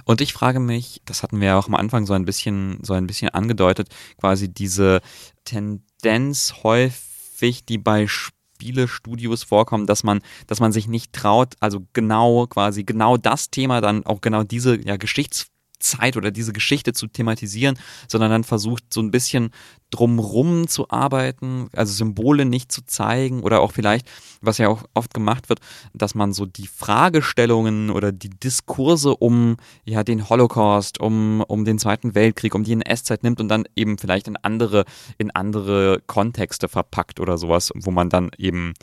Und 0.05 0.21
ich 0.21 0.33
frage 0.33 0.61
mich, 0.61 1.03
das 1.05 1.23
hatten 1.23 1.41
wir 1.41 1.49
ja 1.49 1.59
auch 1.59 1.69
am 1.69 1.75
Anfang 1.75 2.07
so 2.07 2.15
ein 2.15 2.25
bisschen, 2.25 2.79
so 2.83 2.95
ein 2.95 3.07
bisschen 3.07 3.29
angedeutet, 3.31 3.89
quasi 4.19 4.49
diese 4.53 5.01
Tendenz 5.45 6.55
häufig, 6.63 7.65
die 7.65 7.79
bei 7.79 8.07
Spielestudios 8.07 9.45
vorkommen, 9.45 9.87
dass 9.87 10.05
man, 10.05 10.21
dass 10.47 10.61
man 10.61 10.73
sich 10.73 10.89
nicht 10.89 11.13
traut, 11.13 11.55
also 11.61 11.87
genau 11.93 12.47
quasi 12.47 12.85
genau 12.85 13.17
das 13.17 13.51
Thema 13.51 13.81
dann 13.81 14.05
auch 14.05 14.21
genau 14.21 14.43
diese 14.43 14.81
ja 14.81 14.97
Geschichts 14.97 15.49
Zeit 15.79 16.17
oder 16.17 16.31
diese 16.31 16.53
Geschichte 16.53 16.93
zu 16.93 17.07
thematisieren, 17.07 17.79
sondern 18.09 18.31
dann 18.31 18.45
versucht 18.45 18.93
so 18.93 19.01
ein 19.01 19.11
bisschen 19.11 19.51
drumrum 19.91 20.69
zu 20.69 20.91
arbeiten, 20.91 21.69
also 21.75 21.93
Symbole 21.93 22.45
nicht 22.45 22.71
zu 22.71 22.85
zeigen 22.85 23.43
oder 23.43 23.61
auch 23.61 23.73
vielleicht, 23.73 24.07
was 24.41 24.59
ja 24.59 24.69
auch 24.69 24.85
oft 24.95 25.15
gemacht 25.15 25.49
wird, 25.49 25.61
dass 25.95 26.15
man 26.15 26.33
so 26.33 26.45
die 26.45 26.67
Fragestellungen 26.67 27.91
oder 27.91 28.13
die 28.13 28.31
Diskurse 28.31 29.17
um 29.17 29.57
ja 29.85 30.05
den 30.05 30.29
Holocaust, 30.29 31.01
um, 31.01 31.41
um 31.41 31.65
den 31.65 31.79
Zweiten 31.79 32.15
Weltkrieg, 32.15 32.55
um 32.55 32.65
die 32.65 32.73
NS-Zeit 32.73 33.23
nimmt 33.23 33.41
und 33.41 33.49
dann 33.49 33.65
eben 33.77 33.99
vielleicht 33.99 34.29
in 34.29 34.37
andere, 34.37 34.85
in 35.17 35.31
andere 35.31 36.03
Kontexte 36.07 36.69
verpackt 36.69 37.19
oder 37.19 37.39
sowas, 37.39 37.71
wo 37.75 37.91
man 37.91 38.11
dann 38.11 38.31
eben 38.37 38.75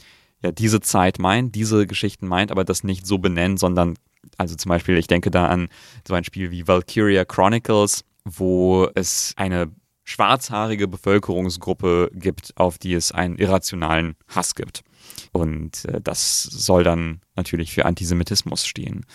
ja 0.42 0.52
diese 0.52 0.82
Zeit 0.82 1.20
meint, 1.20 1.54
diese 1.56 1.86
Geschichten 1.86 2.28
meint, 2.28 2.52
aber 2.52 2.64
das 2.64 2.84
nicht 2.84 3.06
so 3.06 3.20
benennt, 3.20 3.60
sondern 3.60 3.96
also 4.38 4.56
zum 4.56 4.70
Beispiel, 4.70 4.98
ich 4.98 5.08
denke 5.08 5.32
da 5.32 5.48
an 5.48 5.70
so 6.08 6.14
ein 6.14 6.24
Spiel 6.24 6.52
wie 6.52 6.68
Valkyria 6.68 7.26
Chronicles, 7.26 8.04
wo 8.24 8.90
es 8.96 9.34
eine 9.38 9.72
schwarzhaarige 10.04 10.88
Bevölkerungsgruppe 10.88 12.12
gibt, 12.14 12.54
auf 12.58 12.78
die 12.78 12.94
es 12.94 13.12
einen 13.12 13.38
irrationalen 13.38 14.16
Hass 14.28 14.56
gibt. 14.56 14.84
Und 15.32 15.86
äh, 15.86 16.00
das 16.02 16.44
soll 16.44 16.84
dann 16.84 17.22
natürlich 17.36 17.74
für 17.74 17.86
Antisemitismus 17.86 18.66
stehen. 18.66 19.06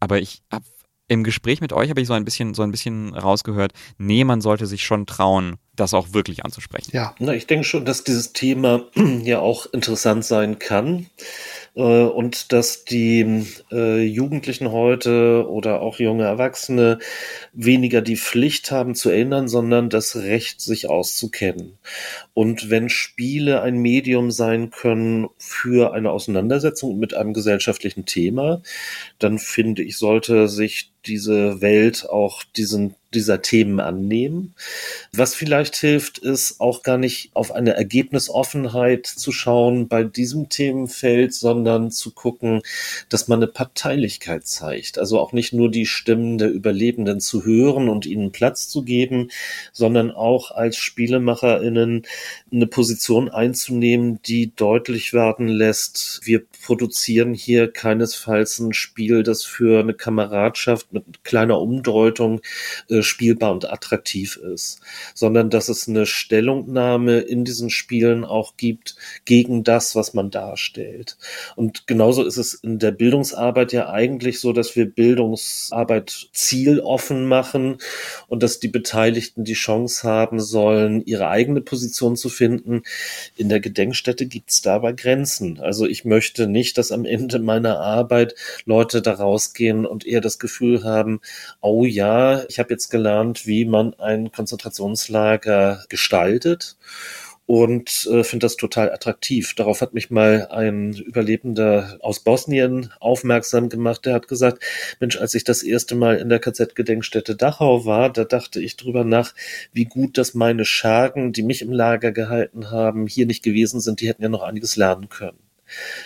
Aber 0.00 0.18
ich 0.20 0.42
habe 0.50 0.64
im 1.08 1.24
Gespräch 1.24 1.60
mit 1.60 1.72
euch 1.72 1.90
habe 1.90 2.00
ich 2.00 2.06
so 2.06 2.12
ein 2.12 2.24
bisschen 2.24 2.54
so 2.54 2.62
ein 2.62 2.70
bisschen 2.70 3.14
rausgehört, 3.14 3.72
nee, 3.96 4.24
man 4.24 4.40
sollte 4.40 4.66
sich 4.66 4.84
schon 4.84 5.06
trauen, 5.06 5.56
das 5.78 5.94
auch 5.94 6.12
wirklich 6.12 6.44
anzusprechen. 6.44 6.90
Ja, 6.92 7.14
na, 7.18 7.32
ich 7.34 7.46
denke 7.46 7.64
schon, 7.64 7.84
dass 7.84 8.04
dieses 8.04 8.32
Thema 8.32 8.84
ja 9.22 9.40
auch 9.40 9.66
interessant 9.72 10.24
sein 10.24 10.58
kann. 10.58 11.06
Äh, 11.78 11.80
und 11.80 12.52
dass 12.52 12.84
die 12.84 13.44
äh, 13.70 14.02
Jugendlichen 14.02 14.72
heute 14.72 15.46
oder 15.48 15.80
auch 15.80 16.00
junge 16.00 16.24
Erwachsene 16.24 16.98
weniger 17.52 18.02
die 18.02 18.16
Pflicht 18.16 18.72
haben 18.72 18.96
zu 18.96 19.10
erinnern, 19.10 19.48
sondern 19.48 19.88
das 19.88 20.16
Recht, 20.16 20.60
sich 20.60 20.88
auszukennen. 20.88 21.78
Und 22.34 22.68
wenn 22.68 22.88
Spiele 22.88 23.62
ein 23.62 23.78
Medium 23.78 24.32
sein 24.32 24.70
können 24.70 25.28
für 25.38 25.92
eine 25.94 26.10
Auseinandersetzung 26.10 26.98
mit 26.98 27.14
einem 27.14 27.32
gesellschaftlichen 27.32 28.06
Thema, 28.06 28.60
dann 29.20 29.38
finde 29.38 29.82
ich, 29.82 29.98
sollte 29.98 30.48
sich 30.48 30.92
diese 31.06 31.60
Welt 31.60 32.08
auch 32.08 32.42
diesen 32.42 32.94
dieser 33.14 33.40
Themen 33.42 33.80
annehmen. 33.80 34.54
Was 35.12 35.34
vielleicht 35.34 35.76
hilft, 35.76 36.18
ist 36.18 36.60
auch 36.60 36.82
gar 36.82 36.98
nicht 36.98 37.30
auf 37.34 37.52
eine 37.52 37.74
Ergebnisoffenheit 37.74 39.06
zu 39.06 39.32
schauen 39.32 39.88
bei 39.88 40.04
diesem 40.04 40.48
Themenfeld, 40.48 41.32
sondern 41.32 41.90
zu 41.90 42.12
gucken, 42.12 42.62
dass 43.08 43.28
man 43.28 43.38
eine 43.38 43.46
Parteilichkeit 43.50 44.46
zeigt. 44.46 44.98
Also 44.98 45.18
auch 45.18 45.32
nicht 45.32 45.52
nur 45.52 45.70
die 45.70 45.86
Stimmen 45.86 46.38
der 46.38 46.50
Überlebenden 46.50 47.20
zu 47.20 47.44
hören 47.44 47.88
und 47.88 48.06
ihnen 48.06 48.32
Platz 48.32 48.68
zu 48.68 48.82
geben, 48.82 49.30
sondern 49.72 50.10
auch 50.10 50.50
als 50.50 50.76
SpielemacherInnen 50.76 52.02
eine 52.52 52.66
Position 52.66 53.28
einzunehmen, 53.30 54.20
die 54.22 54.54
deutlich 54.54 55.12
werden 55.12 55.48
lässt, 55.48 56.20
wir 56.24 56.42
produzieren 56.64 57.34
hier 57.34 57.70
keinesfalls 57.70 58.58
ein 58.58 58.72
Spiel, 58.72 59.22
das 59.22 59.44
für 59.44 59.80
eine 59.80 59.94
Kameradschaft 59.94 60.92
mit 60.92 61.24
kleiner 61.24 61.60
Umdeutung 61.60 62.40
äh, 62.88 62.97
spielbar 63.02 63.52
und 63.52 63.70
attraktiv 63.70 64.36
ist, 64.36 64.80
sondern 65.14 65.50
dass 65.50 65.68
es 65.68 65.88
eine 65.88 66.06
Stellungnahme 66.06 67.18
in 67.20 67.44
diesen 67.44 67.70
Spielen 67.70 68.24
auch 68.24 68.56
gibt 68.56 68.96
gegen 69.24 69.64
das, 69.64 69.94
was 69.94 70.14
man 70.14 70.30
darstellt. 70.30 71.16
Und 71.56 71.86
genauso 71.86 72.24
ist 72.24 72.36
es 72.36 72.54
in 72.54 72.78
der 72.78 72.92
Bildungsarbeit 72.92 73.72
ja 73.72 73.90
eigentlich 73.90 74.40
so, 74.40 74.52
dass 74.52 74.76
wir 74.76 74.86
Bildungsarbeit 74.86 76.28
zieloffen 76.32 77.26
machen 77.26 77.78
und 78.28 78.42
dass 78.42 78.60
die 78.60 78.68
Beteiligten 78.68 79.44
die 79.44 79.54
Chance 79.54 80.06
haben 80.06 80.40
sollen, 80.40 81.04
ihre 81.04 81.28
eigene 81.28 81.60
Position 81.60 82.16
zu 82.16 82.28
finden. 82.28 82.82
In 83.36 83.48
der 83.48 83.60
Gedenkstätte 83.60 84.26
gibt 84.26 84.50
es 84.50 84.62
dabei 84.62 84.92
Grenzen. 84.92 85.60
Also 85.60 85.86
ich 85.86 86.04
möchte 86.04 86.46
nicht, 86.46 86.78
dass 86.78 86.92
am 86.92 87.04
Ende 87.04 87.38
meiner 87.38 87.80
Arbeit 87.80 88.34
Leute 88.64 89.02
da 89.02 89.12
rausgehen 89.12 89.86
und 89.86 90.06
eher 90.06 90.20
das 90.20 90.38
Gefühl 90.38 90.84
haben, 90.84 91.20
oh 91.60 91.84
ja, 91.84 92.44
ich 92.48 92.58
habe 92.58 92.70
jetzt 92.70 92.87
gelernt, 92.90 93.46
wie 93.46 93.64
man 93.64 93.94
ein 93.94 94.32
Konzentrationslager 94.32 95.84
gestaltet 95.88 96.76
und 97.48 98.06
äh, 98.12 98.24
finde 98.24 98.44
das 98.44 98.56
total 98.56 98.92
attraktiv. 98.92 99.54
Darauf 99.54 99.80
hat 99.80 99.94
mich 99.94 100.10
mal 100.10 100.48
ein 100.50 100.92
Überlebender 100.92 101.96
aus 102.02 102.20
Bosnien 102.20 102.92
aufmerksam 103.00 103.70
gemacht. 103.70 104.04
Der 104.04 104.12
hat 104.12 104.28
gesagt, 104.28 104.62
Mensch, 105.00 105.16
als 105.16 105.34
ich 105.34 105.44
das 105.44 105.62
erste 105.62 105.94
Mal 105.94 106.18
in 106.18 106.28
der 106.28 106.40
KZ-Gedenkstätte 106.40 107.36
Dachau 107.36 107.86
war, 107.86 108.12
da 108.12 108.24
dachte 108.24 108.60
ich 108.60 108.76
drüber 108.76 109.02
nach, 109.02 109.32
wie 109.72 109.86
gut, 109.86 110.18
dass 110.18 110.34
meine 110.34 110.66
Schergen, 110.66 111.32
die 111.32 111.42
mich 111.42 111.62
im 111.62 111.72
Lager 111.72 112.12
gehalten 112.12 112.70
haben, 112.70 113.06
hier 113.06 113.24
nicht 113.24 113.42
gewesen 113.42 113.80
sind. 113.80 114.02
Die 114.02 114.08
hätten 114.08 114.22
ja 114.22 114.28
noch 114.28 114.42
einiges 114.42 114.76
lernen 114.76 115.08
können. 115.08 115.47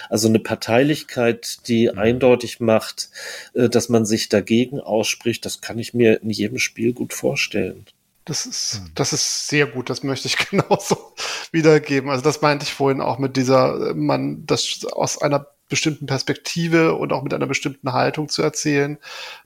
Also 0.09 0.29
eine 0.29 0.39
Parteilichkeit, 0.39 1.69
die 1.69 1.91
mhm. 1.91 1.99
eindeutig 1.99 2.61
macht, 2.61 3.11
äh, 3.55 3.69
dass 3.69 3.89
man 3.89 4.07
sich 4.07 4.29
dagegen 4.29 4.81
ausspricht, 4.81 5.45
das 5.45 5.61
kann 5.61 5.79
ich 5.79 5.95
mir 5.95 6.23
in 6.23 6.31
jedem 6.31 6.59
Spiel 6.59 6.93
gut 6.93 7.13
vorstellen. 7.13 7.87
Das 8.25 8.47
ist, 8.47 8.81
mhm. 8.81 8.91
das 8.95 9.13
ist 9.13 9.49
sehr 9.49 9.67
gut, 9.67 9.91
das 9.91 10.03
möchte 10.03 10.29
ich 10.29 10.37
genauso 10.51 11.15
wiedergeben. 11.51 12.11
Also 12.11 12.23
das 12.23 12.41
meinte 12.41 12.65
ich 12.65 12.73
vorhin 12.73 13.01
auch 13.01 13.19
mit 13.19 13.37
dieser, 13.37 13.95
man, 13.95 14.47
das 14.47 14.85
aus 14.85 15.21
einer 15.21 15.47
bestimmten 15.69 16.05
Perspektive 16.05 16.95
und 16.97 17.15
auch 17.15 17.23
mit 17.23 17.33
einer 17.33 17.47
bestimmten 17.47 17.95
Haltung 17.95 18.29
zu 18.29 18.43
erzählen. 18.43 18.99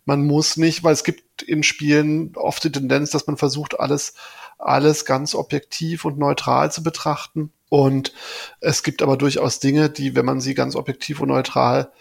Man 0.06 0.26
muss 0.26 0.56
nicht, 0.56 0.82
weil 0.82 0.92
es 0.92 1.04
gibt 1.04 1.42
in 1.42 1.62
Spielen 1.62 2.32
oft 2.34 2.64
die 2.64 2.72
Tendenz, 2.72 3.10
dass 3.10 3.28
man 3.28 3.36
versucht, 3.36 3.78
alles, 3.78 4.14
alles 4.58 5.04
ganz 5.04 5.36
objektiv 5.36 6.04
und 6.04 6.18
neutral 6.18 6.72
zu 6.72 6.82
betrachten. 6.82 7.52
Und 7.68 8.12
es 8.60 8.82
gibt 8.82 9.02
aber 9.02 9.16
durchaus 9.16 9.58
Dinge, 9.58 9.90
die, 9.90 10.14
wenn 10.14 10.24
man 10.24 10.40
sie 10.40 10.54
ganz 10.54 10.76
objektiv 10.76 11.20
und 11.20 11.28
neutral 11.28 11.92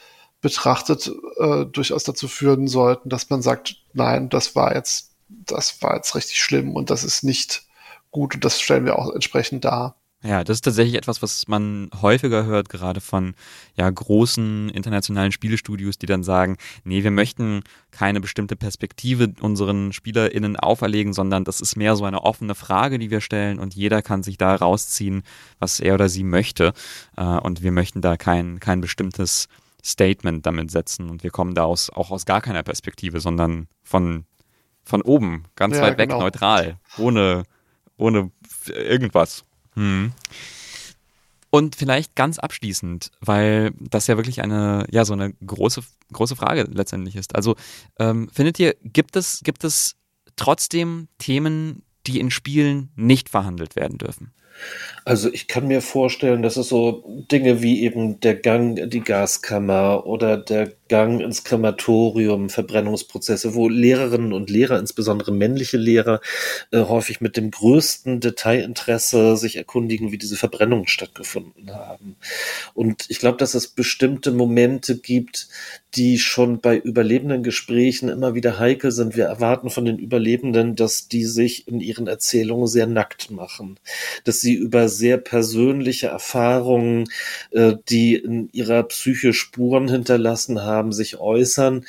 betrachtet, 0.42 1.12
äh, 1.38 1.66
durchaus 1.66 2.04
dazu 2.04 2.28
führen 2.28 2.68
sollten, 2.68 3.10
dass 3.10 3.30
man 3.30 3.42
sagt, 3.42 3.78
nein, 3.94 4.30
das 4.30 4.56
war 4.56 4.76
jetzt, 4.76 5.16
das 5.28 5.82
war 5.82 5.96
jetzt 5.96 6.14
richtig 6.16 6.40
schlimm 6.40 6.76
und 6.76 6.90
das 6.92 7.04
ist 7.04 7.24
nicht 7.24 7.64
gut 8.12 8.36
und 8.36 8.46
das 8.46 8.62
stellen 8.62 8.86
wir 8.86 9.00
auch 9.00 9.12
entsprechend 9.12 9.66
dar. 9.66 9.96
Ja, 10.26 10.44
das 10.44 10.58
ist 10.58 10.62
tatsächlich 10.62 10.96
etwas, 10.96 11.22
was 11.22 11.48
man 11.48 11.90
häufiger 12.02 12.46
hört, 12.46 12.68
gerade 12.70 13.00
von 13.00 13.36
ja, 13.76 13.88
großen 13.88 14.70
internationalen 14.70 15.32
Spielestudios, 15.32 16.00
die 16.00 16.08
dann 16.08 16.24
sagen, 16.24 16.58
nee, 16.84 17.04
wir 17.04 17.12
möchten 17.12 17.62
keine 17.92 18.22
bestimmte 18.22 18.56
Perspektive 18.56 19.34
unseren 19.42 19.94
SpielerInnen 19.94 20.56
auferlegen, 20.56 21.14
sondern 21.14 21.44
das 21.44 21.62
ist 21.62 21.76
mehr 21.76 21.96
so 21.96 22.06
eine 22.06 22.24
offene 22.24 22.56
Frage, 22.56 22.98
die 22.98 23.12
wir 23.12 23.22
stellen 23.22 23.60
und 23.60 23.76
jeder 23.76 24.02
kann 24.02 24.24
sich 24.24 24.40
da 24.40 24.56
rausziehen, 24.56 25.22
was 25.60 25.80
er 25.80 25.94
oder 25.94 26.10
sie 26.10 26.24
möchte. 26.24 26.74
Äh, 27.18 27.24
und 27.24 27.62
wir 27.62 27.72
möchten 27.72 28.02
da 28.02 28.18
kein, 28.18 28.60
kein 28.60 28.82
bestimmtes 28.82 29.48
Statement 29.84 30.44
damit 30.44 30.72
setzen 30.72 31.12
und 31.12 31.22
wir 31.22 31.30
kommen 31.30 31.54
da 31.54 31.66
aus, 31.66 31.92
auch 31.92 32.10
aus 32.10 32.26
gar 32.26 32.42
keiner 32.42 32.64
Perspektive, 32.64 33.20
sondern 33.20 33.68
von, 33.84 34.26
von 34.84 35.04
oben, 35.04 35.44
ganz 35.56 35.76
ja, 35.76 35.84
weit 35.84 36.00
weg, 36.00 36.10
genau. 36.10 36.22
neutral, 36.22 36.80
ohne, 36.98 37.44
ohne 37.96 38.32
irgendwas. 38.68 39.45
Hm. 39.76 40.12
Und 41.50 41.76
vielleicht 41.78 42.16
ganz 42.16 42.38
abschließend, 42.38 43.12
weil 43.22 43.72
das 43.80 44.08
ja 44.08 44.18
wirklich 44.18 44.42
eine, 44.42 44.86
ja, 44.92 45.06
so 45.06 45.14
eine 45.14 45.32
große, 45.34 45.84
große 46.12 46.36
Frage 46.36 46.68
letztendlich 46.70 47.16
ist. 47.16 47.34
Also 47.34 47.56
ähm, 47.98 48.30
findet 48.34 48.60
ihr, 48.60 48.76
gibt 48.84 49.16
es, 49.16 49.40
gibt 49.42 49.64
es 49.64 49.96
trotzdem 50.36 51.08
Themen, 51.18 51.84
die 52.08 52.20
in 52.20 52.30
Spielen 52.30 52.92
nicht 52.96 53.30
verhandelt 53.30 53.78
werden 53.78 53.98
dürfen? 53.98 54.34
Also 55.08 55.32
ich 55.32 55.48
kann 55.48 55.68
mir 55.68 55.82
vorstellen, 55.82 56.42
dass 56.42 56.58
es 56.58 56.70
so 56.70 57.04
Dinge 57.32 57.62
wie 57.62 57.84
eben 57.84 58.20
der 58.22 58.34
Gang 58.34 58.80
in 58.80 58.90
die 58.90 59.02
Gaskammer 59.02 60.08
oder 60.08 60.36
der 60.36 60.72
Gang 60.88 61.22
ins 61.22 61.44
Krematorium, 61.44 62.50
Verbrennungsprozesse, 62.50 63.54
wo 63.54 63.70
Lehrerinnen 63.70 64.34
und 64.34 64.50
Lehrer, 64.50 64.80
insbesondere 64.80 65.32
männliche 65.32 65.78
Lehrer, 65.78 66.22
äh, 66.72 66.80
häufig 66.80 67.22
mit 67.22 67.38
dem 67.38 67.52
größten 67.52 68.20
Detailinteresse 68.20 69.38
sich 69.38 69.58
erkundigen, 69.58 70.12
wie 70.12 70.18
diese 70.18 70.38
Verbrennungen 70.38 70.88
stattgefunden 70.88 71.74
haben. 71.74 72.18
Und 72.74 73.06
ich 73.10 73.20
glaube, 73.20 73.38
dass 73.38 73.54
es 73.54 73.68
bestimmte 73.68 74.32
Momente 74.32 74.98
gibt, 74.98 75.50
die 75.96 76.20
schon 76.20 76.60
bei 76.60 76.78
überlebenden 76.78 77.42
Gesprächen 77.42 78.10
immer 78.10 78.36
wieder 78.36 78.60
heikel 78.60 78.92
sind. 78.92 79.16
Wir 79.16 79.26
erwarten 79.26 79.70
von 79.70 79.86
den 79.86 79.98
Überlebenden, 79.98 80.76
dass 80.76 81.08
die 81.08 81.24
sich 81.24 81.68
in 81.68 81.80
ihren 81.80 82.08
Erzählungen 82.08 82.68
sehr 82.68 82.86
nackt 82.86 83.32
machen, 83.32 83.80
dass 84.24 84.42
sie 84.46 84.56
über 84.56 84.88
sehr 84.88 85.18
persönliche 85.18 86.08
Erfahrungen, 86.08 87.06
äh, 87.52 87.74
die 87.90 88.16
in 88.16 88.50
ihrer 88.54 88.84
Psyche 88.84 89.34
Spuren 89.34 89.90
hinterlassen 89.90 90.62
haben, 90.62 90.86
haben, 90.86 90.92
sich 90.92 91.20
äußern. 91.20 91.86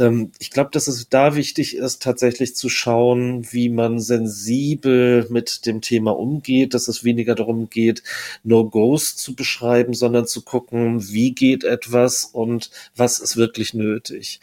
Ähm, 0.00 0.32
ich 0.38 0.50
glaube, 0.50 0.70
dass 0.72 0.88
es 0.88 1.08
da 1.08 1.36
wichtig 1.36 1.76
ist, 1.76 2.02
tatsächlich 2.02 2.56
zu 2.56 2.68
schauen, 2.68 3.46
wie 3.52 3.68
man 3.68 4.00
sensibel 4.00 5.26
mit 5.28 5.66
dem 5.66 5.82
Thema 5.82 6.12
umgeht, 6.12 6.72
dass 6.74 6.88
es 6.88 7.04
weniger 7.04 7.34
darum 7.34 7.68
geht, 7.68 8.02
No-Gos 8.42 9.16
zu 9.16 9.34
beschreiben, 9.34 9.92
sondern 9.92 10.26
zu 10.26 10.42
gucken, 10.42 11.06
wie 11.08 11.32
geht 11.32 11.64
etwas 11.64 12.24
und 12.24 12.70
was 12.96 13.18
ist 13.18 13.36
wirklich 13.36 13.74
nötig. 13.74 14.40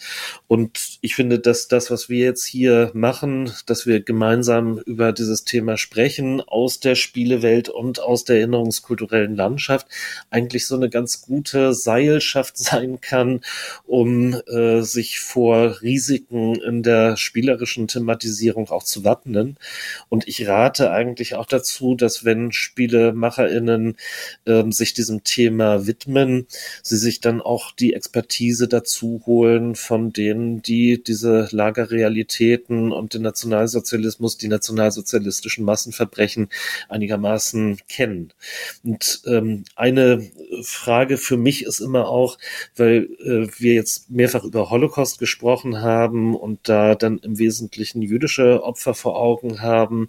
Und 0.48 1.00
ich 1.02 1.16
finde, 1.16 1.40
dass 1.40 1.68
das, 1.68 1.90
was 1.90 2.08
wir 2.08 2.20
jetzt 2.20 2.46
hier 2.46 2.92
machen, 2.94 3.52
dass 3.66 3.88
wir 3.88 4.02
gemeinsam 4.02 4.78
über 4.78 5.12
dieses 5.12 5.44
Thema 5.44 5.78
sprechen, 5.78 6.42
aus 6.42 6.80
der 6.80 6.94
Spielewelt 6.94 7.70
und 7.70 8.00
aus 8.00 8.26
der 8.26 8.38
erinnerungskulturellen 8.38 9.36
Landschaft, 9.36 9.88
eigentlich 10.30 10.68
so 10.68 10.76
eine 10.76 10.90
ganz 10.90 11.24
gute 11.24 11.74
Seilschaft 11.74 12.58
sein 12.58 13.02
kann, 13.02 13.42
um 13.88 14.36
äh, 14.48 14.82
sich 14.82 15.20
vor 15.20 15.47
Risiken 15.54 16.56
in 16.56 16.84
der 16.84 17.18
spielerischen 17.18 17.88
Thematisierung 17.88 18.70
auch 18.70 18.84
zu 18.84 19.04
wappnen. 19.04 19.58
Und 20.10 20.28
ich 20.28 20.48
rate 20.48 20.92
eigentlich 20.92 21.36
auch 21.36 21.46
dazu, 21.46 21.96
dass 21.96 22.26
wenn 22.26 22.52
SpielemacherInnen 22.52 23.96
äh, 24.46 24.64
sich 24.72 24.94
diesem 24.94 25.24
Thema 25.24 25.88
widmen, 25.88 26.48
sie 26.84 26.98
sich 26.98 27.20
dann 27.22 27.42
auch 27.42 27.72
die 27.72 27.94
Expertise 27.94 28.68
dazu 28.68 29.24
holen 29.26 29.76
von 29.76 30.14
denen, 30.14 30.62
die 30.62 31.02
diese 31.04 31.48
Lagerrealitäten 31.52 32.92
und 32.92 33.14
den 33.14 33.22
Nationalsozialismus, 33.22 34.38
die 34.38 34.48
nationalsozialistischen 34.48 35.66
Massenverbrechen 35.66 36.50
einigermaßen 36.90 37.80
kennen. 37.88 38.34
Und 38.84 39.22
ähm, 39.26 39.64
eine 39.76 40.30
Frage 40.62 41.18
für 41.18 41.38
mich 41.38 41.64
ist 41.64 41.80
immer 41.80 42.08
auch, 42.08 42.38
weil 42.76 43.10
äh, 43.20 43.48
wir 43.58 43.74
jetzt 43.74 44.10
mehrfach 44.10 44.44
über 44.44 44.70
Holocaust 44.70 45.20
gesprochen 45.20 45.37
haben 45.42 46.36
und 46.36 46.70
da 46.70 46.96
dann 46.96 47.20
im 47.20 47.40
Wesentlichen 47.40 48.02
jüdische 48.02 48.64
Opfer 48.64 48.94
vor 48.94 49.18
Augen 49.18 49.62
haben, 49.62 50.08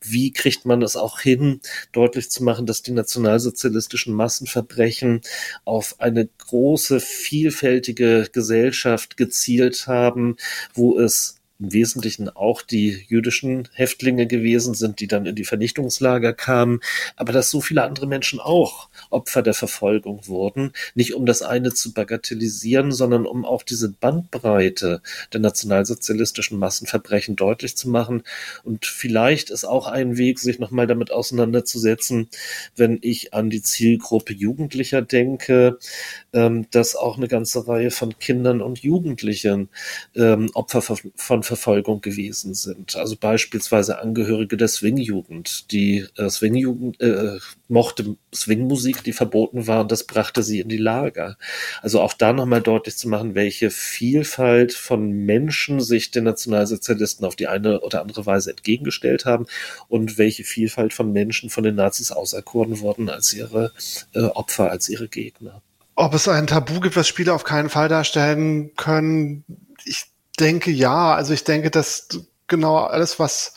wie 0.00 0.32
kriegt 0.32 0.64
man 0.64 0.82
es 0.82 0.96
auch 0.96 1.20
hin, 1.20 1.60
deutlich 1.92 2.30
zu 2.30 2.44
machen, 2.44 2.66
dass 2.66 2.82
die 2.82 2.92
nationalsozialistischen 2.92 4.14
Massenverbrechen 4.14 5.20
auf 5.64 5.96
eine 5.98 6.28
große, 6.38 7.00
vielfältige 7.00 8.28
Gesellschaft 8.32 9.16
gezielt 9.16 9.86
haben, 9.86 10.36
wo 10.74 10.98
es 10.98 11.40
im 11.58 11.72
Wesentlichen 11.72 12.28
auch 12.28 12.62
die 12.62 13.04
jüdischen 13.08 13.68
Häftlinge 13.72 14.26
gewesen 14.26 14.74
sind, 14.74 15.00
die 15.00 15.06
dann 15.06 15.26
in 15.26 15.34
die 15.34 15.44
Vernichtungslager 15.44 16.32
kamen, 16.32 16.80
aber 17.16 17.32
dass 17.32 17.50
so 17.50 17.60
viele 17.60 17.82
andere 17.82 18.06
Menschen 18.06 18.40
auch 18.40 18.88
Opfer 19.10 19.42
der 19.42 19.54
Verfolgung 19.54 20.26
wurden, 20.26 20.72
nicht 20.94 21.14
um 21.14 21.26
das 21.26 21.42
eine 21.42 21.72
zu 21.72 21.92
bagatellisieren, 21.92 22.92
sondern 22.92 23.26
um 23.26 23.44
auch 23.44 23.62
diese 23.62 23.90
Bandbreite 23.90 25.00
der 25.32 25.40
nationalsozialistischen 25.40 26.58
Massenverbrechen 26.58 27.36
deutlich 27.36 27.76
zu 27.76 27.88
machen. 27.88 28.22
Und 28.64 28.86
vielleicht 28.86 29.50
ist 29.50 29.64
auch 29.64 29.86
ein 29.86 30.18
Weg, 30.18 30.38
sich 30.38 30.58
nochmal 30.58 30.86
damit 30.86 31.10
auseinanderzusetzen, 31.10 32.28
wenn 32.76 32.98
ich 33.02 33.32
an 33.32 33.50
die 33.50 33.62
Zielgruppe 33.62 34.32
Jugendlicher 34.32 35.02
denke, 35.02 35.78
ähm, 36.32 36.66
dass 36.70 36.96
auch 36.96 37.16
eine 37.16 37.28
ganze 37.28 37.66
Reihe 37.66 37.90
von 37.90 38.18
Kindern 38.18 38.60
und 38.60 38.80
Jugendlichen 38.80 39.68
ähm, 40.14 40.50
Opfer 40.54 40.82
von 40.82 41.42
Verfolgung 41.46 42.00
gewesen 42.00 42.54
sind. 42.54 42.96
Also 42.96 43.16
beispielsweise 43.16 43.98
Angehörige 44.00 44.56
der 44.56 44.68
Swing-Jugend. 44.68 45.70
Die 45.72 46.04
äh, 46.16 46.28
Swing-Jugend 46.28 47.00
äh, 47.00 47.38
mochte 47.68 48.16
Swing-Musik, 48.34 49.02
die 49.04 49.12
verboten 49.12 49.66
war, 49.66 49.80
und 49.80 49.92
das 49.92 50.04
brachte 50.04 50.42
sie 50.42 50.60
in 50.60 50.68
die 50.68 50.76
Lager. 50.76 51.36
Also 51.82 52.00
auch 52.00 52.12
da 52.12 52.32
nochmal 52.32 52.60
deutlich 52.60 52.96
zu 52.96 53.08
machen, 53.08 53.34
welche 53.34 53.70
Vielfalt 53.70 54.74
von 54.74 55.10
Menschen 55.10 55.80
sich 55.80 56.10
den 56.10 56.24
Nationalsozialisten 56.24 57.24
auf 57.24 57.36
die 57.36 57.48
eine 57.48 57.80
oder 57.80 58.02
andere 58.02 58.26
Weise 58.26 58.50
entgegengestellt 58.50 59.24
haben 59.24 59.46
und 59.88 60.18
welche 60.18 60.44
Vielfalt 60.44 60.92
von 60.92 61.12
Menschen 61.12 61.50
von 61.50 61.64
den 61.64 61.76
Nazis 61.76 62.12
auserkoren 62.12 62.80
wurden 62.80 63.08
als 63.08 63.32
ihre 63.32 63.72
äh, 64.14 64.20
Opfer, 64.20 64.70
als 64.70 64.88
ihre 64.88 65.08
Gegner. 65.08 65.62
Ob 65.98 66.12
es 66.12 66.28
ein 66.28 66.46
Tabu 66.46 66.80
gibt, 66.80 66.94
was 66.94 67.08
Spiele 67.08 67.32
auf 67.32 67.44
keinen 67.44 67.70
Fall 67.70 67.88
darstellen 67.88 68.74
können, 68.76 69.44
denke 70.36 70.70
ja. 70.70 71.14
Also 71.14 71.32
ich 71.32 71.44
denke, 71.44 71.70
dass 71.70 72.08
genau 72.46 72.78
alles, 72.78 73.18
was, 73.18 73.54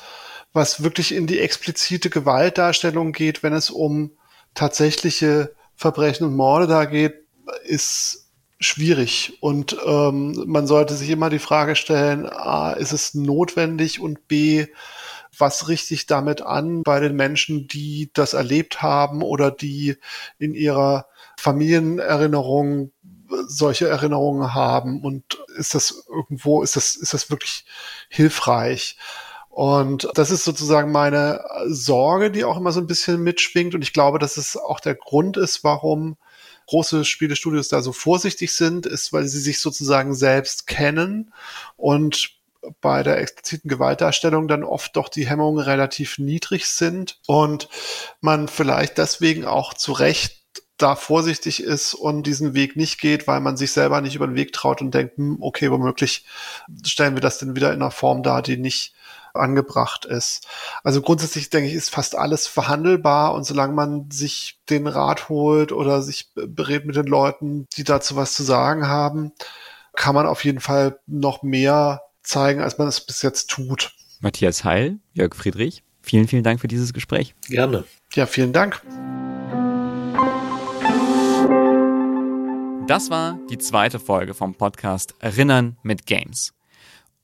was 0.53 0.83
wirklich 0.83 1.13
in 1.13 1.27
die 1.27 1.39
explizite 1.39 2.09
Gewaltdarstellung 2.09 3.11
geht, 3.11 3.43
wenn 3.43 3.53
es 3.53 3.69
um 3.69 4.11
tatsächliche 4.55 5.53
Verbrechen 5.75 6.25
und 6.25 6.35
Morde 6.35 6.67
da 6.67 6.85
geht, 6.85 7.25
ist 7.63 8.29
schwierig. 8.59 9.37
Und 9.41 9.77
ähm, 9.85 10.43
man 10.45 10.67
sollte 10.67 10.95
sich 10.95 11.09
immer 11.09 11.29
die 11.29 11.39
Frage 11.39 11.75
stellen, 11.75 12.25
A, 12.25 12.71
ist 12.71 12.91
es 12.91 13.13
notwendig 13.13 13.99
und 13.99 14.27
B, 14.27 14.67
was 15.37 15.69
richte 15.69 15.93
ich 15.93 16.05
damit 16.05 16.41
an 16.41 16.83
bei 16.83 16.99
den 16.99 17.15
Menschen, 17.15 17.67
die 17.67 18.11
das 18.13 18.33
erlebt 18.33 18.81
haben 18.81 19.21
oder 19.21 19.51
die 19.51 19.95
in 20.37 20.53
ihrer 20.53 21.05
Familienerinnerung 21.39 22.91
solche 23.47 23.87
Erinnerungen 23.87 24.53
haben 24.53 25.01
und 25.01 25.37
ist 25.59 25.75
das 25.75 26.05
irgendwo, 26.09 26.63
ist 26.63 26.75
das, 26.75 26.95
ist 26.95 27.13
das 27.13 27.29
wirklich 27.29 27.65
hilfreich? 28.09 28.97
Und 29.49 30.07
das 30.13 30.31
ist 30.31 30.45
sozusagen 30.45 30.91
meine 30.91 31.43
Sorge, 31.67 32.31
die 32.31 32.45
auch 32.45 32.57
immer 32.57 32.71
so 32.71 32.79
ein 32.79 32.87
bisschen 32.87 33.21
mitschwingt. 33.21 33.75
Und 33.75 33.81
ich 33.81 33.93
glaube, 33.93 34.19
dass 34.19 34.37
es 34.37 34.55
auch 34.55 34.79
der 34.79 34.95
Grund 34.95 35.37
ist, 35.37 35.63
warum 35.63 36.17
große 36.67 37.03
Spielestudios 37.03 37.67
da 37.67 37.81
so 37.81 37.91
vorsichtig 37.91 38.55
sind, 38.55 38.85
ist, 38.85 39.11
weil 39.11 39.27
sie 39.27 39.39
sich 39.39 39.59
sozusagen 39.59 40.13
selbst 40.13 40.67
kennen 40.67 41.33
und 41.77 42.39
bei 42.81 43.03
der 43.03 43.17
expliziten 43.19 43.69
Gewaltdarstellung 43.69 44.47
dann 44.47 44.63
oft 44.63 44.95
doch 44.95 45.09
die 45.09 45.27
Hemmungen 45.27 45.63
relativ 45.63 46.19
niedrig 46.19 46.67
sind 46.67 47.19
und 47.25 47.69
man 48.21 48.47
vielleicht 48.47 48.97
deswegen 48.97 49.45
auch 49.45 49.73
zu 49.73 49.93
Recht 49.93 50.38
da 50.81 50.95
vorsichtig 50.95 51.63
ist 51.63 51.93
und 51.93 52.23
diesen 52.23 52.53
Weg 52.53 52.75
nicht 52.75 52.99
geht, 52.99 53.27
weil 53.27 53.39
man 53.41 53.57
sich 53.57 53.71
selber 53.71 54.01
nicht 54.01 54.15
über 54.15 54.27
den 54.27 54.35
Weg 54.35 54.53
traut 54.53 54.81
und 54.81 54.93
denkt, 54.93 55.17
hm, 55.17 55.37
okay, 55.41 55.71
womöglich 55.71 56.25
stellen 56.85 57.15
wir 57.15 57.21
das 57.21 57.37
denn 57.37 57.55
wieder 57.55 57.73
in 57.73 57.81
einer 57.81 57.91
Form 57.91 58.23
dar, 58.23 58.41
die 58.41 58.57
nicht 58.57 58.93
angebracht 59.33 60.05
ist. 60.05 60.47
Also 60.83 61.01
grundsätzlich 61.01 61.49
denke 61.49 61.69
ich, 61.69 61.75
ist 61.75 61.89
fast 61.89 62.15
alles 62.15 62.47
verhandelbar 62.47 63.33
und 63.33 63.43
solange 63.43 63.73
man 63.73 64.09
sich 64.11 64.59
den 64.69 64.87
Rat 64.87 65.29
holt 65.29 65.71
oder 65.71 66.01
sich 66.01 66.31
berät 66.33 66.85
mit 66.85 66.95
den 66.95 67.05
Leuten, 67.05 67.67
die 67.77 67.83
dazu 67.83 68.15
was 68.15 68.33
zu 68.33 68.43
sagen 68.43 68.87
haben, 68.87 69.31
kann 69.95 70.15
man 70.15 70.25
auf 70.25 70.43
jeden 70.43 70.59
Fall 70.59 70.99
noch 71.07 71.43
mehr 71.43 72.01
zeigen, 72.23 72.61
als 72.61 72.77
man 72.77 72.87
es 72.87 73.01
bis 73.01 73.21
jetzt 73.21 73.49
tut. 73.49 73.93
Matthias 74.19 74.63
Heil, 74.63 74.99
Jörg 75.13 75.35
Friedrich, 75.35 75.83
vielen, 76.01 76.27
vielen 76.27 76.43
Dank 76.43 76.59
für 76.59 76.67
dieses 76.67 76.93
Gespräch. 76.93 77.35
Gerne. 77.47 77.85
Ja, 78.13 78.25
vielen 78.25 78.53
Dank. 78.53 78.81
Das 82.89 83.11
war 83.11 83.37
die 83.51 83.59
zweite 83.59 83.99
Folge 83.99 84.33
vom 84.33 84.55
Podcast 84.55 85.13
Erinnern 85.19 85.77
mit 85.83 86.07
Games. 86.07 86.55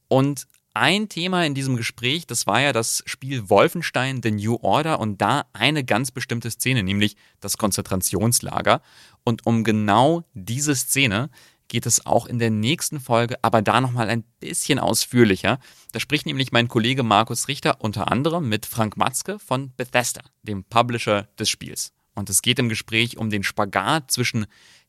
Und 0.07 0.45
ein 0.76 1.09
Thema 1.09 1.43
in 1.43 1.55
diesem 1.55 1.76
Gespräch, 1.76 2.28
das 2.28 2.45
war 2.45 2.61
ja 2.61 2.72
das 2.72 3.01
Spiel 3.07 3.49
Wolfenstein 3.49 4.22
The 4.22 4.30
New 4.30 4.59
Order 4.61 4.99
und 4.99 5.20
da 5.24 5.45
eine 5.53 5.84
ganz 5.84 6.11
bestimmte 6.11 6.51
Szene, 6.51 6.84
nämlich 6.84 7.16
das 7.39 7.57
Konzentrationslager. 7.57 8.84
Und 9.24 9.47
um 9.47 9.63
genau 9.63 10.24
diese 10.36 10.76
Szene 10.76 11.32
geht 11.68 11.88
es 11.88 12.05
auch 12.05 12.28
in 12.28 12.38
der 12.38 12.51
nächsten 12.51 12.99
Folge, 12.99 13.38
aber 13.41 13.63
da 13.63 13.82
nochmal 13.82 14.07
ein 14.07 14.24
bisschen 14.39 14.78
ausführlicher. 14.78 15.57
Da 15.93 15.99
spricht 15.99 16.28
nämlich 16.28 16.51
mein 16.51 16.68
Kollege 16.68 17.01
Markus 17.01 17.47
Richter 17.47 17.82
unter 17.82 18.11
anderem 18.11 18.47
mit 18.49 18.68
Frank 18.68 18.97
Matzke 18.97 19.39
von 19.39 19.74
Bethesda, 19.76 20.22
dem 20.43 20.63
Publisher 20.63 21.28
des 21.39 21.49
Spiels. 21.49 21.91
Und 22.13 22.30
es 22.30 22.41
geht 22.41 22.59
im 22.59 22.70
Gespräch 22.70 23.18
um 23.18 23.30
den 23.30 23.43
Spagat 23.43 24.09
zwischen 24.09 24.45